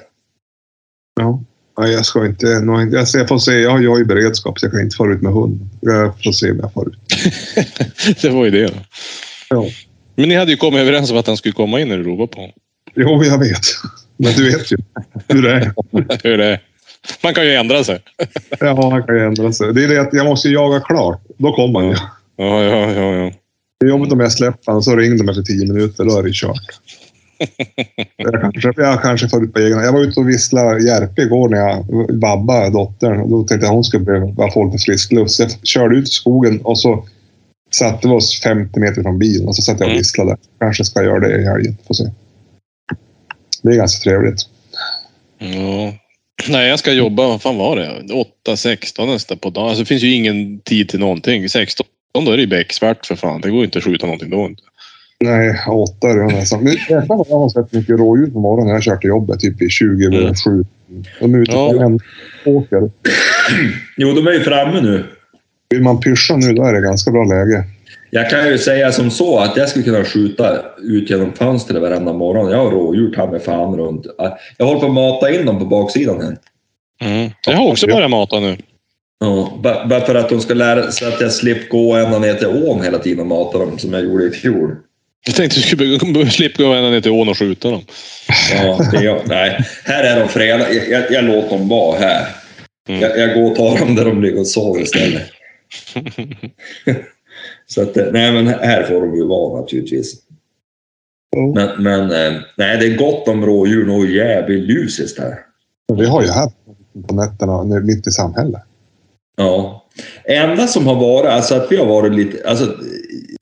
Ja. 1.20 1.42
Nej, 1.78 1.92
jag 1.92 2.06
ska 2.06 2.26
inte... 2.26 2.46
Jag 2.46 3.06
jag 3.12 3.28
får 3.28 3.38
se. 3.38 3.52
Jag 3.52 3.70
har, 3.70 3.98
ju 3.98 4.04
beredskap 4.04 4.58
så 4.58 4.66
jag 4.66 4.72
kan 4.72 4.80
inte 4.80 4.96
fara 4.96 5.14
ut 5.14 5.22
med 5.22 5.32
hund. 5.32 5.60
Jag 5.80 6.22
får 6.24 6.32
se 6.32 6.50
om 6.50 6.58
jag 6.58 6.72
far 6.72 6.88
ut. 6.88 6.98
det 8.22 8.28
var 8.28 8.44
ju 8.44 8.50
det. 8.50 8.66
Då. 8.66 8.74
Ja. 9.50 9.66
Men 10.14 10.28
ni 10.28 10.34
hade 10.34 10.50
ju 10.50 10.56
kommit 10.56 10.80
överens 10.80 11.10
om 11.10 11.16
att 11.16 11.26
han 11.26 11.36
skulle 11.36 11.52
komma 11.52 11.80
in 11.80 11.88
när 11.88 11.98
du 11.98 12.04
ropade 12.04 12.28
på 12.28 12.40
honom. 12.40 12.54
Jo, 12.94 13.24
jag 13.24 13.38
vet. 13.38 13.60
Men 14.16 14.32
du 14.32 14.50
vet 14.50 14.72
ju 14.72 14.76
hur 15.28 15.42
det 15.42 15.52
är. 15.52 15.72
Hur 16.22 16.38
det 16.38 16.44
är. 16.44 16.60
Man 17.22 17.34
kan 17.34 17.46
ju 17.46 17.54
ändra 17.54 17.84
sig. 17.84 17.98
Ja, 18.60 18.90
han 18.90 19.02
kan 19.02 19.16
ju 19.16 19.24
ändra 19.24 19.52
sig. 19.52 19.74
Det 19.74 19.84
är 19.84 19.88
det 19.88 20.00
att 20.00 20.12
jag 20.12 20.26
måste 20.26 20.48
jaga 20.48 20.80
klart. 20.80 21.22
Då 21.38 21.52
kommer 21.52 21.80
han 21.80 21.88
ju. 21.88 21.96
Ja, 22.36 22.62
ja, 22.62 22.92
ja. 22.92 23.14
ja. 23.14 23.32
Det 23.80 23.86
är 23.86 23.90
jobbigt 23.90 24.12
om 24.12 24.20
jag 24.20 24.32
släpper 24.32 24.66
honom 24.66 24.82
så 24.82 24.96
ringer 24.96 25.18
de 25.18 25.28
efter 25.28 25.42
tio 25.42 25.72
minuter. 25.72 26.04
Då 26.04 26.18
är 26.18 26.22
det 26.22 26.30
kört. 26.34 26.80
Jag 28.16 28.40
kanske, 28.40 28.72
jag 28.76 29.02
kanske 29.02 29.28
får 29.28 29.44
ut 29.44 29.52
på 29.52 29.58
egen 29.58 29.78
Jag 29.78 29.92
var 29.92 30.00
ute 30.00 30.20
och 30.20 30.28
visslade 30.28 30.84
Järpe 30.86 31.22
igår 31.22 31.48
när 31.48 31.58
jag 31.58 31.86
vabbade 32.20 32.70
dottern. 32.70 33.30
Då 33.30 33.38
tänkte 33.38 33.66
jag 33.66 33.70
att 33.70 33.74
hon 33.74 33.84
skulle 33.84 34.04
behöva 34.04 34.50
få 34.50 34.64
lite 34.64 34.78
frisk 34.78 35.12
luft. 35.12 35.30
Så 35.30 35.42
jag 35.42 35.50
körde 35.62 35.96
ut 35.96 36.08
i 36.08 36.10
skogen 36.10 36.60
och 36.60 36.78
så 36.78 37.06
satte 37.70 38.08
vi 38.08 38.14
oss 38.14 38.40
50 38.40 38.80
meter 38.80 39.02
från 39.02 39.18
bilen 39.18 39.48
och 39.48 39.56
så 39.56 39.62
satt 39.62 39.80
jag 39.80 39.86
och 39.86 39.90
Mm. 39.90 39.98
visslade. 39.98 40.36
Kanske 40.60 40.84
ska 40.84 41.00
jag 41.02 41.06
göra 41.06 41.28
det 41.28 41.40
i 41.42 41.44
helgen. 41.44 41.76
Får 41.86 41.94
se. 41.94 42.04
Det 43.62 43.68
är 43.72 43.76
ganska 43.76 44.02
trevligt. 44.10 44.40
Ja. 45.38 45.92
Nej, 46.48 46.68
jag 46.68 46.78
ska 46.78 46.92
jobba, 46.92 47.28
vad 47.28 47.42
fan 47.42 47.56
var 47.56 47.76
det? 47.76 48.02
8-16 48.46 49.06
nästan 49.06 49.38
på 49.38 49.50
dagen. 49.50 49.68
Alltså, 49.68 49.82
det 49.82 49.86
finns 49.86 50.02
ju 50.02 50.12
ingen 50.14 50.60
tid 50.60 50.88
till 50.88 51.00
någonting. 51.00 51.48
16 51.48 51.86
då 52.24 52.32
är 52.32 52.36
det 52.36 52.42
ju 52.42 52.48
becksvart 52.48 53.06
för 53.06 53.14
fan. 53.16 53.40
Det 53.40 53.48
går 53.50 53.58
ju 53.58 53.64
inte 53.64 53.78
att 53.78 53.84
skjuta 53.84 54.06
någonting 54.06 54.30
då. 54.30 54.36
inte. 54.46 54.62
Nej, 55.20 55.60
åtta 55.70 56.08
är 56.10 56.16
det 56.18 56.24
nästan. 56.34 56.64
Men 56.64 56.72
jäklar 56.72 57.06
vad 57.16 57.26
jag 57.28 57.38
har 57.38 57.48
sett 57.48 57.72
mycket 57.72 57.98
rådjur 57.98 58.26
på 58.26 58.40
morgonen 58.40 58.66
när 58.66 58.74
jag 58.74 58.82
kör 58.82 58.96
till 58.96 59.08
jobbet. 59.08 59.40
Typ 59.40 59.62
i 59.62 59.68
20 59.68 60.06
över 60.06 60.18
Mm. 60.18 60.34
7. 60.34 60.64
De 61.20 61.34
är 61.34 61.38
ute 61.38 61.52
Ja. 61.52 61.70
på 61.72 61.78
en 61.78 62.00
åker. 62.44 62.90
Jo, 63.96 64.12
de 64.12 64.26
är 64.26 64.32
ju 64.32 64.40
framme 64.40 64.80
nu. 64.80 65.04
Vill 65.70 65.82
man 65.82 66.00
pyscha 66.00 66.36
nu, 66.36 66.52
då 66.52 66.64
är 66.64 66.72
det 66.72 66.80
ganska 66.80 67.10
bra 67.10 67.24
läge. 67.24 67.64
Jag 68.10 68.30
kan 68.30 68.48
ju 68.48 68.58
säga 68.58 68.92
som 68.92 69.10
så 69.10 69.38
att 69.38 69.56
jag 69.56 69.68
skulle 69.68 69.84
kunna 69.84 70.04
skjuta 70.04 70.58
ut 70.82 71.10
genom 71.10 71.32
fönstret 71.32 71.82
varenda 71.82 72.12
morgon. 72.12 72.50
Jag 72.50 72.58
har 72.58 72.70
rådjur 72.70 73.12
ta 73.12 73.30
mig 73.30 73.40
fan 73.40 73.76
runt. 73.76 74.06
Jag 74.56 74.66
håller 74.66 74.80
på 74.80 74.86
att 74.86 74.92
mata 74.92 75.30
in 75.30 75.46
dem 75.46 75.58
på 75.58 75.64
baksidan 75.64 76.20
här. 76.22 76.36
Mm. 77.10 77.30
Jag 77.46 77.56
har 77.56 77.70
också 77.70 77.86
börjat 77.86 78.10
mata 78.10 78.40
nu. 78.40 78.56
Ja, 79.20 79.58
ba- 79.62 79.86
bara 79.86 80.00
för 80.00 80.14
att 80.14 80.28
de 80.28 80.40
ska 80.40 80.54
lära 80.54 80.90
sig 80.90 81.08
att 81.14 81.20
jag 81.20 81.32
slipper 81.32 81.68
gå 81.68 81.94
ända 81.94 82.18
ner 82.18 82.34
till 82.34 82.46
ån 82.46 82.82
hela 82.84 82.98
tiden 82.98 83.20
och 83.20 83.26
mata 83.26 83.58
dem 83.58 83.78
som 83.78 83.92
jag 83.92 84.04
gjorde 84.04 84.24
i 84.26 84.30
fjol. 84.30 84.76
Jag 85.26 85.34
tänkte 85.34 85.58
att 85.58 85.62
du 85.62 85.68
skulle 86.00 86.30
slippa 86.30 86.62
gå 86.62 86.72
ända 86.72 86.90
ner 86.90 87.00
till 87.00 87.10
ån 87.10 87.28
och 87.28 87.38
skjuta 87.38 87.70
dem. 87.70 87.82
Ja, 88.54 88.80
det 88.92 89.04
gör, 89.04 89.22
nej, 89.26 89.64
här 89.84 90.04
är 90.04 90.20
de 90.20 90.28
freda. 90.28 90.72
Jag, 90.72 90.88
jag, 90.88 91.12
jag 91.12 91.24
låter 91.24 91.58
dem 91.58 91.68
vara 91.68 91.98
här. 91.98 92.26
Mm. 92.88 93.00
Jag, 93.00 93.18
jag 93.18 93.34
går 93.34 93.50
och 93.50 93.56
tar 93.56 93.78
dem 93.78 93.94
där 93.94 94.04
de 94.04 94.22
ligger 94.22 94.40
och 94.40 94.46
sover 94.46 94.80
istället. 94.82 95.22
Så 97.66 97.82
att, 97.82 97.96
eh, 97.96 98.06
nej 98.12 98.32
men 98.32 98.46
här 98.46 98.82
får 98.82 99.00
de 99.00 99.16
ju 99.16 99.26
vara 99.26 99.60
naturligtvis. 99.60 100.14
Ja. 101.36 101.52
Men, 101.54 101.82
men 101.82 102.00
eh, 102.10 102.40
nej, 102.56 102.78
det 102.78 102.86
är 102.86 102.96
gott 102.96 103.28
om 103.28 103.46
rådjur 103.46 103.90
och 103.90 104.06
jävligt 104.06 104.64
lusiskt 104.64 105.18
här. 105.18 105.38
Vi 105.98 106.06
har 106.06 106.22
ju 106.22 106.28
här 106.28 106.50
på 107.08 107.14
nätterna 107.14 107.62
mitt 107.62 108.06
i 108.06 108.10
samhället. 108.10 108.62
Ja. 109.36 109.84
Enda 110.24 110.66
som 110.66 110.86
har 110.86 110.94
varit, 110.94 111.30
alltså 111.30 111.54
att 111.54 111.72
vi 111.72 111.76
har 111.76 111.86
varit 111.86 112.14
lite, 112.14 112.48
alltså 112.48 112.74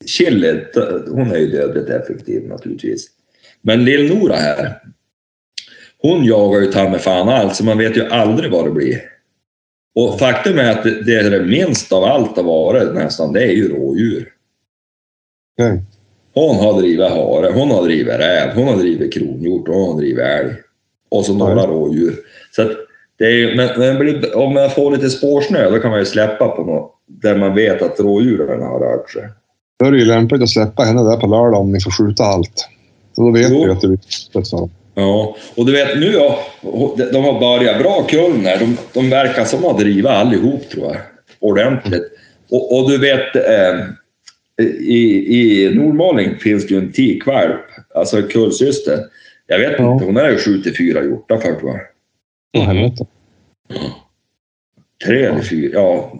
Chili, 0.05 0.63
hon 1.07 1.31
är 1.31 1.37
ju 1.37 1.47
dödligt 1.47 1.89
effektiv 1.89 2.47
naturligtvis. 2.47 3.07
Men 3.61 3.85
Lill-Nora 3.85 4.35
här, 4.35 4.81
hon 6.01 6.25
jagar 6.25 6.59
ju 6.61 6.71
ta 6.71 6.89
med 6.89 7.01
fan 7.01 7.29
allt, 7.29 7.55
så 7.55 7.65
man 7.65 7.77
vet 7.77 7.97
ju 7.97 8.05
aldrig 8.05 8.51
vad 8.51 8.65
det 8.65 8.71
blir. 8.71 9.01
Och 9.95 10.19
faktum 10.19 10.59
är 10.59 10.71
att 10.71 10.83
det, 10.83 11.03
det 11.03 11.15
är 11.15 11.29
det 11.29 11.43
minst 11.43 11.91
av 11.91 12.03
allt 12.03 12.35
har 12.37 12.43
varit 12.43 12.93
nästan, 12.93 13.33
det 13.33 13.43
är 13.43 13.51
ju 13.51 13.69
rådjur. 13.69 14.29
Okej. 15.59 15.81
Hon 16.33 16.55
har 16.55 16.81
drivit 16.81 17.09
hare, 17.09 17.51
hon 17.53 17.71
har 17.71 17.83
drivit 17.83 18.13
räv, 18.19 18.55
hon 18.55 18.67
har 18.67 18.77
drivit 18.77 19.13
kronhjort 19.13 19.67
och 19.67 19.75
hon 19.75 19.93
har 19.93 20.01
drivit 20.01 20.23
älg. 20.25 20.53
Och 21.09 21.25
så 21.25 21.33
några 21.33 21.61
Ja. 21.61 21.67
rådjur. 21.67 22.15
Så 22.55 22.61
att 22.61 22.71
ju- 23.19 23.55
men, 23.55 23.69
men 23.79 23.97
blir- 23.99 24.37
om 24.37 24.53
man 24.53 24.69
får 24.69 24.91
lite 24.91 25.09
spårsnö 25.09 25.69
då 25.69 25.79
kan 25.79 25.89
man 25.91 25.99
ju 25.99 26.05
släppa 26.05 26.47
på 26.47 26.63
något 26.63 26.91
där 27.07 27.35
man 27.35 27.55
vet 27.55 27.81
att 27.81 27.99
rådjuren 27.99 28.61
har 28.61 28.79
rört 28.79 29.09
sig. 29.11 29.23
Då 29.79 29.85
är 29.85 29.91
det 29.91 29.97
ju 29.97 30.05
lämpligt 30.05 30.41
att 30.41 30.49
släppa 30.49 30.83
henne 30.83 31.03
där 31.03 31.17
på 31.17 31.27
lördag 31.27 31.61
om 31.61 31.71
ni 31.71 31.79
får 31.81 31.91
skjuta 31.91 32.23
allt. 32.23 32.69
Så 33.15 33.21
då 33.21 33.31
vet 33.31 33.51
Jo. 33.51 33.65
vi 33.65 33.71
att 33.71 33.81
det 33.81 33.87
blir 33.87 33.99
för 34.43 34.57
dem. 34.57 34.69
Ja, 34.95 35.35
och 35.57 35.65
du 35.65 35.71
vet 35.71 35.97
nu 35.99 36.11
ja, 36.11 36.39
de 37.13 37.23
har 37.23 37.39
börjat 37.39 37.79
bra 37.81 38.03
kull 38.09 38.45
här. 38.45 38.59
De, 38.59 38.77
de 38.93 39.09
verkar 39.09 39.45
som 39.45 39.65
att 39.65 39.79
driva 39.79 40.09
allihop 40.09 40.69
tror 40.69 40.85
jag. 40.85 40.97
Ordentligt. 41.39 42.03
Och, 42.51 42.77
och 42.79 42.89
du 42.89 42.97
vet, 42.97 43.35
eh, 43.35 43.85
i, 44.79 45.27
i 45.39 45.71
Nordmaling 45.75 46.37
finns 46.39 46.67
det 46.67 46.73
ju 46.73 46.79
en 46.79 46.91
tikvalp, 46.91 47.61
alltså 47.95 48.21
kullsyster. 48.21 48.99
Jag 49.47 49.59
vet 49.59 49.75
Ja. 49.79 49.93
inte, 49.93 50.05
hon 50.05 50.15
har 50.15 50.29
ju 50.29 50.37
skjutit 50.37 50.77
fyra 50.77 51.03
hjortar 51.03 51.37
för 51.37 51.53
tror 51.53 51.71
Mhm. 52.59 52.67
helvete. 52.67 53.05
Tre 55.05 55.23
eller 55.23 55.41
fyra, 55.41 55.71
ja. 55.73 56.11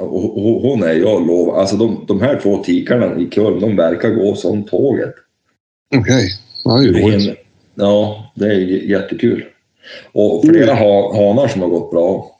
Och, 0.00 0.38
och 0.38 0.62
hon 0.62 0.82
är, 0.82 0.92
jag 0.92 1.26
lovar, 1.26 1.60
alltså 1.60 1.76
de, 1.76 2.04
de 2.08 2.20
här 2.20 2.40
två 2.42 2.62
tikarna 2.64 3.18
i 3.18 3.26
kull, 3.26 3.60
de 3.60 3.76
verkar 3.76 4.10
gå 4.10 4.34
som 4.34 4.64
tåget. 4.64 5.14
Okej. 5.96 6.30
Ja, 6.64 6.76
det 6.76 7.36
Ja, 7.74 8.24
det 8.34 8.46
är 8.46 8.58
jättekul. 8.90 9.44
Och 10.12 10.44
flera 10.44 10.74
ha, 10.74 11.16
hanar 11.16 11.48
som 11.48 11.62
har 11.62 11.68
gått 11.68 11.90
bra. 11.90 12.30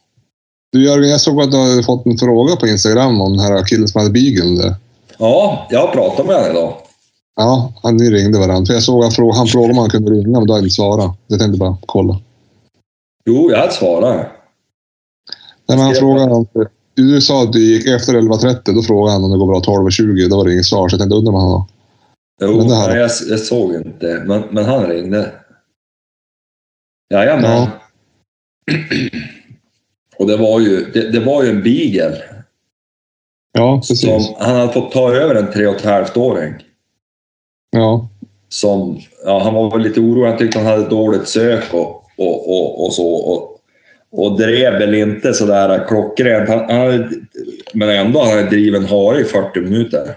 Du 0.72 0.84
Jörgen, 0.84 1.10
jag 1.10 1.20
såg 1.20 1.42
att 1.42 1.50
du 1.50 1.56
hade 1.56 1.82
fått 1.82 2.06
en 2.06 2.18
fråga 2.18 2.56
på 2.56 2.66
Instagram 2.66 3.20
om 3.20 3.36
den 3.36 3.46
här 3.46 3.64
killen 3.66 3.88
som 3.88 4.00
hade 4.00 4.12
beagle 4.12 4.62
där. 4.62 4.74
Ja, 5.18 5.66
jag 5.70 5.80
har 5.80 5.92
pratat 5.92 6.26
med 6.26 6.36
honom 6.36 6.50
idag. 6.50 6.74
Ja, 7.36 7.72
han 7.82 7.96
ni 7.96 8.10
ringde 8.10 8.38
varandra. 8.38 8.66
För 8.66 8.74
jag 8.74 8.82
såg 8.82 9.04
att 9.04 9.16
han 9.36 9.46
frågade 9.46 9.72
om 9.72 9.78
han 9.78 9.90
kunde 9.90 10.10
ringa, 10.10 10.38
men 10.38 10.46
du 10.46 10.52
hade 10.52 10.64
inte 10.64 10.74
svarat. 10.74 11.16
Jag 11.26 11.38
tänkte 11.38 11.58
bara 11.58 11.76
kolla. 11.86 12.20
Jo, 13.24 13.50
jag. 13.50 13.70
Nej, 15.68 15.78
men 15.78 15.78
han 15.78 15.94
frågade 15.94 16.32
om... 16.32 16.46
Du 16.94 17.20
sa 17.20 17.42
att 17.42 17.52
du 17.52 17.60
gick 17.64 17.86
efter 17.86 18.12
11.30. 18.14 18.74
Då 18.74 18.82
frågade 18.82 19.12
han 19.12 19.24
om 19.24 19.30
det 19.30 19.38
går 19.38 19.46
bra 19.46 19.60
12.20. 19.60 20.28
Då 20.28 20.36
var 20.36 20.44
det 20.44 20.52
inget 20.52 20.64
svar, 20.66 20.88
så 20.88 20.94
jag 20.94 21.00
tänkte 21.00 21.16
undra 21.16 21.32
vad 21.32 21.42
han 21.42 21.50
var. 21.50 21.66
Jo, 22.42 22.56
Men 22.56 22.70
här- 22.70 22.96
jag, 22.96 23.10
jag 23.28 23.40
såg 23.40 23.74
inte, 23.74 24.22
men, 24.26 24.42
men 24.50 24.64
han 24.64 24.86
ringde. 24.86 25.32
Jajamän. 27.14 27.44
Ja. 27.44 27.68
Och 30.16 30.26
det 30.26 30.36
var 30.36 30.60
ju, 30.60 30.90
det, 30.92 31.10
det 31.10 31.20
var 31.20 31.42
ju 31.42 31.50
en 31.50 31.62
beagle 31.62 32.22
Ja, 33.52 33.76
precis. 33.76 34.00
som 34.00 34.34
han 34.38 34.56
hade 34.56 34.72
fått 34.72 34.92
ta 34.92 35.12
över 35.12 35.34
en 35.34 35.52
tre 35.52 35.66
och 35.66 35.74
ett 35.76 35.84
halvt 35.84 36.16
åring. 36.16 36.54
Ja, 37.70 38.08
Som, 38.48 39.00
ja, 39.24 39.42
han 39.44 39.54
var 39.54 39.70
väl 39.70 39.80
lite 39.80 40.00
orolig, 40.00 40.28
han 40.30 40.38
tyckte 40.38 40.58
han 40.58 40.66
hade 40.66 40.88
dåligt 40.88 41.28
sök 41.28 41.74
och, 41.74 42.01
och, 42.28 42.50
och, 42.50 42.86
och 42.86 42.94
så. 42.94 43.14
Och, 43.14 43.48
och 44.14 44.38
drev 44.38 44.72
väl 44.72 44.94
inte 44.94 45.34
sådär 45.34 45.88
klockrent. 45.88 46.48
Han, 46.48 46.70
han 46.70 47.26
men 47.74 47.88
ändå 47.88 48.20
han 48.20 48.48
drivit 48.48 48.80
en 48.80 48.88
hare 48.88 49.20
i 49.20 49.24
40 49.24 49.60
minuter. 49.60 50.16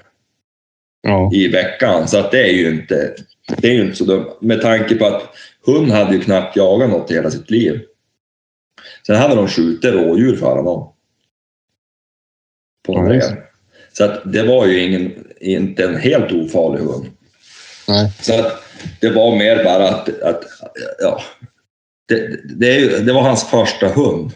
ja. 1.05 1.29
i 1.33 1.47
veckan. 1.47 2.07
Så 2.07 2.17
att 2.17 2.31
det 2.31 2.43
är 2.43 2.53
ju 2.53 2.69
inte, 2.69 3.13
det 3.57 3.67
är 3.67 3.73
ju 3.73 3.81
inte 3.81 3.95
så 3.95 4.03
dumt. 4.03 4.29
Med 4.41 4.61
tanke 4.61 4.95
på 4.95 5.05
att 5.05 5.23
hon 5.65 5.91
hade 5.91 6.13
ju 6.13 6.21
knappt 6.21 6.55
jagat 6.55 6.89
något 6.89 7.11
i 7.11 7.13
hela 7.13 7.31
sitt 7.31 7.51
liv. 7.51 7.81
Sen 9.07 9.15
hade 9.15 9.35
de 9.35 9.47
skjutit 9.47 9.93
rådjur 9.93 10.35
för 10.35 10.55
honom. 10.55 10.93
På 12.85 12.93
Ja, 12.93 13.13
just. 13.13 13.31
Så 13.93 14.03
att 14.03 14.33
det 14.33 14.43
var 14.43 14.65
ju 14.65 14.79
ingen, 14.79 15.25
inte 15.39 15.83
en 15.83 15.95
helt 15.95 16.31
ofarlig 16.31 16.79
hund. 16.79 17.05
Nej. 17.87 18.11
Så 18.21 18.39
att 18.39 18.63
det 19.01 19.09
var 19.09 19.35
mer 19.35 19.63
bara 19.63 19.89
att, 19.89 20.21
att 20.21 20.43
ja, 20.99 21.21
det, 22.09 22.39
det, 22.59 23.05
det 23.05 23.13
var 23.13 23.21
hans 23.21 23.43
första 23.43 23.87
hund. 23.87 24.31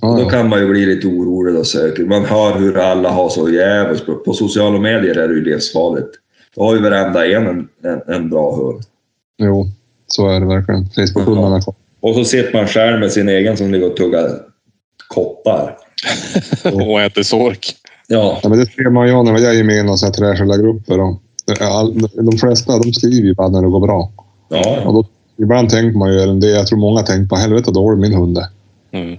Ja, 0.00 0.08
Då 0.08 0.20
ja. 0.22 0.28
kan 0.28 0.48
man 0.48 0.60
ju 0.60 0.68
bli 0.68 0.86
lite 0.86 1.06
orolig 1.06 1.56
och 1.58 1.66
söker. 1.66 2.04
Man 2.04 2.24
hör 2.24 2.58
hur 2.58 2.76
alla 2.78 3.10
har 3.10 3.28
så 3.28 3.50
jävligt 3.50 4.06
på, 4.06 4.14
på 4.14 4.32
sociala 4.32 4.78
medier 4.78 5.14
är 5.18 5.28
det 5.28 5.34
ju 5.34 5.44
livsfarligt. 5.44 6.08
Då 6.56 6.62
har 6.64 6.74
ju 6.74 6.82
varenda 6.82 7.26
en 7.26 7.46
en, 7.46 7.68
en, 7.84 8.14
en 8.14 8.30
bra 8.30 8.56
hund. 8.56 8.82
Jo, 9.42 9.66
så 10.06 10.28
är 10.28 10.40
det 10.40 10.46
verkligen. 10.46 10.84
Facebook-hundarna 10.84 11.60
kvar. 11.60 11.74
Och 12.00 12.14
så 12.14 12.24
sitter 12.24 12.52
man 12.52 12.66
själv 12.66 13.00
med 13.00 13.12
sin 13.12 13.28
egen 13.28 13.56
som 13.56 13.72
ligger 13.72 13.90
och 13.90 13.96
tuggar 13.96 14.30
kottar. 15.08 15.76
Och 16.74 17.00
äter 17.02 17.22
sork. 17.22 17.74
Ja, 18.08 18.38
Ja, 18.42 18.48
men 18.48 18.58
det 18.58 18.66
ser 18.66 18.90
man 18.90 19.08
ju 19.08 19.22
när 19.22 19.38
jag 19.38 19.56
är 19.58 19.64
med 19.64 19.76
i 19.76 19.82
några 19.82 19.96
trashällargrupper. 19.96 21.00
och 21.00 21.20
all- 21.60 22.08
De 22.14 22.38
flesta 22.38 22.78
de 22.78 22.92
skriver 22.92 23.26
ju 23.28 23.34
bara 23.34 23.48
när 23.48 23.62
det 23.62 23.68
går 23.68 23.80
bra. 23.80 24.12
ja, 24.48 24.80
Och 24.86 24.94
då, 24.94 25.06
ibland 25.42 25.70
tänker 25.70 25.98
man 25.98 26.12
ju, 26.12 26.20
eller 26.20 26.34
det 26.34 26.46
jag 26.46 26.66
tror 26.66 26.78
många 26.78 27.02
tänker 27.02 27.28
på, 27.28 27.36
helvete 27.36 27.70
dålig 27.70 27.98
min 27.98 28.14
hund 28.14 28.38
är. 28.38 28.46
Mm. 28.92 29.18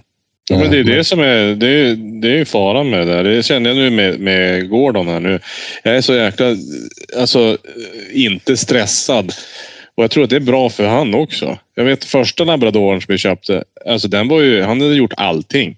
Ja, 0.49 0.57
men 0.57 0.71
det 0.71 0.79
är 0.79 0.83
det 0.83 1.03
som 1.03 1.19
är, 1.19 1.55
det 1.55 1.67
är, 1.67 1.95
det 2.21 2.39
är 2.39 2.45
faran 2.45 2.89
med 2.89 2.99
det 2.99 3.13
där. 3.13 3.23
Det 3.23 3.43
känner 3.43 3.69
jag 3.69 3.77
nu 3.77 3.89
med, 3.89 4.19
med 4.19 4.69
Gordon 4.69 5.07
här 5.07 5.19
nu. 5.19 5.39
Jag 5.83 5.95
är 5.95 6.01
så 6.01 6.13
jäkla, 6.13 6.55
alltså 7.17 7.57
inte 8.13 8.57
stressad. 8.57 9.33
Och 9.95 10.03
jag 10.03 10.11
tror 10.11 10.23
att 10.23 10.29
det 10.29 10.35
är 10.35 10.39
bra 10.39 10.69
för 10.69 10.87
han 10.87 11.13
också. 11.15 11.57
Jag 11.75 11.83
vet 11.83 12.05
första 12.05 12.43
labradoren 12.43 13.01
som 13.01 13.11
vi 13.13 13.17
köpte, 13.17 13.63
alltså 13.85 14.07
den 14.07 14.27
var 14.27 14.41
ju, 14.41 14.61
han 14.61 14.81
hade 14.81 14.95
gjort 14.95 15.13
allting. 15.17 15.77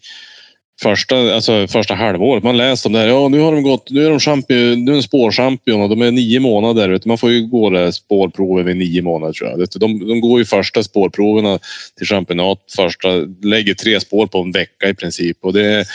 Första, 0.84 1.36
alltså 1.36 1.68
första 1.68 1.94
halvåret. 1.94 2.44
Man 2.44 2.58
läste 2.58 2.88
om 2.88 2.94
det 2.94 3.00
här. 3.00 3.08
Ja, 3.08 3.28
nu 3.28 3.40
har 3.40 3.52
de 3.52 3.64
gått, 3.64 3.90
nu 3.90 4.06
är 4.06 4.10
de 4.10 4.20
champion, 4.20 4.86
nu 4.86 4.92
är 4.92 4.96
de 4.96 5.04
spårchampion 5.04 5.82
och 5.82 5.90
de 5.90 6.02
är 6.02 6.12
nio 6.12 6.40
månader. 6.40 6.90
Vet 6.90 7.04
du. 7.04 7.08
Man 7.08 7.18
får 7.18 7.32
ju 7.32 7.48
gå 7.48 7.70
det 7.70 7.94
spårprovet 7.94 8.66
vid 8.66 8.78
nio 8.78 9.02
månader 9.02 9.34
tror 9.34 9.50
jag. 9.50 9.68
De, 9.76 10.08
de 10.08 10.22
går 10.22 10.40
ju 10.40 10.46
första 10.46 10.84
spårproverna 10.84 11.60
till 11.98 12.08
championat. 12.08 12.60
Första, 12.76 13.10
lägger 13.44 13.74
tre 13.74 14.00
spår 14.00 14.28
på 14.28 14.38
en 14.38 14.52
vecka 14.52 14.90
i 14.90 14.94
princip. 14.94 15.38
Och 15.42 15.54
det 15.54 15.66
är, 15.66 15.86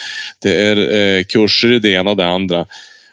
det 0.42 0.54
är 0.54 0.76
eh, 1.18 1.24
kurser 1.24 1.72
i 1.72 1.78
det 1.78 1.90
ena 1.90 2.10
och 2.10 2.16
det 2.16 2.26
andra. 2.26 2.66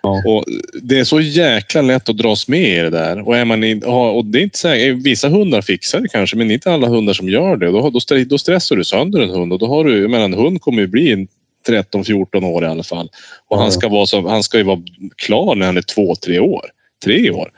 Ja. 0.03 0.23
Och 0.25 0.45
det 0.81 0.99
är 0.99 1.03
så 1.03 1.21
jäkla 1.21 1.81
lätt 1.81 2.09
att 2.09 2.17
dras 2.17 2.47
med 2.47 2.77
i 2.77 2.81
det 2.81 2.89
där. 2.89 3.27
Och, 3.27 3.37
är 3.37 3.45
man 3.45 3.63
in, 3.63 3.83
och 3.83 4.25
det 4.25 4.39
är 4.39 4.43
inte 4.43 4.57
säkert, 4.57 5.05
vissa 5.05 5.29
hundar 5.29 5.61
fixar 5.61 5.99
det 5.99 6.07
kanske, 6.07 6.37
men 6.37 6.51
inte 6.51 6.71
alla 6.71 6.87
hundar 6.87 7.13
som 7.13 7.29
gör 7.29 7.57
det. 7.57 7.65
Då, 7.65 7.89
då, 7.89 7.99
då 8.25 8.37
stressar 8.37 8.75
du 8.75 8.83
sönder 8.83 9.21
en 9.21 9.29
hund 9.29 9.53
och 9.53 9.59
då 9.59 9.67
har 9.67 9.83
du, 9.83 10.07
menar, 10.07 10.25
en 10.25 10.33
hund 10.33 10.61
kommer 10.61 10.81
ju 10.81 10.87
bli 10.87 11.11
en 11.11 11.27
13-14 11.67 12.45
år 12.45 12.63
i 12.63 12.67
alla 12.67 12.83
fall. 12.83 13.09
Och 13.47 13.57
Ja, 13.57 13.61
han 13.61 13.71
ska, 13.71 13.89
vara 13.89 14.05
så, 14.05 14.27
han 14.27 14.43
ska 14.43 14.57
ju 14.57 14.63
vara 14.63 14.81
klar 15.15 15.55
när 15.55 15.65
han 15.65 15.77
är 15.77 15.81
två, 15.81 16.15
tre 16.15 16.39
år. 16.39 16.65
Tre 17.05 17.31
år. 17.31 17.51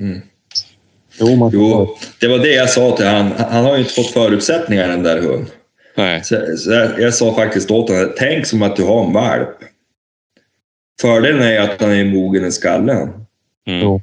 mm. 0.00 0.20
Jo, 1.20 1.36
man 1.36 1.50
jo, 1.54 1.96
det 2.20 2.28
var 2.28 2.38
det 2.38 2.52
jag 2.54 2.70
sa 2.70 2.96
till 2.96 3.06
han. 3.06 3.32
Han 3.32 3.64
har 3.64 3.72
ju 3.74 3.78
inte 3.78 3.94
fått 3.94 4.10
förutsättningar 4.10 4.88
den 4.88 5.02
där 5.02 5.20
hunden. 5.20 5.46
Nej. 5.96 6.24
Så, 6.24 6.56
så 6.56 6.70
jag, 6.70 7.00
jag 7.00 7.14
sa 7.14 7.34
faktiskt 7.34 7.70
åt 7.70 7.88
honom, 7.88 8.12
tänk 8.18 8.46
som 8.46 8.62
att 8.62 8.76
du 8.76 8.82
har 8.82 9.04
en 9.04 9.12
valp. 9.12 9.56
Fördelen 11.00 11.42
är 11.42 11.60
att 11.60 11.80
han 11.80 11.90
är 11.92 12.04
mogen 12.04 12.44
i 12.44 12.52
skallen. 12.52 13.10
Mm. 13.66 14.00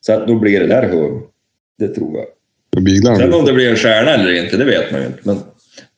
Så 0.00 0.12
att 0.12 0.26
då 0.26 0.34
blir 0.34 0.60
det 0.60 0.66
där 0.66 0.88
hund. 0.88 1.22
Det 1.78 1.88
tror 1.88 2.16
jag. 2.16 2.26
Sen 3.18 3.34
om 3.34 3.44
det 3.44 3.52
blir 3.52 3.70
en 3.70 3.76
stjärna 3.76 4.10
eller 4.10 4.44
inte, 4.44 4.56
det 4.56 4.64
vet 4.64 4.92
man 4.92 5.00
ju 5.00 5.06
inte. 5.06 5.20
Men 5.22 5.38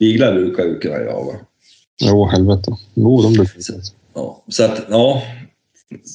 biglar 0.02 0.32
brukar 0.34 0.64
ju 0.64 0.78
kunna 0.78 0.98
jaga. 1.00 1.32
Jo, 2.02 2.26
helvete. 2.26 2.76
Jo, 2.94 3.22
de 3.22 3.32
blir... 3.32 3.50
Ja, 4.14 4.42
så 4.48 4.64
att, 4.64 4.80
ja. 4.90 5.22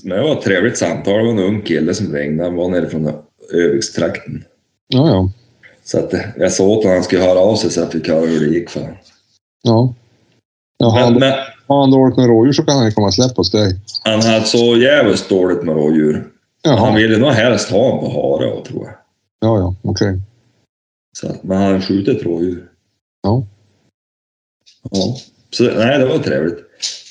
Men 0.04 0.18
det 0.18 0.24
var 0.24 0.38
ett 0.38 0.44
trevligt 0.44 0.78
samtal. 0.78 1.14
Det 1.18 1.24
var 1.24 1.30
en 1.32 1.40
ung 1.40 1.62
kille 1.62 1.94
som 1.94 2.14
ringde. 2.14 2.44
Han 2.44 2.56
var 2.56 2.70
nere 2.70 2.90
från 2.90 3.12
Övikstrakten. 3.54 4.44
Ja, 4.88 5.10
ja. 5.10 5.32
Så 5.84 6.00
att 6.00 6.14
jag 6.38 6.52
sa 6.52 6.64
åt 6.64 6.76
honom 6.84 6.90
att 6.90 6.96
han 6.96 7.04
skulle 7.04 7.22
höra 7.24 7.40
av 7.40 7.56
sig 7.56 7.70
så 7.72 7.84
att 7.84 7.96
vi 7.96 8.00
fick 8.00 8.08
höra 8.10 8.26
hur 8.26 8.40
det 8.40 8.46
gick 8.58 8.70
för 8.70 8.80
honom. 8.82 8.96
Ja. 9.64 9.94
ja 10.78 10.94
Men, 10.94 11.04
han, 11.04 11.14
men 11.14 11.34
har 11.68 11.82
han 11.82 11.92
dåligt 11.92 12.18
med 12.18 12.28
rådjur 12.28 12.54
så 12.54 12.64
kan 12.64 12.76
han 12.76 12.86
ju 12.86 12.92
komma 12.92 13.08
och 13.08 13.14
släppa 13.14 13.34
hos 13.38 13.52
dig. 13.52 13.80
han 14.04 14.22
hade 14.22 14.46
så 14.46 14.78
jävligt 14.78 15.30
dåligt 15.30 15.64
med 15.64 15.76
rådjur. 15.76 16.14
Han 16.64 16.76
Jaha. 16.78 16.96
ville 16.96 17.18
nog 17.18 17.30
helst 17.32 17.70
ha 17.72 17.94
en 17.94 18.00
på 18.00 18.06
hare 18.10 18.66
tror 18.66 18.86
jag. 18.86 18.94
Ja, 19.40 19.60
ja. 19.60 19.76
Okej. 19.82 20.20
Så, 21.18 21.28
att- 21.28 21.44
men 21.44 21.58
han 21.58 21.82
skjutit 21.82 22.24
rådjur. 22.24 22.64
Ja. 23.24 23.44
Ja. 24.92 25.18
Så 25.52 25.64
nej, 25.64 26.00
det 26.00 26.06
var 26.06 26.18
trevligt. 26.18 26.58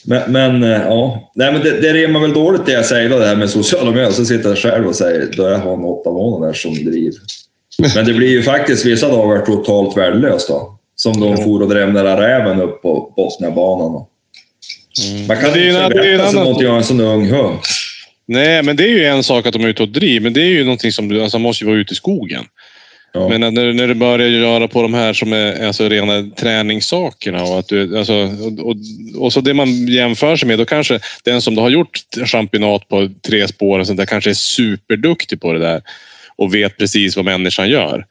Men, 0.04 0.32
men 0.32 0.62
eh, 0.62 0.82
ja, 0.82 1.30
nej, 1.34 1.52
men 1.52 1.62
det, 1.62 1.80
det 1.80 1.92
rimmar 1.92 2.20
väl 2.20 2.32
dåligt 2.32 2.66
det 2.66 2.72
jag 2.72 2.86
säger 2.86 3.09
då, 3.11 3.18
det 3.18 3.26
här 3.26 3.36
med 3.36 3.50
sociala 3.50 3.90
medier. 3.90 4.11
Så 4.11 4.24
sitter 4.24 4.48
jag 4.48 4.59
själv 4.59 4.86
och 4.86 4.94
säger 4.96 5.28
då 5.36 5.42
jag 5.42 5.59
har 5.59 5.74
en 5.74 5.84
åtta 5.84 6.11
månader 6.11 6.52
som 6.54 6.74
driv. 6.84 7.12
Men 7.94 8.04
det 8.04 8.12
blir 8.12 8.28
ju 8.30 8.42
faktiskt 8.42 8.86
vissa 8.86 9.09
dagar 9.09 9.46
totalt 9.46 9.96
värdelöst 9.96 10.48
då. 10.48 10.78
Som 10.96 11.20
de 11.20 11.36
for 11.36 11.62
och 11.62 11.68
drev 11.68 11.92
den 11.92 12.04
där 12.04 12.16
räven 12.16 12.61
upp 12.61 12.82
på 12.82 13.12
Bosniabanan. 13.16 13.94
Och, 13.94 14.11
Man 15.28 15.36
kan 15.36 15.54
ju 15.54 15.68
inte 15.70 15.90
sig 16.02 16.14
annan- 16.14 16.34
något 16.44 16.64
av 16.64 16.76
en 16.76 16.84
sån 16.84 17.00
ung 17.00 17.30
hund. 17.30 17.59
Nej, 18.28 18.62
men 18.62 18.76
det 18.76 18.84
är 18.84 18.88
ju 18.88 19.04
en 19.04 19.22
sak 19.24 19.46
att 19.46 19.52
de 19.52 19.64
är 19.64 19.68
ute 19.68 19.82
och 19.82 19.88
driver, 19.88 20.20
men 20.20 20.32
det 20.32 20.40
är 20.40 20.48
ju 20.50 20.64
någonting 20.64 20.92
som 20.92 21.09
du 21.09 21.22
alltså, 21.22 21.38
måste 21.38 21.64
vara 21.64 21.76
ute 21.76 21.92
i 21.92 21.96
skogen. 21.96 22.44
Ja. 23.16 23.28
Men 23.28 23.40
när, 23.40 23.72
när 23.72 23.88
du 23.88 23.94
börjar 23.94 24.28
göra 24.28 24.68
på 24.68 24.82
de 24.82 24.94
här 24.94 25.12
som 25.12 25.32
är 25.32 25.66
alltså, 25.66 25.88
rena 25.88 26.30
träningssakerna 26.36 27.42
och, 27.42 27.58
att 27.58 27.68
du, 27.68 27.98
alltså, 27.98 28.14
och, 28.14 28.68
och, 28.68 28.76
och 29.18 29.32
så 29.32 29.40
det 29.40 29.54
man 29.54 29.86
jämför 29.86 30.36
sig 30.36 30.48
med, 30.48 30.58
då 30.58 30.64
kanske 30.64 31.00
den 31.24 31.42
som 31.42 31.54
då 31.54 31.62
har 31.62 31.70
gjort 31.70 32.00
championat 32.24 32.88
på 32.88 33.10
tre 33.26 33.48
spår 33.48 33.78
och 33.78 33.86
sånt 33.86 33.98
där 33.98 34.06
kanske 34.06 34.30
är 34.30 34.34
superduktig 34.34 35.40
på 35.40 35.52
det 35.52 35.58
där 35.58 35.82
och 36.36 36.54
vet 36.54 36.78
precis 36.78 37.16
vad 37.16 37.24
människan 37.24 37.68
gör. 37.68 38.06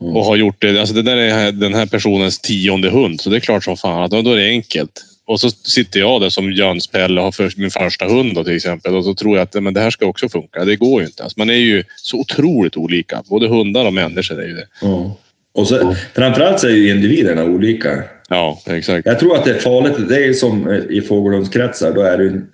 Mm. 0.00 0.16
Och 0.16 0.24
har 0.24 0.36
gjort 0.36 0.62
det. 0.62 0.80
Alltså 0.80 0.94
det 0.94 1.02
där 1.02 1.16
är 1.16 1.52
den 1.52 1.74
här 1.74 1.86
personens 1.86 2.38
tionde 2.38 2.90
hund, 2.90 3.20
så 3.20 3.30
det 3.30 3.36
är 3.36 3.40
klart 3.40 3.64
som 3.64 3.76
fan 3.76 4.02
att 4.02 4.10
då, 4.10 4.22
då 4.22 4.32
är 4.32 4.36
det 4.36 4.48
enkelt. 4.48 5.04
Och 5.26 5.40
så 5.40 5.50
sitter 5.50 6.00
jag 6.00 6.20
där 6.20 6.28
som 6.28 6.52
Jöns 6.52 6.86
Pelle 6.86 7.20
och 7.20 7.24
har 7.24 7.32
för, 7.32 7.52
min 7.56 7.70
första 7.70 8.04
hund 8.04 8.34
då, 8.34 8.44
till 8.44 8.56
exempel 8.56 8.94
och 8.94 9.04
så 9.04 9.14
tror 9.14 9.36
jag 9.36 9.42
att 9.42 9.62
men 9.62 9.74
det 9.74 9.80
här 9.80 9.90
ska 9.90 10.06
också 10.06 10.28
funka. 10.28 10.64
Det 10.64 10.76
går 10.76 11.00
ju 11.00 11.06
inte. 11.06 11.22
Alltså 11.22 11.38
man 11.38 11.50
är 11.50 11.54
ju 11.54 11.84
så 11.96 12.18
otroligt 12.20 12.76
olika. 12.76 13.22
Både 13.28 13.48
hundar 13.48 13.84
och 13.86 13.92
människor 13.92 14.42
är 14.42 14.46
ju 14.46 14.54
det. 14.54 14.66
Ja. 14.80 15.16
Och 15.54 15.68
så, 15.68 15.94
framförallt 16.14 16.60
så 16.60 16.66
är 16.66 16.70
ju 16.72 16.90
individerna 16.90 17.44
olika. 17.44 18.02
Ja, 18.28 18.60
exakt. 18.66 19.06
Jag 19.06 19.18
tror 19.18 19.34
att 19.36 19.44
det 19.44 19.50
är 19.50 19.58
farligt. 19.58 20.08
Det 20.08 20.24
är 20.24 20.32
som 20.32 20.70
i 20.90 21.00
fågelhundskretsar. 21.00 21.92
Då 21.92 22.00
är 22.00 22.18
det 22.18 22.24
en, 22.28 22.46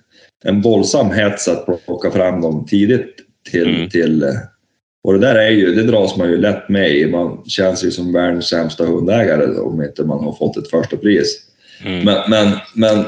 en 0.43 0.61
våldsam 0.61 1.11
hets 1.11 1.47
att 1.47 1.65
plocka 1.85 2.11
fram 2.11 2.41
dem 2.41 2.65
tidigt 2.69 3.15
till, 3.51 3.75
Mm. 3.75 3.89
till... 3.89 4.23
eh, 4.23 4.29
Och 5.03 5.13
det 5.13 5.19
där 5.19 5.35
är 5.35 5.49
ju, 5.49 5.75
det 5.75 5.83
dras 5.83 6.17
man 6.17 6.29
ju 6.29 6.37
lätt 6.37 6.69
med 6.69 6.91
i. 6.95 7.05
Man 7.07 7.43
känns 7.45 7.83
ju 7.83 7.91
som 7.91 8.13
världens 8.13 8.49
sämsta 8.49 8.85
hundägare 8.85 9.59
om 9.59 9.83
inte 9.83 10.03
man 10.03 10.23
har 10.23 10.33
fått 10.33 10.57
ett 10.57 10.69
första 10.69 10.97
pris. 10.97 11.47
Mm. 11.85 12.03
Men, 12.05 12.17
men, 12.29 12.57
men 12.73 13.05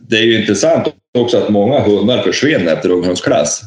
det 0.00 0.16
är 0.16 0.22
ju 0.22 0.40
intressant 0.40 0.88
också 1.18 1.36
att 1.38 1.48
många 1.48 1.80
hundar 1.80 2.22
försvinner 2.22 2.72
efter 2.72 2.90
unghundsklass. 2.90 3.62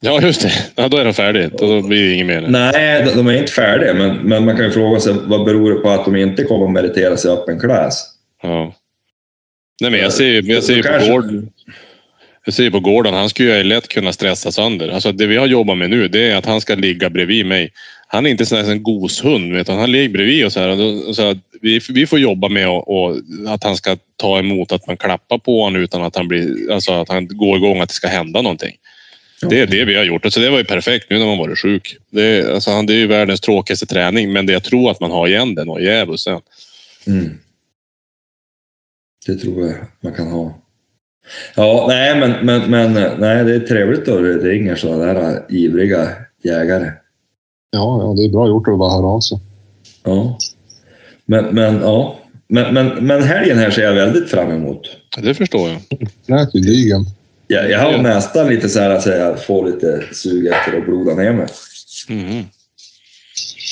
Ja, 0.00 0.20
just 0.22 0.42
det. 0.42 0.52
Ja, 0.74 0.88
då 0.88 0.96
är 0.96 1.04
det 1.04 1.12
färdigt 1.12 1.52
och 1.60 1.68
då 1.68 1.82
blir 1.82 2.04
det 2.08 2.12
inget 2.14 2.26
mer. 2.26 2.40
Nej, 2.48 3.04
de- 3.04 3.10
de 3.16 3.26
är 3.26 3.32
inte 3.38 3.52
färdiga, 3.52 3.94
men, 3.94 4.16
men 4.16 4.44
man 4.44 4.56
kan 4.56 4.64
ju 4.64 4.70
fråga 4.70 5.00
sig 5.00 5.14
vad 5.24 5.44
beror 5.44 5.74
det 5.74 5.80
på 5.80 5.90
att 5.90 6.04
de 6.04 6.16
inte 6.16 6.44
kommer 6.44 6.64
att 6.66 6.72
meritera 6.72 7.16
sig 7.16 7.30
öppen 7.30 7.60
klass? 7.60 8.10
Ja. 8.42 8.74
Nej, 9.80 9.90
men 9.90 10.00
jag 10.00 10.12
ser 10.12 10.24
ju, 10.28 10.40
jag 10.40 10.62
ser 10.62 10.74
ju 10.74 10.82
på 10.82 10.88
kanske- 10.88 11.10
Gordon. 11.10 11.50
Jag 12.44 12.54
ser 12.54 12.70
på 12.70 12.80
Gordon, 12.80 13.14
han 13.14 13.28
skulle 13.28 13.56
ju 13.58 13.64
lätt 13.64 13.88
kunna 13.88 14.12
stressa 14.12 14.52
sönder. 14.52 14.88
Alltså 14.88 15.12
det 15.12 15.26
vi 15.26 15.36
har 15.36 15.46
jobbat 15.46 15.78
med 15.78 15.90
nu, 15.90 16.08
det 16.08 16.30
är 16.30 16.36
att 16.36 16.46
han 16.46 16.60
ska 16.60 16.74
ligga 16.74 17.10
bredvid 17.10 17.46
mig. 17.46 17.70
Han 18.06 18.26
är 18.26 18.30
inte 18.30 18.46
sån 18.46 18.58
en 18.58 18.82
goshund, 18.82 19.56
utan 19.56 19.78
han 19.78 19.92
ligger 19.92 20.08
bredvid 20.08 20.52
så 20.52 20.60
här. 20.60 20.68
Och 20.68 20.76
då- 20.78 21.14
så 21.14 21.34
vi, 21.60 21.80
vi 21.90 22.06
får 22.06 22.18
jobba 22.18 22.48
med 22.48 22.68
och, 22.68 22.88
och 23.06 23.16
att 23.48 23.64
han 23.64 23.76
ska 23.76 23.96
ta 24.16 24.38
emot 24.38 24.72
att 24.72 24.86
man 24.86 24.96
klappar 24.96 25.38
på 25.38 25.62
honom 25.62 25.82
utan 25.82 26.02
att 26.02 26.16
han 26.16 26.28
blir, 26.28 26.72
alltså 26.72 26.92
att 26.92 27.08
han 27.08 27.28
går 27.28 27.56
igång, 27.56 27.80
att 27.80 27.88
det 27.88 27.94
ska 27.94 28.08
hända 28.08 28.42
någonting. 28.42 28.76
Det 29.50 29.60
är 29.60 29.66
det 29.66 29.84
vi 29.84 29.94
har 29.96 30.04
gjort. 30.04 30.24
Alltså 30.24 30.40
det 30.40 30.50
var 30.50 30.58
ju 30.58 30.64
perfekt 30.64 31.06
nu 31.10 31.18
när 31.18 31.26
man 31.26 31.38
varit 31.38 31.58
sjuk. 31.58 31.96
Det 32.10 32.22
är, 32.22 32.52
alltså 32.54 32.70
han, 32.70 32.86
det 32.86 32.92
är 32.92 32.98
ju 32.98 33.06
världens 33.06 33.40
tråkigaste 33.40 33.86
träning, 33.86 34.32
men 34.32 34.46
det 34.46 34.52
jag 34.52 34.64
tror 34.64 34.90
att 34.90 35.00
man 35.00 35.10
har 35.10 35.28
igen 35.28 35.54
den 35.54 35.68
och 35.68 36.20
sen. 36.20 36.40
Mm. 37.06 37.38
Det 39.26 39.34
tror 39.34 39.66
jag 39.66 39.74
man 40.00 40.12
kan 40.14 40.26
ha. 40.26 40.60
Ja, 41.56 41.84
nej, 41.88 42.18
men, 42.20 42.46
men, 42.46 42.70
men 42.70 42.92
nej, 43.20 43.44
det 43.44 43.54
är 43.54 43.60
trevligt 43.60 44.08
att 44.08 44.22
det 44.22 44.38
ringer 44.38 44.76
sådana 44.76 45.12
där 45.14 45.42
ivriga 45.48 46.08
jägare. 46.44 46.90
Ja, 47.74 48.02
ja, 48.02 48.14
det 48.16 48.24
är 48.24 48.28
bra 48.28 48.48
gjort 48.48 48.68
att 48.68 48.78
bara 48.78 48.90
höra 48.90 49.06
av 49.06 49.20
sig. 49.20 49.38
Ja. 50.02 50.38
Men, 51.24 51.44
men, 51.44 51.80
ja. 51.80 52.18
Men, 52.46 52.74
men, 52.74 53.06
men 53.06 53.22
helgen 53.22 53.58
här 53.58 53.70
ser 53.70 53.82
jag 53.82 53.94
väldigt 53.94 54.30
fram 54.30 54.50
emot. 54.50 54.80
Det 55.22 55.34
förstår 55.34 55.68
jag. 55.70 55.80
Lät 56.26 56.54
ju 56.54 56.60
digen. 56.60 57.04
Jag, 57.46 57.70
jag 57.70 57.78
har 57.78 57.98
nästan 57.98 58.48
lite 58.48 58.68
så 58.68 58.80
här 58.80 58.90
att 58.90 59.06
jag 59.06 59.44
får 59.44 59.66
lite 59.66 60.04
sug 60.12 60.46
efter 60.46 60.78
att 60.78 60.84
bloda 60.84 61.14
ner 61.14 61.32
mig. 61.32 61.46
Mhm. 62.08 62.44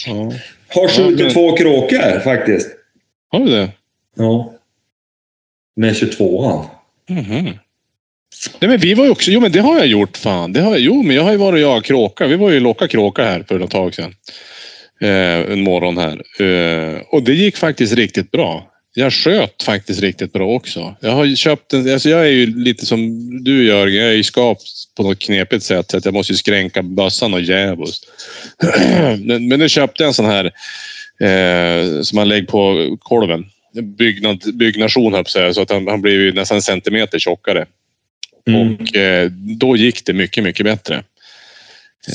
Ja. 0.06 0.32
Har 0.68 0.88
skjutit 0.88 1.32
två 1.32 1.56
kråkor 1.56 2.20
faktiskt. 2.20 2.68
Har 3.28 3.40
du 3.40 3.50
det? 3.50 3.72
Ja. 4.16 4.52
Med 5.76 5.92
22an. 5.94 6.64
Mhm. 7.08 7.58
Nej, 8.60 8.70
men 8.70 8.78
vi 8.78 8.94
var 8.94 9.04
ju 9.04 9.10
också... 9.10 9.30
Jo, 9.30 9.40
men 9.40 9.52
det 9.52 9.60
har 9.60 9.78
jag 9.78 9.86
gjort. 9.86 10.16
Fan. 10.16 10.52
Det 10.52 10.60
har, 10.60 10.70
jag. 10.70 10.80
jo, 10.80 11.02
men 11.02 11.16
jag 11.16 11.22
har 11.22 11.32
ju 11.32 11.36
varit 11.36 11.52
och 11.52 11.60
jagat 11.60 11.84
kråka. 11.84 12.26
Vi 12.26 12.36
var 12.36 12.50
ju 12.50 12.60
locka 12.60 12.88
kråka 12.88 13.24
här 13.24 13.44
för 13.48 13.60
ett 13.60 13.70
tag 13.70 13.94
sedan. 13.94 14.14
Eh, 15.00 15.52
en 15.52 15.62
morgon 15.62 15.98
här. 15.98 16.22
Eh, 16.40 17.00
och 17.10 17.22
det 17.22 17.34
gick 17.34 17.56
faktiskt 17.56 17.94
riktigt 17.94 18.30
bra. 18.30 18.68
Jag 18.94 19.12
sköt 19.12 19.62
faktiskt 19.62 20.00
riktigt 20.00 20.32
bra 20.32 20.48
också. 20.48 20.96
Jag 21.00 21.10
har 21.10 21.34
köpt 21.34 21.72
en... 21.72 21.92
Alltså 21.92 22.08
jag 22.08 22.20
är 22.20 22.30
ju 22.30 22.46
lite 22.46 22.86
som 22.86 23.28
du 23.44 23.64
Jörgen. 23.64 24.02
Jag 24.02 24.12
är 24.12 24.16
ju 24.16 24.22
skapt 24.22 24.62
på 24.96 25.02
något 25.02 25.18
knepigt 25.18 25.64
sätt. 25.64 25.90
Så 25.90 25.96
att 25.96 26.04
jag 26.04 26.14
måste 26.14 26.32
ju 26.32 26.36
skränka 26.36 26.82
bössan 26.82 27.34
och 27.34 27.40
djävulskt. 27.40 28.04
men, 29.18 29.48
men 29.48 29.58
nu 29.58 29.68
köpte 29.68 30.02
jag 30.02 30.08
en 30.08 30.14
sån 30.14 30.26
här 30.26 30.44
eh, 31.20 32.02
som 32.02 32.16
man 32.16 32.28
lägger 32.28 32.46
på 32.46 32.96
kolven. 33.00 33.44
Byggnad, 33.98 34.42
byggnation 34.54 35.12
höll 35.12 35.18
jag 35.18 35.24
på 35.24 35.28
att 35.28 35.32
säga, 35.32 35.54
så 35.54 35.62
att 35.62 35.70
han, 35.70 35.88
han 35.88 36.02
blev 36.02 36.14
ju 36.14 36.32
nästan 36.32 36.56
en 36.56 36.62
centimeter 36.62 37.18
tjockare. 37.18 37.66
Mm. 38.48 38.74
Och 38.74 38.96
eh, 38.96 39.30
då 39.30 39.76
gick 39.76 40.06
det 40.06 40.12
mycket, 40.12 40.44
mycket 40.44 40.66
bättre. 40.66 41.02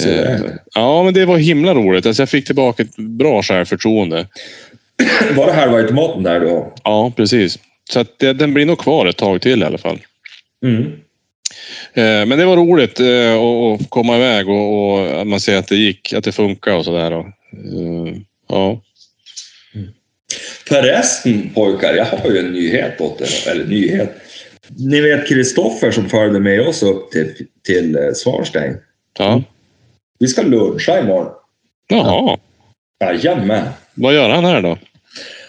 Eh, 0.06 0.40
ja, 0.74 1.04
men 1.04 1.14
det 1.14 1.26
var 1.26 1.38
himla 1.38 1.74
roligt. 1.74 2.06
Alltså 2.06 2.22
jag 2.22 2.30
fick 2.30 2.46
tillbaka 2.46 2.84
ett 2.84 2.96
bra 2.96 3.44
självförtroende. 3.44 4.28
Var 5.36 5.48
det 5.48 5.54
halvautomaten 5.54 6.24
där 6.24 6.40
då? 6.40 6.74
Ja, 6.84 7.14
precis. 7.16 7.60
Så 7.90 8.00
att 8.00 8.20
det, 8.20 8.34
den 8.34 8.54
blir 8.54 8.66
nog 8.66 8.80
kvar 8.80 9.06
ett 9.06 9.18
tag 9.18 9.42
till 9.42 9.62
i 9.62 9.66
alla 9.66 9.78
fall. 9.78 10.00
Mm. 10.64 10.84
Eh, 11.94 12.26
men 12.26 12.30
det 12.30 12.46
var 12.46 12.58
roligt 12.58 13.00
eh, 13.00 13.34
att 13.34 13.90
komma 13.90 14.16
iväg 14.16 14.50
och, 14.50 14.92
och 14.92 15.22
att 15.22 15.28
man 15.28 15.40
ser 15.40 15.58
att 15.58 15.68
det 15.68 15.76
gick, 15.76 16.14
att 16.14 16.24
det 16.24 16.32
funkar 16.32 16.76
och 16.76 16.86
sådär. 16.86 17.12
Eh, 17.12 17.24
ja. 18.50 18.82
Förresten 20.68 21.50
pojkar, 21.54 21.94
jag 21.94 22.06
har 22.06 22.30
ju 22.30 22.40
en 22.40 22.52
nyhet 22.52 23.02
åt 23.02 23.22
er. 23.22 23.52
Eller 23.52 23.66
nyhet. 23.66 24.16
Ni 24.76 25.02
vet 25.02 25.28
Kristoffer 25.28 25.92
som 25.92 26.10
följde 26.10 26.40
med 26.40 26.68
oss 26.68 26.84
upp 26.84 27.12
till, 27.12 27.48
till 27.64 27.96
eh, 27.96 28.14
Svanstein. 28.14 28.78
ja. 29.20 29.44
Vi 30.20 30.28
ska 30.28 30.42
luncha 30.42 31.00
imorgon. 31.00 31.32
Jaha. 31.88 32.38
Jajamän. 33.04 33.68
Vad 33.94 34.14
gör 34.14 34.30
han 34.30 34.46
här 34.46 34.62
då? 34.62 34.78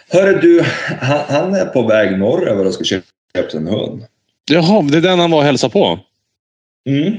Hörru 0.09 0.41
du, 0.41 0.63
han, 1.01 1.21
han 1.29 1.55
är 1.55 1.65
på 1.65 1.83
väg 1.83 2.19
norröver 2.19 2.67
och 2.67 2.75
ska 2.75 2.85
köpa 2.85 3.03
en 3.53 3.67
hund. 3.67 4.05
Jaha, 4.51 4.83
det 4.83 4.97
är 4.97 5.03
den 5.03 5.19
han 5.19 5.31
var 5.31 5.39
och 5.39 5.45
hälsade 5.45 5.73
på. 5.73 5.99
Mm. 6.89 7.13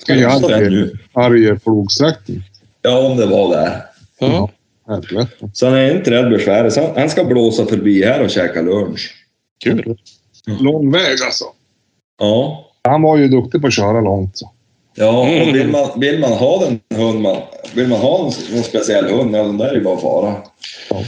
Ska 0.00 0.12
jag 0.14 0.20
göra 0.20 0.48
den 0.48 0.64
det? 0.64 0.70
nu. 0.70 0.92
Arjeplogsträckning. 1.12 2.42
Ja, 2.82 2.98
om 2.98 3.16
det 3.16 3.26
var 3.26 3.56
där. 3.56 3.82
Ja. 4.18 4.50
Helvete. 4.88 5.50
Så 5.52 5.66
han 5.66 5.74
är 5.74 5.96
inte 5.96 6.10
rädd 6.10 6.30
besväret. 6.30 6.96
Han 6.96 7.10
ska 7.10 7.24
blåsa 7.24 7.66
förbi 7.66 8.04
här 8.04 8.22
och 8.22 8.30
käka 8.30 8.62
lunch. 8.62 9.14
Kul. 9.64 9.96
Lång 10.60 10.90
väg 10.92 11.16
alltså. 11.24 11.44
Ja. 12.18 12.62
Han 12.88 13.02
var 13.02 13.16
ju 13.16 13.28
duktig 13.28 13.60
på 13.60 13.66
att 13.66 13.74
köra 13.74 14.00
långt. 14.00 14.38
Så. 14.38 14.50
Ja, 14.94 15.26
Mm. 15.28 15.48
och 15.48 15.54
vill 15.56 15.68
man, 15.68 16.00
vill 16.00 16.18
man 16.18 16.32
ha 16.32 16.64
den 16.64 16.80
hund 16.98 17.20
man... 17.20 17.36
Vill 17.74 17.88
man 17.88 18.00
ha 18.00 18.18
en, 18.18 18.32
någon 18.54 18.62
speciell 18.64 19.04
hund, 19.10 19.36
ja, 19.36 19.42
den 19.42 19.58
där 19.58 19.68
är 19.68 19.74
ju 19.74 19.80
bara 19.84 19.96
fara. 20.00 20.34
Ja. 20.90 21.02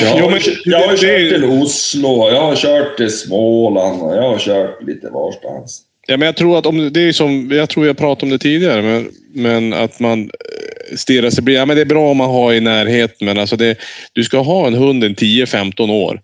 Jag 0.00 0.08
har, 0.10 0.20
Jo, 0.20 0.30
men 0.30 0.40
jag 0.64 0.78
har 0.78 0.92
det- 0.92 0.96
kört 0.98 1.00
det- 1.00 1.30
till 1.30 1.44
Oslo, 1.44 2.28
jag 2.30 2.40
har 2.40 2.56
kört 2.56 2.96
till 2.96 3.10
Småland 3.18 4.02
och 4.02 4.16
jag 4.16 4.22
har 4.22 4.38
kört 4.38 4.82
lite 4.82 5.10
varstans. 5.10 5.82
Ja, 6.06 6.16
men 6.16 6.26
jag 6.26 6.36
tror 6.36 6.58
att 6.58 6.66
om 6.66 6.92
det 6.92 7.00
är 7.08 7.12
som, 7.12 7.50
jag 7.52 7.68
tror 7.68 7.86
jag 7.86 7.96
pratade 7.96 8.26
om 8.26 8.30
det 8.30 8.38
tidigare, 8.38 8.82
men, 8.82 9.10
men 9.34 9.72
att 9.72 10.00
man 10.00 10.22
eh, 10.22 10.96
stirrar 10.96 11.30
sig 11.30 11.44
blind. 11.44 11.60
Ja, 11.60 11.66
men 11.66 11.76
det 11.76 11.82
är 11.82 11.86
bra 11.86 12.10
om 12.10 12.16
man 12.16 12.30
har 12.30 12.52
i 12.52 12.60
närheten, 12.60 13.26
men 13.26 13.38
alltså 13.38 13.56
det, 13.56 13.78
du 14.12 14.24
ska 14.24 14.38
ha 14.38 14.66
en 14.66 14.74
hund 14.74 15.04
en 15.04 15.14
10-15 15.14 15.90
år. 15.90 16.20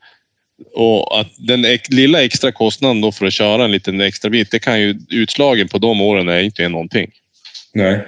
Och 0.74 1.20
att 1.20 1.28
den 1.38 1.64
lilla 1.90 2.24
extra 2.24 2.52
kostnaden 2.52 3.00
då 3.00 3.12
för 3.12 3.26
att 3.26 3.32
köra 3.32 3.64
en 3.64 3.72
liten 3.72 4.00
extra 4.00 4.30
bit, 4.30 4.50
det 4.50 4.58
kan 4.58 4.80
ju 4.80 4.98
utslagen 5.10 5.68
på 5.68 5.78
de 5.78 6.00
åren 6.00 6.28
är 6.28 6.40
inte 6.40 6.68
någonting. 6.68 7.10
Nej. 7.74 8.06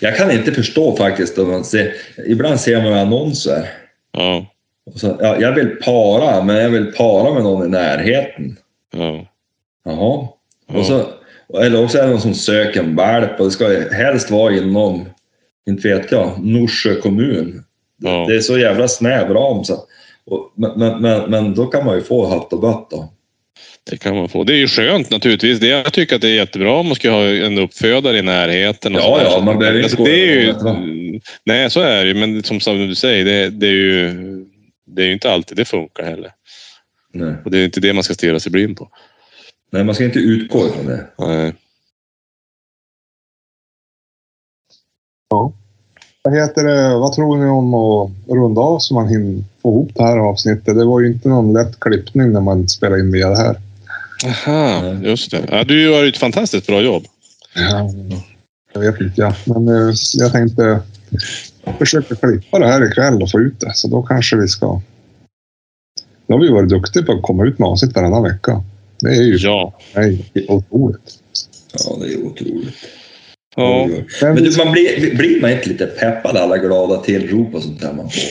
Jag 0.00 0.16
kan 0.16 0.30
inte 0.30 0.52
förstå 0.52 0.96
faktiskt. 0.96 1.38
Om 1.38 1.50
man 1.50 1.64
ser, 1.64 1.94
ibland 2.26 2.60
ser 2.60 2.82
man 2.82 2.92
annonser. 2.92 3.70
Ja, 4.12 4.46
så, 4.94 5.18
ja, 5.20 5.40
jag 5.40 5.52
vill 5.52 5.68
para, 5.68 6.44
men 6.44 6.56
jag 6.56 6.70
vill 6.70 6.92
para 6.92 7.34
med 7.34 7.42
någon 7.42 7.66
i 7.66 7.70
närheten. 7.70 8.58
ja, 8.92 9.26
Jaha. 9.84 10.28
Ja. 10.68 10.78
Och 10.78 10.86
så, 10.86 11.06
eller 11.60 11.84
också 11.84 11.98
är 11.98 12.02
det 12.02 12.10
någon 12.10 12.20
som 12.20 12.34
söker 12.34 12.80
en 12.80 12.96
valp 12.96 13.40
och 13.40 13.44
det 13.44 13.50
ska 13.50 13.68
helst 13.92 14.30
vara 14.30 14.54
inom, 14.54 15.08
inte 15.68 15.88
vet 15.88 16.12
jag, 16.12 16.38
Norsjö 16.38 16.94
kommun. 17.00 17.64
Ja. 18.02 18.26
Det 18.28 18.36
är 18.36 18.40
så 18.40 18.58
jävla 18.58 18.88
snäv 18.88 19.30
ram. 19.30 19.64
Så, 19.64 19.86
och, 20.26 20.52
men, 20.56 21.00
men, 21.00 21.30
men, 21.30 21.54
då 21.54 21.66
kan 21.66 21.86
man 21.86 21.96
ju 21.96 22.02
få 22.02 22.28
hatt 22.28 22.52
och 22.52 22.60
bött 22.60 22.90
då. 22.90 23.12
det 23.90 23.96
kan 23.96 24.16
man 24.16 24.28
få. 24.28 24.44
Det 24.44 24.52
är 24.52 24.58
ju 24.58 24.68
skönt 24.68 25.10
naturligtvis. 25.10 25.60
Det, 25.60 25.66
jag 25.66 25.92
tycker 25.92 26.16
att 26.16 26.22
det 26.22 26.28
är 26.28 26.34
jättebra 26.34 26.72
om 26.72 26.86
man 26.86 26.94
ska 26.94 27.10
ha 27.10 27.24
en 27.24 27.58
uppfödare 27.58 28.18
i 28.18 28.22
närheten. 28.22 28.94
Och 28.94 29.00
Ja, 29.00 29.20
ja, 29.22 29.42
man 29.44 29.58
behöver 29.58 29.78
inte 29.78 29.86
alltså, 29.86 30.04
det 30.04 30.30
är 30.30 30.40
ju, 30.40 30.52
va? 30.52 30.76
Nej, 31.44 31.70
så 31.70 31.80
är 31.80 32.04
det 32.04 32.08
ju. 32.08 32.14
Men 32.14 32.42
som, 32.42 32.60
som 32.60 32.78
du 32.78 32.94
säger, 32.94 33.24
det, 33.24 33.50
det 33.50 33.66
är 33.66 33.72
ju 33.72 34.14
det 34.86 35.02
är 35.02 35.06
ju 35.06 35.12
inte 35.12 35.30
alltid 35.30 35.56
det 35.56 35.64
funkar 35.64 36.04
heller. 36.04 36.32
Nej. 37.12 37.34
Och 37.44 37.50
det 37.50 37.58
är 37.58 37.64
inte 37.64 37.80
det 37.80 37.92
man 37.92 38.04
ska 38.04 38.14
stirra 38.14 38.40
sig 38.40 38.52
blind 38.52 38.76
på. 38.76 38.90
Nej, 39.70 39.84
man 39.84 39.94
ska 39.94 40.04
inte 40.04 40.18
utgå 40.18 40.66
ifrån 40.66 40.86
det. 40.86 41.06
Nej. 41.18 41.54
Ja. 45.28 45.52
Vad 46.24 46.34
heter 46.34 46.64
det? 46.64 46.98
Vad 46.98 47.12
tror 47.12 47.36
ni 47.36 47.46
om 47.46 47.74
att 47.74 48.10
runda 48.28 48.60
av 48.60 48.78
så 48.78 48.94
man 48.94 49.08
hinner 49.08 49.44
få 49.62 49.68
ihop 49.68 49.90
det 49.94 50.02
här 50.02 50.18
avsnittet? 50.18 50.76
Det 50.76 50.84
var 50.84 51.00
ju 51.00 51.06
inte 51.06 51.28
någon 51.28 51.52
lätt 51.52 51.80
klippning 51.80 52.32
när 52.32 52.40
man 52.40 52.68
spelade 52.68 53.00
in 53.00 53.12
via 53.12 53.28
det 53.28 53.36
här. 53.36 53.56
Aha, 54.26 54.92
just 55.02 55.30
det. 55.30 55.48
Ja, 55.50 55.64
du 55.64 55.82
gör 55.82 56.02
ju 56.02 56.08
ett 56.08 56.16
fantastiskt 56.16 56.66
bra 56.66 56.80
jobb. 56.80 57.04
Ja, 57.54 57.90
jag 58.72 58.80
vet 58.80 59.00
inte, 59.00 59.20
ja. 59.20 59.34
men 59.44 59.68
eh, 59.68 59.94
jag 60.14 60.32
tänkte 60.32 60.80
försöka 61.78 62.14
klippa 62.14 62.58
det 62.58 62.66
här 62.66 62.90
ikväll 62.90 63.22
och 63.22 63.30
få 63.30 63.40
ut 63.40 63.60
det. 63.60 63.74
Så 63.74 63.88
då 63.88 64.02
kanske 64.02 64.36
vi 64.36 64.48
ska... 64.48 64.80
Nu 66.26 66.34
har 66.34 66.40
vi 66.40 66.48
varit 66.48 66.68
duktiga 66.68 67.02
på 67.02 67.12
att 67.12 67.22
komma 67.22 67.44
ut 67.44 67.58
med 67.58 67.68
avsnitt 67.68 67.96
varannan 67.96 68.22
vecka. 68.22 68.62
Det 69.00 69.08
är 69.08 69.22
ju 69.22 69.36
Ja. 69.36 69.78
nej, 69.94 70.30
otroligt. 70.48 71.18
Ja, 71.72 71.96
det 72.00 72.12
är 72.12 72.26
otroligt. 72.26 72.74
Ja. 73.56 73.88
Men 74.22 74.34
du, 74.44 74.56
man 74.64 74.72
blir, 74.72 75.16
blir 75.16 75.40
man 75.40 75.50
inte 75.52 75.68
lite 75.68 75.86
peppad 75.86 76.36
alla 76.36 76.58
glada 76.58 76.96
tillrop 76.96 77.54
och 77.54 77.62
sånt 77.62 77.80
där 77.80 77.92
man 77.92 78.10
får? 78.10 78.22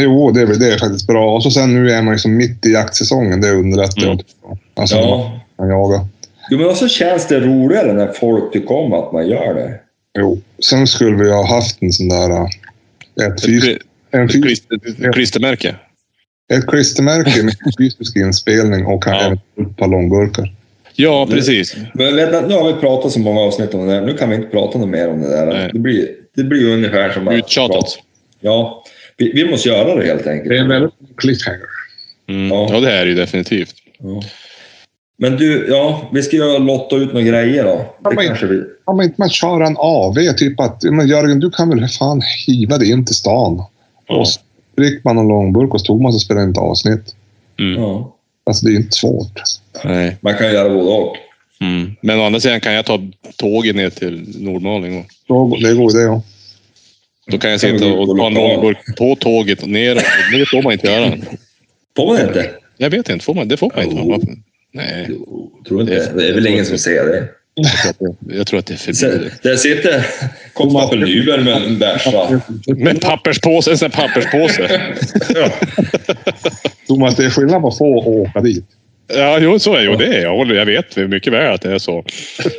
Jo, 0.00 0.30
det 0.30 0.40
är, 0.40 0.46
väl- 0.46 0.58
det 0.58 0.72
är 0.72 0.78
faktiskt 0.78 1.06
bra. 1.06 1.34
Och 1.36 1.42
så 1.42 1.50
sen 1.50 1.74
nu 1.74 1.90
är 1.90 2.02
man 2.02 2.14
ju 2.14 2.18
som 2.18 2.36
mitt 2.36 2.66
i 2.66 2.72
jaktsäsongen. 2.72 3.40
Det 3.40 3.50
underlättar 3.50 4.02
ju. 4.02 4.06
Mm. 4.08 4.18
Alltså, 4.74 4.96
man 4.96 5.04
Ja. 5.08 5.40
kan 5.58 5.68
jaga. 5.68 6.06
Jo, 6.50 6.58
men 6.58 6.66
också 6.68 6.88
känns 6.88 7.26
det 7.28 7.40
roligare 7.40 7.92
när 7.92 8.12
folk 8.12 8.52
tycker 8.52 8.72
om 8.72 8.92
att 8.92 9.12
man 9.12 9.28
gör 9.28 9.54
det. 9.54 9.80
Jo. 10.18 10.40
Sen 10.70 10.86
skulle 10.86 11.16
vi 11.24 11.30
ha 11.30 11.46
haft 11.54 11.82
en 11.82 11.92
sån 11.92 12.08
där... 12.08 12.30
äh, 12.30 12.44
Ett, 13.26 13.32
Ett, 13.34 13.44
fys- 13.46 13.78
en 14.10 14.24
ett, 14.24 14.32
fys- 14.34 15.06
ett 15.08 15.14
klistermärke. 15.14 15.74
ett 16.52 16.66
klistermärke 16.66 17.42
med 17.42 17.54
fysisk 17.78 18.16
inspelning 18.16 18.86
och 18.86 19.02
kan 19.04 19.12
Ja. 19.14 19.20
även 19.26 19.38
ett 19.70 19.76
par 19.76 19.88
långburkar. 19.88 20.54
Ja, 21.00 21.26
precis. 21.30 21.76
Men 21.94 22.16
du, 22.16 22.26
nu 22.48 22.54
har 22.54 22.72
vi 22.72 22.80
pratat 22.80 23.12
så 23.12 23.20
många 23.20 23.40
avsnitt 23.40 23.74
om 23.74 23.86
det 23.86 23.94
där. 23.94 24.00
Nu 24.06 24.14
kan 24.16 24.30
vi 24.30 24.36
inte 24.36 24.48
prata 24.48 24.78
något 24.78 24.88
mer 24.88 25.08
om 25.08 25.20
det 25.22 25.28
där. 25.28 25.46
Nej. 25.46 25.70
Det 25.72 25.78
blir, 25.78 26.08
det 26.36 26.44
blir 26.44 26.60
ju 26.60 26.74
ungefär 26.74 27.10
som... 27.10 27.28
Uttjatat. 27.28 27.98
Ja, 28.40 28.84
vi, 29.16 29.32
vi 29.32 29.50
måste 29.50 29.68
göra 29.68 29.94
det 29.94 30.06
helt 30.06 30.26
enkelt. 30.26 30.48
Det 30.48 30.56
är 30.56 30.60
en 30.60 30.68
väldigt 30.68 30.92
cliffhanger. 31.16 31.60
Mm. 32.28 32.48
Ja. 32.48 32.68
Ja, 32.72 32.80
det 32.80 32.92
är 32.92 33.04
det 33.04 33.10
ju 33.10 33.16
definitivt. 33.16 33.74
Ja. 33.98 34.22
Men 35.18 35.36
du, 35.36 35.66
ja, 35.70 36.10
vi 36.12 36.22
ska 36.22 36.36
göra 36.36 36.58
lotta 36.58 36.96
ut 36.96 37.12
några 37.12 37.26
grejer 37.26 37.64
då. 37.64 37.84
Ja, 38.04 38.10
Det 38.10 38.16
men- 38.16 38.26
kanske 38.26 38.46
vi... 38.46 38.62
Ja, 38.86 38.92
men 38.94 39.04
inte 39.04 39.16
man 39.18 39.30
kör 39.30 39.60
en 39.60 39.76
AV, 39.78 40.14
typ 40.36 40.60
att 40.60 40.78
ja, 40.80 40.90
men 40.92 41.08
Jörgen, 41.08 41.40
du 41.40 41.50
kan 41.50 41.68
väl 41.68 41.80
för 41.80 41.86
fan 41.98 42.22
hiva 42.46 42.78
dig 42.78 42.90
in 42.90 43.04
till 43.04 43.14
stan. 43.14 43.62
Ja. 44.08 44.16
Och 44.16 44.28
så 44.28 44.40
dricker 44.76 45.00
man 45.04 45.18
en 45.18 45.28
långburk 45.28 45.74
och 45.90 46.00
man 46.00 46.12
så 46.12 46.18
spelar 46.18 46.42
inte 46.44 46.60
avsnitt. 46.60 47.14
Mm. 47.58 47.82
Ja. 47.82 48.14
Alltså 48.46 48.66
det 48.66 48.72
är 48.72 48.76
inte 48.76 48.96
svårt. 48.96 49.40
Nej. 49.84 50.16
Man 50.20 50.38
kan 50.38 50.52
göra 50.52 50.68
både 50.68 50.90
och. 50.90 51.16
Mm. 51.60 51.96
Men 52.00 52.20
å 52.20 52.24
andra 52.24 52.40
sidan 52.40 52.60
kan 52.60 52.72
jag 52.72 52.86
ta 52.86 53.00
tåget 53.36 53.76
ner 53.76 53.90
till 53.90 54.34
Nordmaling. 54.38 54.98
Och 54.98 55.06
Då, 55.26 55.56
det 55.56 55.74
går 55.74 55.92
det 55.92 56.02
ja. 56.02 56.22
då 57.30 57.38
kan 57.38 57.50
jag 57.50 57.60
sitta 57.60 57.86
och 57.86 58.06
på 58.06 58.16
ta 58.16 58.26
en 58.26 58.34
långburk 58.34 58.78
på 58.98 59.16
tåget 59.16 59.62
och 59.62 59.68
ner. 59.68 59.94
Det 60.38 60.46
får 60.46 60.62
man 60.62 60.72
inte 60.72 60.86
göra. 60.86 61.16
Får 61.96 62.06
man 62.06 62.28
inte? 62.28 62.50
Jag 62.76 62.90
vet 62.90 63.08
inte. 63.08 63.24
Får 63.24 63.34
man, 63.34 63.48
det 63.48 63.56
får 63.56 63.72
man 63.76 63.84
inte. 63.84 64.02
Varför? 64.02 64.36
Nej, 64.72 65.06
Jo, 65.08 65.50
tror 65.68 65.80
inte. 65.80 66.12
Det 66.12 66.28
är 66.28 66.34
väl 66.34 66.46
ingen 66.46 66.66
som 66.66 66.78
ser 66.78 67.04
det. 67.04 67.28
jag 68.36 68.46
tror 68.46 68.58
att 68.58 68.66
det, 68.66 68.74
det 68.86 68.90
är 68.90 68.94
förbjudet. 68.94 69.42
där 69.42 69.56
sitter 69.56 70.06
konstapel 70.52 71.00
Nyberg 71.00 71.44
med 71.44 71.62
en 71.62 71.78
bärs 71.78 72.06
va? 72.06 72.40
Med 72.66 73.00
papperspåse, 73.00 73.70
en 73.70 73.78
sån 73.78 73.90
här 73.92 74.08
papperspåse. 74.08 74.92
Att 77.08 77.16
det 77.16 77.24
är 77.24 77.30
skillnad 77.30 77.62
på 77.62 77.68
att 77.68 77.78
få 77.78 77.98
och 77.98 78.16
åka 78.16 78.40
dit? 78.40 78.64
Ja, 79.14 79.38
jo, 79.40 79.58
så 79.58 79.74
är 79.74 79.82
jo, 79.82 79.96
det. 79.96 80.06
är 80.16 80.22
Jag, 80.22 80.36
håller- 80.36 80.54
jag 80.54 80.66
vet 80.66 80.96
mycket 80.96 81.32
väl 81.32 81.52
att 81.54 81.60
det 81.62 81.72
är 81.72 81.78
så. 81.78 82.04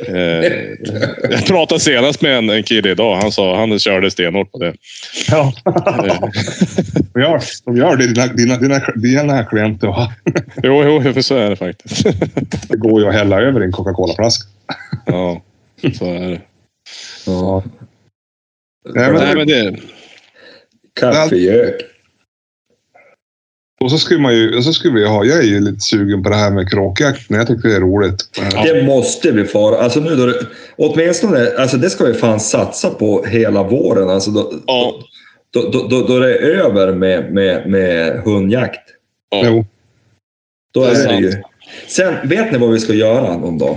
Eh, 0.06 0.16
jag 1.30 1.46
pratade 1.46 1.80
senast 1.80 2.22
med 2.22 2.38
en, 2.38 2.50
en 2.50 2.62
kille 2.62 2.90
idag. 2.90 3.16
Han 3.16 3.32
sa 3.32 3.56
han 3.58 3.78
körde 3.78 4.10
stenhårt 4.10 4.52
på 4.52 4.58
det. 4.58 4.74
Ja. 5.28 5.52
Eh, 5.64 6.20
De 7.14 7.20
gör, 7.20 7.40
de 7.64 7.76
gör 7.76 7.96
det, 7.96 8.06
dina, 8.06 8.26
dina, 8.26 8.56
dina, 8.56 8.80
dina 8.96 9.44
klienter. 9.44 9.86
va? 9.88 10.12
jo, 10.62 11.02
jo, 11.14 11.22
så 11.22 11.36
är 11.36 11.50
det 11.50 11.56
faktiskt. 11.56 12.06
Det 12.68 12.76
går 12.76 13.00
ju 13.02 13.08
att 13.08 13.14
hälla 13.14 13.40
över 13.40 13.60
en 13.60 13.72
Coca-Cola-flaska. 13.72 14.48
ja, 15.06 15.42
så 15.98 16.04
är 16.14 16.30
det. 16.30 16.40
Ja. 17.26 17.62
Nej, 18.94 19.12
men- 19.12 19.22
Nej, 19.22 19.34
men 19.36 19.46
det... 19.46 19.76
Kaffegök. 21.00 21.80
Och 23.84 23.90
så 23.90 23.98
skulle 23.98 24.20
man 24.20 24.34
ju, 24.34 24.62
så 24.62 24.72
skulle 24.72 24.94
vi 24.94 25.06
ha, 25.06 25.24
jag 25.24 25.38
är 25.38 25.42
ju 25.42 25.60
lite 25.60 25.80
sugen 25.80 26.22
på 26.22 26.28
det 26.28 26.36
här 26.36 26.50
med 26.50 26.70
kråkjakten. 26.70 27.36
Jag 27.36 27.46
tycker 27.46 27.68
det 27.68 27.76
är 27.76 27.80
roligt. 27.80 28.16
Det 28.64 28.82
måste 28.86 29.30
vi 29.30 29.44
få. 29.44 29.74
Alltså 29.76 30.00
nu 30.00 30.16
då 30.16 30.26
det, 30.26 30.46
åtminstone, 30.76 31.50
alltså 31.58 31.76
det 31.76 31.90
ska 31.90 32.04
vi 32.04 32.14
fan 32.14 32.40
satsa 32.40 32.90
på 32.90 33.24
hela 33.24 33.62
våren. 33.62 34.10
Alltså 34.10 34.30
då, 34.30 34.52
Ja. 34.66 34.94
då, 35.50 35.70
då, 35.70 35.88
då, 35.88 36.06
då 36.06 36.18
det 36.18 36.34
är 36.34 36.42
över 36.42 36.94
med, 36.94 37.32
med, 37.32 37.70
med 37.70 38.22
hundjakt. 38.24 38.88
Ja. 39.30 39.42
Jo. 39.44 39.64
Då 40.72 40.80
Det 40.84 40.90
är 40.90 41.08
är 41.08 41.08
det 41.08 41.18
ju. 41.18 41.42
Sen, 41.88 42.14
vet 42.28 42.52
ni 42.52 42.58
vad 42.58 42.70
vi 42.70 42.80
ska 42.80 42.92
göra 42.92 43.36
någon 43.36 43.58
dag? 43.58 43.76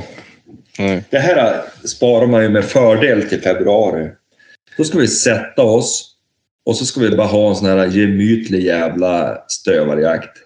Nej. 0.80 1.04
Det 1.10 1.20
här 1.20 1.62
sparar 1.84 2.28
man 2.28 2.43
ju 2.43 2.49
med 2.49 2.66
fördel 2.66 3.30
till 3.30 3.41
februari. 3.41 4.10
Då 4.78 4.84
ska 4.84 4.97
vi 4.97 5.08
sätta 5.08 5.62
oss 5.62 6.12
och 6.66 6.76
så 6.76 6.86
ska 6.86 6.99
vi 6.99 7.16
bara 7.16 7.28
ha 7.28 7.49
en 7.49 7.55
sån 7.55 7.68
här 7.68 7.88
gemytlig 7.88 8.64
jävla 8.64 9.38
stövarjakt. 9.47 10.38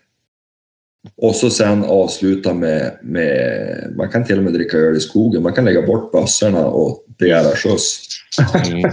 Och 1.18 1.36
så 1.36 1.50
sen 1.50 1.84
avsluta 1.84 2.54
med, 2.54 2.98
med... 3.04 3.94
Man 3.98 4.10
kan 4.10 4.26
till 4.26 4.38
och 4.38 4.44
med 4.44 4.54
dricka 4.54 4.78
öl 4.78 4.98
i 4.98 5.00
skogen. 5.00 5.44
Man 5.44 5.54
kan 5.54 5.66
lägga 5.66 5.82
bort 5.82 6.12
bössorna 6.12 6.66
och 6.66 7.06
begära 7.20 7.56
skjuts. 7.56 8.00
Mm. 8.66 8.82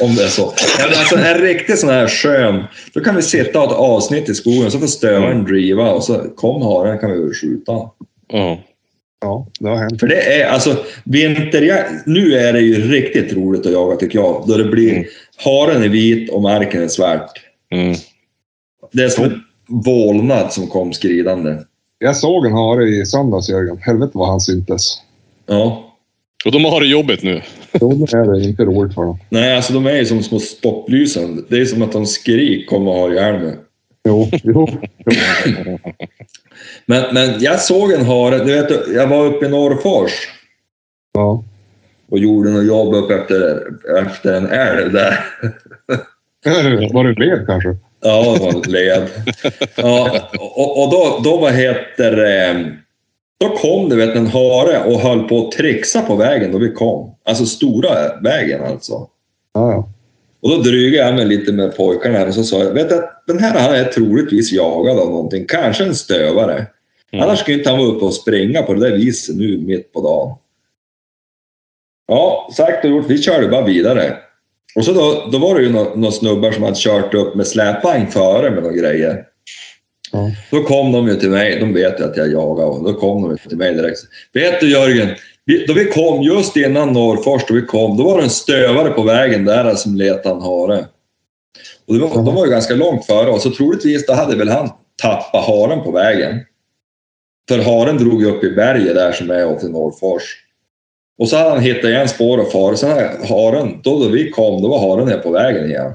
Om 0.00 0.14
det 0.14 0.24
är 0.24 0.28
så. 0.28 0.54
Ja, 0.78 0.84
Alltså 0.98 1.16
en 1.16 1.38
riktig 1.38 1.78
sån 1.78 1.90
här 1.90 2.08
skön... 2.08 2.64
Då 2.94 3.00
kan 3.00 3.16
vi 3.16 3.22
sitta 3.22 3.60
och 3.60 3.68
ha 3.68 3.74
ett 3.74 3.80
avsnitt 3.80 4.28
i 4.28 4.34
skogen 4.34 4.70
så 4.70 4.78
får 4.78 4.86
stövaren 4.86 5.44
driva 5.44 5.90
och 5.90 6.04
så 6.04 6.14
kom 6.36 6.62
haren 6.62 6.98
kan 6.98 7.12
vi 7.12 7.20
väl 7.20 7.34
skjuta. 7.34 7.72
Ja. 8.28 8.62
Ja, 9.22 9.46
det 9.60 9.68
har 9.68 9.76
hänt. 9.76 10.00
För 10.00 10.06
det 10.06 10.40
är 10.40 10.46
alltså 10.48 10.76
vinterjakt. 11.04 12.06
Nu 12.06 12.34
är 12.36 12.52
det 12.52 12.60
ju 12.60 12.90
riktigt 12.92 13.32
roligt 13.32 13.66
att 13.66 13.72
jaga 13.72 13.96
tycker 13.96 14.18
jag. 14.18 14.44
Då 14.46 14.56
det 14.56 14.64
blir 14.64 14.92
Mm. 14.92 15.04
haren 15.44 15.82
är 15.82 15.88
vit 15.88 16.30
och 16.30 16.42
marken 16.42 16.82
är 16.82 16.88
svart. 16.88 17.30
Mm. 17.72 17.94
Det 18.92 19.02
är 19.02 19.08
som 19.08 19.24
en 19.24 19.40
vålnad 19.68 20.52
som 20.52 20.66
kom 20.66 20.92
skridande. 20.92 21.56
Jag 21.98 22.16
såg 22.16 22.46
en 22.46 22.52
hare 22.52 22.88
i 22.88 23.06
söndags, 23.06 23.48
Jörgen. 23.50 23.78
Helvete 23.78 24.10
vad 24.14 24.28
han 24.28 24.40
syntes. 24.40 24.96
Ja. 25.46 25.88
Och 26.44 26.52
de 26.52 26.64
har 26.64 26.80
det 26.80 26.86
jobbigt 26.86 27.22
nu. 27.22 27.42
Då 27.72 27.90
är 27.90 28.38
det 28.40 28.44
inte 28.44 28.64
roligt 28.64 28.94
för 28.94 29.02
dem. 29.02 29.18
Nej, 29.28 29.56
alltså 29.56 29.72
de 29.72 29.86
är 29.86 29.96
ju 29.96 30.06
som 30.06 30.22
små 30.22 30.38
stopplysen. 30.38 31.44
Det 31.48 31.60
är 31.60 31.64
som 31.64 31.82
att 31.82 31.92
de 31.92 32.06
skrik 32.06 32.68
kommer 32.68 32.90
att 32.92 32.98
ha 32.98 33.12
ihjäl 33.12 33.40
mig. 33.42 33.56
Jo, 34.08 34.28
jo. 34.32 34.68
jo. 35.66 35.78
Men, 36.86 37.14
men 37.14 37.40
jag 37.40 37.60
såg 37.60 37.92
en 37.92 38.06
hare. 38.06 38.38
Du 38.44 38.54
vet, 38.54 38.88
jag 38.94 39.06
var 39.06 39.24
uppe 39.26 39.46
i 39.46 39.48
Norrfors 39.48 40.12
Ja. 41.14 41.44
och 42.10 42.18
gjorde 42.18 42.50
något 42.50 42.66
jobb 42.66 42.94
upp 42.94 43.10
efter, 43.10 43.62
efter 43.98 44.32
en 44.32 44.46
älv 44.46 44.92
där. 44.92 45.18
Var 46.92 47.04
det 47.04 47.24
led 47.24 47.46
kanske? 47.46 47.76
Ja, 48.00 48.34
det 48.38 48.44
var 48.44 48.60
ett 48.60 48.66
led. 48.66 49.08
Ja, 49.76 50.28
och, 50.38 50.82
och 50.82 50.90
då, 50.90 51.20
då 51.24 51.36
vad 51.36 51.52
heter? 51.52 52.16
Då 53.40 53.48
kom 53.48 53.88
det 53.88 53.96
vet, 53.96 54.16
en 54.16 54.26
hare 54.26 54.84
och 54.84 55.00
höll 55.00 55.28
på 55.28 55.46
att 55.46 55.52
trixa 55.52 56.02
på 56.02 56.16
vägen 56.16 56.52
då 56.52 56.58
vi 56.58 56.72
kom. 56.72 57.14
Alltså 57.24 57.46
stora 57.46 58.20
vägen 58.20 58.64
alltså. 58.64 58.92
Ja, 59.54 59.72
ja. 59.72 59.88
Och 60.42 60.50
då 60.50 60.56
drygade 60.56 61.06
jag 61.06 61.14
mig 61.14 61.24
lite 61.24 61.52
med 61.52 61.76
pojkarna 61.76 62.18
här 62.18 62.28
och 62.28 62.34
så 62.34 62.44
sa 62.44 62.64
jag, 62.64 62.70
vet 62.72 62.88
du, 62.88 62.94
att 62.94 63.24
den 63.26 63.38
här 63.38 63.60
han 63.60 63.74
är 63.74 63.84
troligtvis 63.84 64.52
jagad 64.52 64.98
av 64.98 65.06
någonting. 65.06 65.46
Kanske 65.46 65.84
en 65.84 65.94
stövare. 65.94 66.66
Mm. 67.12 67.24
Annars 67.24 67.38
skulle 67.38 67.56
inte 67.56 67.70
han 67.70 67.78
vara 67.78 67.88
uppe 67.88 68.04
och 68.04 68.14
springa 68.14 68.62
på 68.62 68.74
det 68.74 68.80
där 68.80 68.96
viset 68.96 69.36
nu 69.36 69.58
mitt 69.58 69.92
på 69.92 70.00
dagen. 70.00 70.36
Ja, 72.08 72.50
sagt 72.56 72.84
och 72.84 72.90
gjort. 72.90 73.10
Vi 73.10 73.22
körde 73.22 73.48
bara 73.48 73.64
vidare. 73.64 74.16
Och 74.76 74.84
så 74.84 74.92
då, 74.92 75.28
då 75.32 75.38
var 75.38 75.54
det 75.54 75.62
ju 75.62 75.72
några 75.72 75.94
nå 75.94 76.10
snubbar 76.10 76.52
som 76.52 76.62
hade 76.62 76.76
kört 76.78 77.14
upp 77.14 77.34
med 77.34 77.46
släpvagn 77.46 78.06
före 78.06 78.50
med 78.50 78.62
några 78.62 78.76
grejer. 78.76 79.24
Ja. 80.12 80.30
Då 80.50 80.62
kom 80.62 80.92
de 80.92 81.08
ju 81.08 81.14
till 81.14 81.30
mig. 81.30 81.60
De 81.60 81.74
vet 81.74 82.00
ju 82.00 82.04
att 82.04 82.16
jag 82.16 82.32
jagar 82.32 82.64
och 82.64 82.84
då 82.84 82.94
kom 82.94 83.22
de 83.22 83.38
till 83.48 83.58
mig 83.58 83.74
direkt. 83.74 84.00
Vet 84.32 84.60
du 84.60 84.70
Jörgen, 84.70 85.08
då 85.66 85.74
vi 85.74 85.84
kom 85.84 86.22
just 86.22 86.56
innan 86.56 86.92
Norrfors, 86.92 87.42
då 87.48 87.54
vi 87.54 87.62
kom, 87.62 87.96
då 87.96 88.04
var 88.04 88.18
det 88.18 88.24
en 88.24 88.30
stövare 88.30 88.90
på 88.90 89.02
vägen 89.02 89.44
där 89.44 89.74
som 89.74 89.94
letade 89.94 90.34
en 90.34 90.42
hare. 90.42 90.86
Och 91.88 91.94
det 91.94 92.00
var, 92.00 92.24
de 92.24 92.34
var 92.34 92.44
ju 92.44 92.50
ganska 92.50 92.74
långt 92.74 93.06
före 93.06 93.30
oss, 93.30 93.42
så 93.42 93.50
troligtvis 93.50 94.06
då 94.06 94.12
hade 94.12 94.36
väl 94.36 94.48
han 94.48 94.70
tappat 95.02 95.46
haren 95.46 95.84
på 95.84 95.90
vägen. 95.90 96.40
För 97.48 97.58
haren 97.58 97.98
drog 97.98 98.22
ju 98.22 98.30
upp 98.30 98.44
i 98.44 98.50
berget 98.50 98.94
där 98.94 99.12
som 99.12 99.30
är 99.30 99.46
åt 99.46 99.62
Norrfors. 99.62 100.22
Och 101.18 101.28
så 101.28 101.36
hade 101.36 101.50
han 101.50 101.60
hittat 101.60 101.84
igen 101.84 102.08
spår 102.08 102.38
och 102.38 102.52
far. 102.52 102.74
Sen 102.74 102.90
haren, 103.28 103.80
då, 103.82 103.98
då 103.98 104.08
vi 104.08 104.30
kom, 104.30 104.62
då 104.62 104.68
var 104.68 104.78
haren 104.78 105.08
ner 105.08 105.18
på 105.18 105.30
vägen 105.30 105.70
igen. 105.70 105.92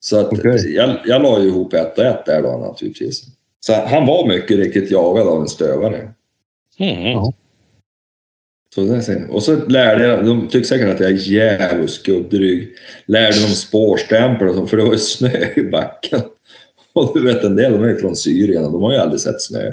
Så 0.00 0.20
att 0.20 0.32
Okej. 0.32 0.74
jag, 0.74 0.96
jag 1.04 1.22
la 1.22 1.40
ju 1.40 1.48
ihop 1.48 1.74
ett 1.74 1.98
och 1.98 2.04
ett 2.04 2.26
där 2.26 2.42
då 2.42 2.56
naturligtvis. 2.56 3.22
Så 3.60 3.72
han 3.72 4.06
var 4.06 4.26
mycket 4.26 4.56
riktigt 4.56 4.90
jagad 4.90 5.28
av 5.28 5.40
en 5.40 5.48
stövare. 5.48 6.12
Mm. 6.78 7.32
Så 8.74 8.80
det 8.84 8.96
är 8.96 9.00
så- 9.00 9.32
och 9.32 9.42
så 9.42 9.56
lärde 9.68 10.06
jag, 10.06 10.26
de 10.26 10.48
tycker 10.48 10.66
säkert 10.66 10.88
att 10.94 11.00
jag 11.00 11.10
är 11.10 11.14
jävligt 11.32 11.90
skubbdryg. 11.90 12.68
Lärde 13.06 13.40
dem 13.40 13.50
spårstämpel 13.50 14.48
och 14.48 14.54
så, 14.54 14.66
för 14.66 14.76
det 14.76 14.82
var 14.84 14.92
ju 14.92 14.98
snö 14.98 15.46
i 15.56 15.62
backen. 15.62 16.20
Och 16.92 17.12
du 17.14 17.24
vet 17.26 17.44
en 17.44 17.56
del, 17.56 17.72
de 17.72 17.84
är 17.84 17.94
från 17.96 18.16
Syrien 18.16 18.64
och 18.64 18.72
de 18.72 18.82
har 18.82 18.92
ju 18.92 18.98
aldrig 18.98 19.20
sett 19.20 19.42
snö. 19.42 19.70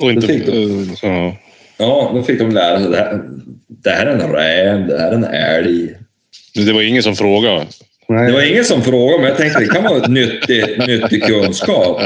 Och 0.00 0.12
inte... 0.12 0.26
fick 0.26 0.46
du. 0.46 0.52
eh, 0.82 0.88
ja. 1.02 1.36
Ja, 1.78 2.10
då 2.14 2.22
fick 2.22 2.38
de 2.38 2.50
lära 2.50 2.80
sig 2.80 2.90
det 2.90 2.96
här, 2.96 3.22
det 3.68 3.90
här 3.90 4.06
är 4.06 4.10
en 4.18 4.32
räv, 4.32 4.86
det 4.86 4.98
här 4.98 5.08
är 5.10 5.14
en 5.14 5.24
älg. 5.24 5.94
Men 6.56 6.66
det 6.66 6.72
var 6.72 6.82
ingen 6.82 7.02
som 7.02 7.16
frågade. 7.16 7.66
Nej. 8.08 8.26
Det 8.26 8.32
var 8.32 8.42
ingen 8.52 8.64
som 8.64 8.82
frågade, 8.82 9.18
men 9.18 9.28
jag 9.28 9.36
tänkte 9.38 9.60
det 9.60 9.66
kan 9.66 9.84
vara 9.84 10.06
nyttig, 10.06 10.64
nyttig 10.86 11.22
kunskap. 11.24 12.00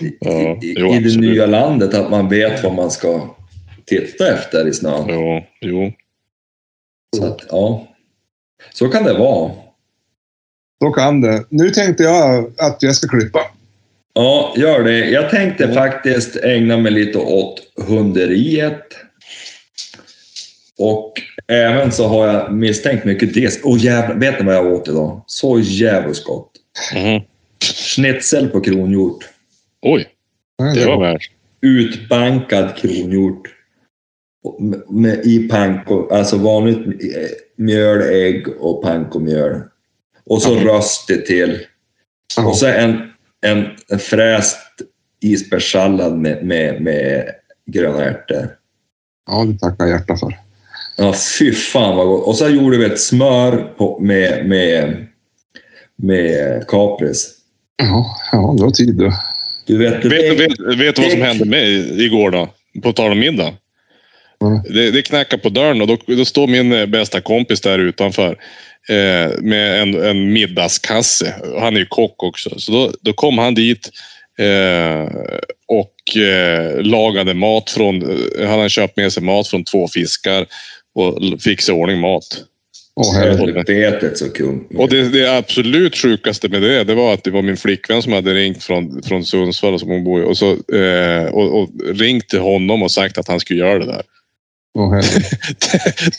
I, 0.00 0.12
Ja, 0.20 0.58
i, 0.62 0.74
jo, 0.78 0.94
i 0.94 0.98
det 0.98 1.20
nya 1.20 1.46
landet, 1.46 1.94
att 1.94 2.10
man 2.10 2.28
vet 2.28 2.62
vad 2.64 2.74
man 2.74 2.90
ska 2.90 3.34
titta 3.86 4.34
efter 4.34 4.68
i 4.68 4.72
snön. 4.72 5.06
Jo, 5.08 5.44
jo. 5.60 5.92
Så 7.16 7.26
att, 7.26 7.40
ja. 7.50 7.88
Så 8.72 8.88
kan 8.88 9.04
det 9.04 9.14
vara. 9.14 9.52
Då 10.80 10.90
kan 10.90 11.20
det. 11.20 11.44
Nu 11.48 11.70
tänkte 11.70 12.02
jag 12.02 12.52
att 12.58 12.82
jag 12.82 12.94
ska 12.94 13.08
klippa. 13.08 13.40
Ja, 14.14 14.54
gör 14.56 14.84
det. 14.84 14.98
Jag 14.98 15.30
tänkte 15.30 15.72
faktiskt 15.72 16.36
ägna 16.36 16.76
mig 16.76 16.92
lite 16.92 17.18
åt 17.18 17.62
hunderiet. 17.76 18.82
Och 20.78 21.12
även 21.48 21.92
så 21.92 22.06
har 22.06 22.26
jag 22.26 22.52
misstänkt 22.52 23.04
mycket 23.04 23.34
disk. 23.34 23.60
Åh 23.64 23.74
oh, 23.74 23.84
jävlar, 23.84 24.16
vet 24.16 24.38
ni 24.40 24.46
vad 24.46 24.54
jag 24.54 24.72
åt 24.72 24.88
idag? 24.88 25.24
Så 25.26 25.60
jävligt 25.60 26.24
gott. 26.24 26.50
Mhm. 26.94 27.22
Schnitzel 27.62 28.48
på 28.48 28.60
kronhjort. 28.60 29.28
Oj, 29.82 30.06
det 30.74 30.86
var 30.86 31.00
värt. 31.00 31.30
Utbankad 31.60 32.76
kronhjort. 32.76 33.53
Med, 34.58 34.82
med, 34.88 35.26
I 35.26 35.48
panko, 35.48 36.08
alltså 36.08 36.36
vanligt 36.36 36.86
eh, 36.86 37.28
mjöl, 37.56 38.02
ägg 38.02 38.48
och 38.60 38.82
pankomjöl. 38.82 39.60
Och 40.26 40.42
så 40.42 40.54
röstet 40.54 41.26
till. 41.26 41.58
Ja. 42.36 42.46
Och 42.46 42.56
så 42.56 42.66
en, 42.66 42.98
en, 43.46 43.66
fräst 43.98 44.58
isbärssallad 45.20 46.18
med, 46.18 46.44
med, 46.44 46.82
med 46.82 47.24
gröna 47.66 48.04
ärtor. 48.04 48.48
Ja, 49.26 49.44
det 49.44 49.58
tackar 49.58 49.84
jag 49.84 49.98
hjärta 49.98 50.16
för. 50.16 50.38
Ja, 50.96 51.14
fy 51.38 51.52
fan 51.52 51.96
vad 51.96 52.06
gott. 52.06 52.26
Och 52.26 52.36
så 52.36 52.48
gjorde 52.48 52.78
vi 52.78 52.84
ett 52.84 53.00
smör 53.00 53.74
på, 53.76 54.00
med, 54.00 54.46
med, 54.46 55.06
med 55.96 56.66
kapris. 56.68 57.30
Ja, 57.76 58.16
ja 58.32 58.54
det 58.58 58.64
var 58.64 58.70
tid 58.70 58.96
du. 58.96 59.12
Du 59.66 59.78
vet, 59.78 60.02
det, 60.02 60.08
Vet, 60.08 60.40
vet, 60.40 60.78
vet 60.78 60.96
du 60.96 61.02
vad 61.02 61.10
som 61.10 61.22
hände 61.22 61.44
mig 61.44 62.04
igår 62.04 62.30
då? 62.30 62.48
På 62.82 62.92
tal 62.92 63.12
om 63.12 63.18
middag. 63.18 63.52
Mm. 64.46 64.62
Det, 64.74 64.90
det 64.90 65.02
knackar 65.02 65.38
på 65.38 65.48
dörren 65.48 65.80
och 65.80 65.86
då, 65.86 65.98
då 66.06 66.24
står 66.24 66.46
min 66.46 66.72
eh, 66.72 66.86
bästa 66.86 67.20
kompis 67.20 67.60
där 67.60 67.78
utanför 67.78 68.38
eh, 68.88 69.40
med 69.40 69.82
en, 69.82 69.94
en 69.94 70.32
middagskasse. 70.32 71.34
Han 71.60 71.76
är 71.76 71.80
ju 71.80 71.86
kock 71.86 72.22
också. 72.22 72.58
Så 72.58 72.72
då, 72.72 72.92
då 73.00 73.12
kom 73.12 73.38
han 73.38 73.54
dit 73.54 73.90
eh, 74.38 75.14
och 75.68 76.16
eh, 76.16 76.82
lagade 76.82 77.34
mat 77.34 77.70
från... 77.70 78.02
eh, 78.02 78.48
Han 78.48 78.58
hade 78.58 78.70
köpt 78.70 78.96
med 78.96 79.12
sig 79.12 79.22
mat 79.22 79.48
från 79.48 79.64
två 79.64 79.88
fiskar 79.88 80.46
och 80.94 81.18
fixade 81.40 81.78
i 81.78 81.80
ordning 81.80 82.00
mat. 82.00 82.44
Åh, 82.96 83.14
helvetet 83.14 84.18
så 84.18 84.30
kung. 84.30 84.66
Och 84.76 84.88
det, 84.88 85.08
det 85.08 85.36
absolut 85.36 85.96
sjukaste 85.96 86.48
med 86.48 86.62
det, 86.62 86.84
det 86.84 86.94
var 86.94 87.14
att 87.14 87.24
det 87.24 87.30
var 87.30 87.42
min 87.42 87.56
flickvän 87.56 88.02
som 88.02 88.12
hade 88.12 88.34
ringt 88.34 88.64
från, 88.64 89.02
från 89.02 89.24
Sundsvall 89.24 89.78
som 89.78 89.88
hon 89.88 90.04
bor 90.04 90.22
i, 90.22 90.24
och, 90.24 90.36
så, 90.36 90.50
eh, 90.76 91.24
och, 91.24 91.60
och 91.60 91.68
ringt 91.84 92.28
till 92.28 92.38
honom 92.38 92.82
och 92.82 92.90
sagt 92.90 93.18
att 93.18 93.28
han 93.28 93.40
skulle 93.40 93.58
göra 93.58 93.78
det 93.78 93.86
där. 93.86 94.02
Åh, 94.78 94.92
herregud. 94.94 95.22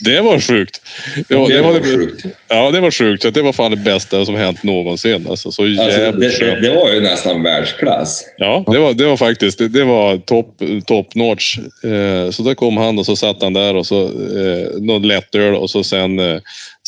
det 0.00 0.20
var 0.20 0.40
sjukt. 0.40 0.80
Ja, 1.28 1.46
det 1.48 1.54
det 1.56 1.62
var 1.62 1.72
var, 1.72 1.80
sjukt. 1.80 2.24
ja, 2.48 2.70
det 2.70 2.80
var 2.80 2.90
sjukt. 2.90 3.22
Så 3.22 3.30
Det 3.30 3.42
var 3.42 3.52
fan 3.52 3.70
det 3.70 3.76
bästa 3.76 4.24
som 4.24 4.34
hänt 4.34 4.62
någonsin. 4.62 5.26
Alltså, 5.30 5.52
så 5.52 5.62
Alltså, 5.62 5.98
det, 6.12 6.12
det, 6.40 6.60
det 6.60 6.74
var 6.76 6.92
ju 6.92 7.00
nästan 7.00 7.42
världsklass. 7.42 8.24
Ja, 8.36 8.64
det 8.72 8.78
var, 8.78 8.92
det 8.94 9.04
var 9.06 9.16
faktiskt 9.16 9.58
det, 9.58 9.68
det 9.68 9.84
var 9.84 10.16
top, 10.18 10.62
top 10.86 11.14
notch. 11.14 11.58
Eh, 11.58 12.30
så 12.30 12.42
där 12.42 12.54
kom 12.54 12.76
han 12.76 12.98
och 12.98 13.06
så 13.06 13.16
satt 13.16 13.42
han 13.42 13.52
där 13.52 13.76
och 13.76 13.86
så 13.86 14.02
eh, 14.04 14.80
någon 14.80 15.02
lättöl 15.08 15.54
och 15.54 15.70
så 15.70 15.84
sen 15.84 16.18
eh, 16.18 16.38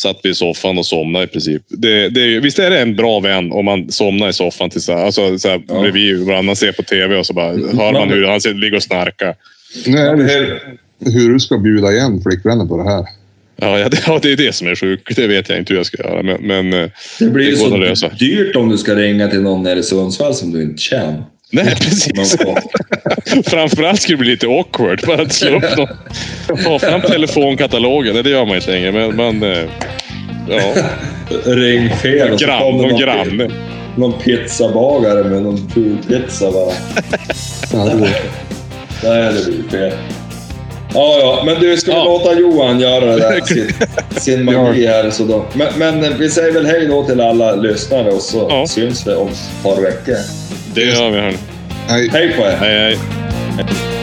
satt 0.01 0.21
vi 0.23 0.31
i 0.31 0.35
soffan 0.35 0.79
och 0.79 0.87
somnade 0.87 1.25
i 1.25 1.29
princip. 1.29 1.63
Det, 1.69 2.09
det, 2.09 2.41
visst 2.41 2.59
är 2.59 2.71
det 2.71 2.79
en 2.81 2.97
bra 2.97 3.21
vän 3.21 3.53
om 3.53 3.65
man 3.65 3.91
somnar 3.93 4.29
i 4.29 4.33
soffan 4.33 4.71
till 4.71 4.81
så 4.83 4.93
här, 4.93 5.05
alltså, 5.05 5.39
så 5.39 5.49
här, 5.49 5.63
Ja. 5.69 5.81
bredvid 5.81 6.19
varandra, 6.27 6.55
ser 6.55 6.73
på 6.73 6.83
tv 6.83 7.17
och 7.17 7.27
så 7.27 7.33
bara 7.33 7.47
hör 7.53 7.93
man 7.93 8.09
hur 8.11 8.25
han 8.27 8.41
sitter- 8.41 8.55
ligger 8.59 8.77
och 8.77 8.83
snarkar. 8.83 9.35
Det 9.85 10.61
Hur- 11.05 11.33
du 11.33 11.41
ska 11.41 11.59
bjuda 11.59 11.93
igen 11.93 12.21
flickvännen 12.23 12.69
på 12.69 12.77
det 12.77 12.91
här. 12.91 13.05
Ja, 13.61 13.79
ja, 13.79 13.89
det, 13.89 13.99
ja, 14.07 14.19
det 14.23 14.33
är 14.33 14.37
det 14.37 14.53
som 14.55 14.67
är 14.69 14.75
sjukt. 14.75 15.17
Det 15.17 15.27
vet 15.27 15.49
jag 15.49 15.59
inte 15.59 15.73
hur 15.73 15.79
jag 15.79 15.87
ska 15.87 16.03
göra. 16.03 16.23
Men, 16.23 16.43
men 16.43 16.73
eh, 16.85 16.91
Det 17.19 17.25
blir 17.31 17.47
ju 17.47 17.57
så 17.57 17.75
att 17.75 17.81
lösa. 17.81 18.09
dyrt 18.09 18.57
om 18.57 18.69
du 18.69 18.79
ska 18.79 18.95
ringa 18.95 19.29
till 19.29 19.41
någon 19.43 19.63
nere 19.63 19.79
i 19.79 19.83
Sundsvall 19.83 20.35
som 20.35 20.53
du 20.53 20.63
inte 20.63 20.83
känner. 20.83 21.25
nej, 21.53 21.65
Man 21.65 21.75
precis. 21.75 22.37
Framförallt 23.47 24.01
skulle 24.03 24.17
det 24.17 24.21
bli 24.21 24.31
lite 24.31 24.47
awkward. 24.47 25.01
Bara 25.07 25.23
att 25.23 25.33
slå 25.33 25.57
upp 25.57 25.77
någon. 25.77 26.59
Ta 26.65 26.79
fram 26.79 27.01
telefonkatalogen. 27.01 28.15
Nej, 28.15 28.23
det 28.23 28.31
gör 28.31 28.47
man 28.47 28.57
inte 28.57 28.71
längre. 28.71 28.93
Men, 28.93 29.17
men 29.17 29.53
eh, 29.53 29.65
ja. 30.49 30.75
Ring 31.45 31.91
fel 31.91 32.33
och 32.33 32.41
så 32.41 32.47
Grann, 32.47 32.61
kommer 32.63 32.83
någon 32.83 32.91
någon, 32.91 33.01
granne. 33.01 33.51
någon 33.97 34.13
pizzabagare 34.13 35.25
med 35.25 35.43
någon 35.43 35.71
ful 35.71 35.97
pizza 36.09 36.53
bara. 36.53 36.73
Nej, 39.05 39.33
det 39.33 39.45
blir 39.47 39.69
fel. 39.71 39.93
Ja, 40.95 41.19
ja, 41.21 41.43
men 41.47 41.61
du, 41.61 41.77
ska 41.77 41.91
vi 41.91 41.97
Ja. 41.97 42.05
låta 42.05 42.33
Johan 42.41 42.81
göra 42.81 43.05
det 43.05 43.17
där, 43.19 43.41
sin, 43.41 43.73
sin 44.21 44.45
magi 44.45 44.87
här. 44.87 45.11
Så 45.11 45.25
då. 45.25 45.45
Men, 45.55 45.79
men 46.01 46.19
vi 46.19 46.31
säger 46.31 46.53
väl 46.53 46.67
hej 46.67 46.87
då 46.87 47.05
till 47.05 47.21
alla 47.21 47.55
lyssnare 47.55 48.11
och 48.11 48.21
så 48.23 48.47
Ja. 48.51 48.67
syns 48.67 49.07
vi 49.07 49.15
om 49.15 49.29
ett 49.29 49.63
par 49.63 49.81
veckor. 49.81 50.17
Det 50.75 50.81
gör 50.85 51.11
vi. 51.11 51.19
Hörni. 51.21 51.37
Nej. 51.89 52.09
Hej 52.13 52.33
på 52.37 52.43
er! 52.43 52.57
Hej, 52.61 52.79
hej. 52.79 52.99
Hej. 53.57 53.98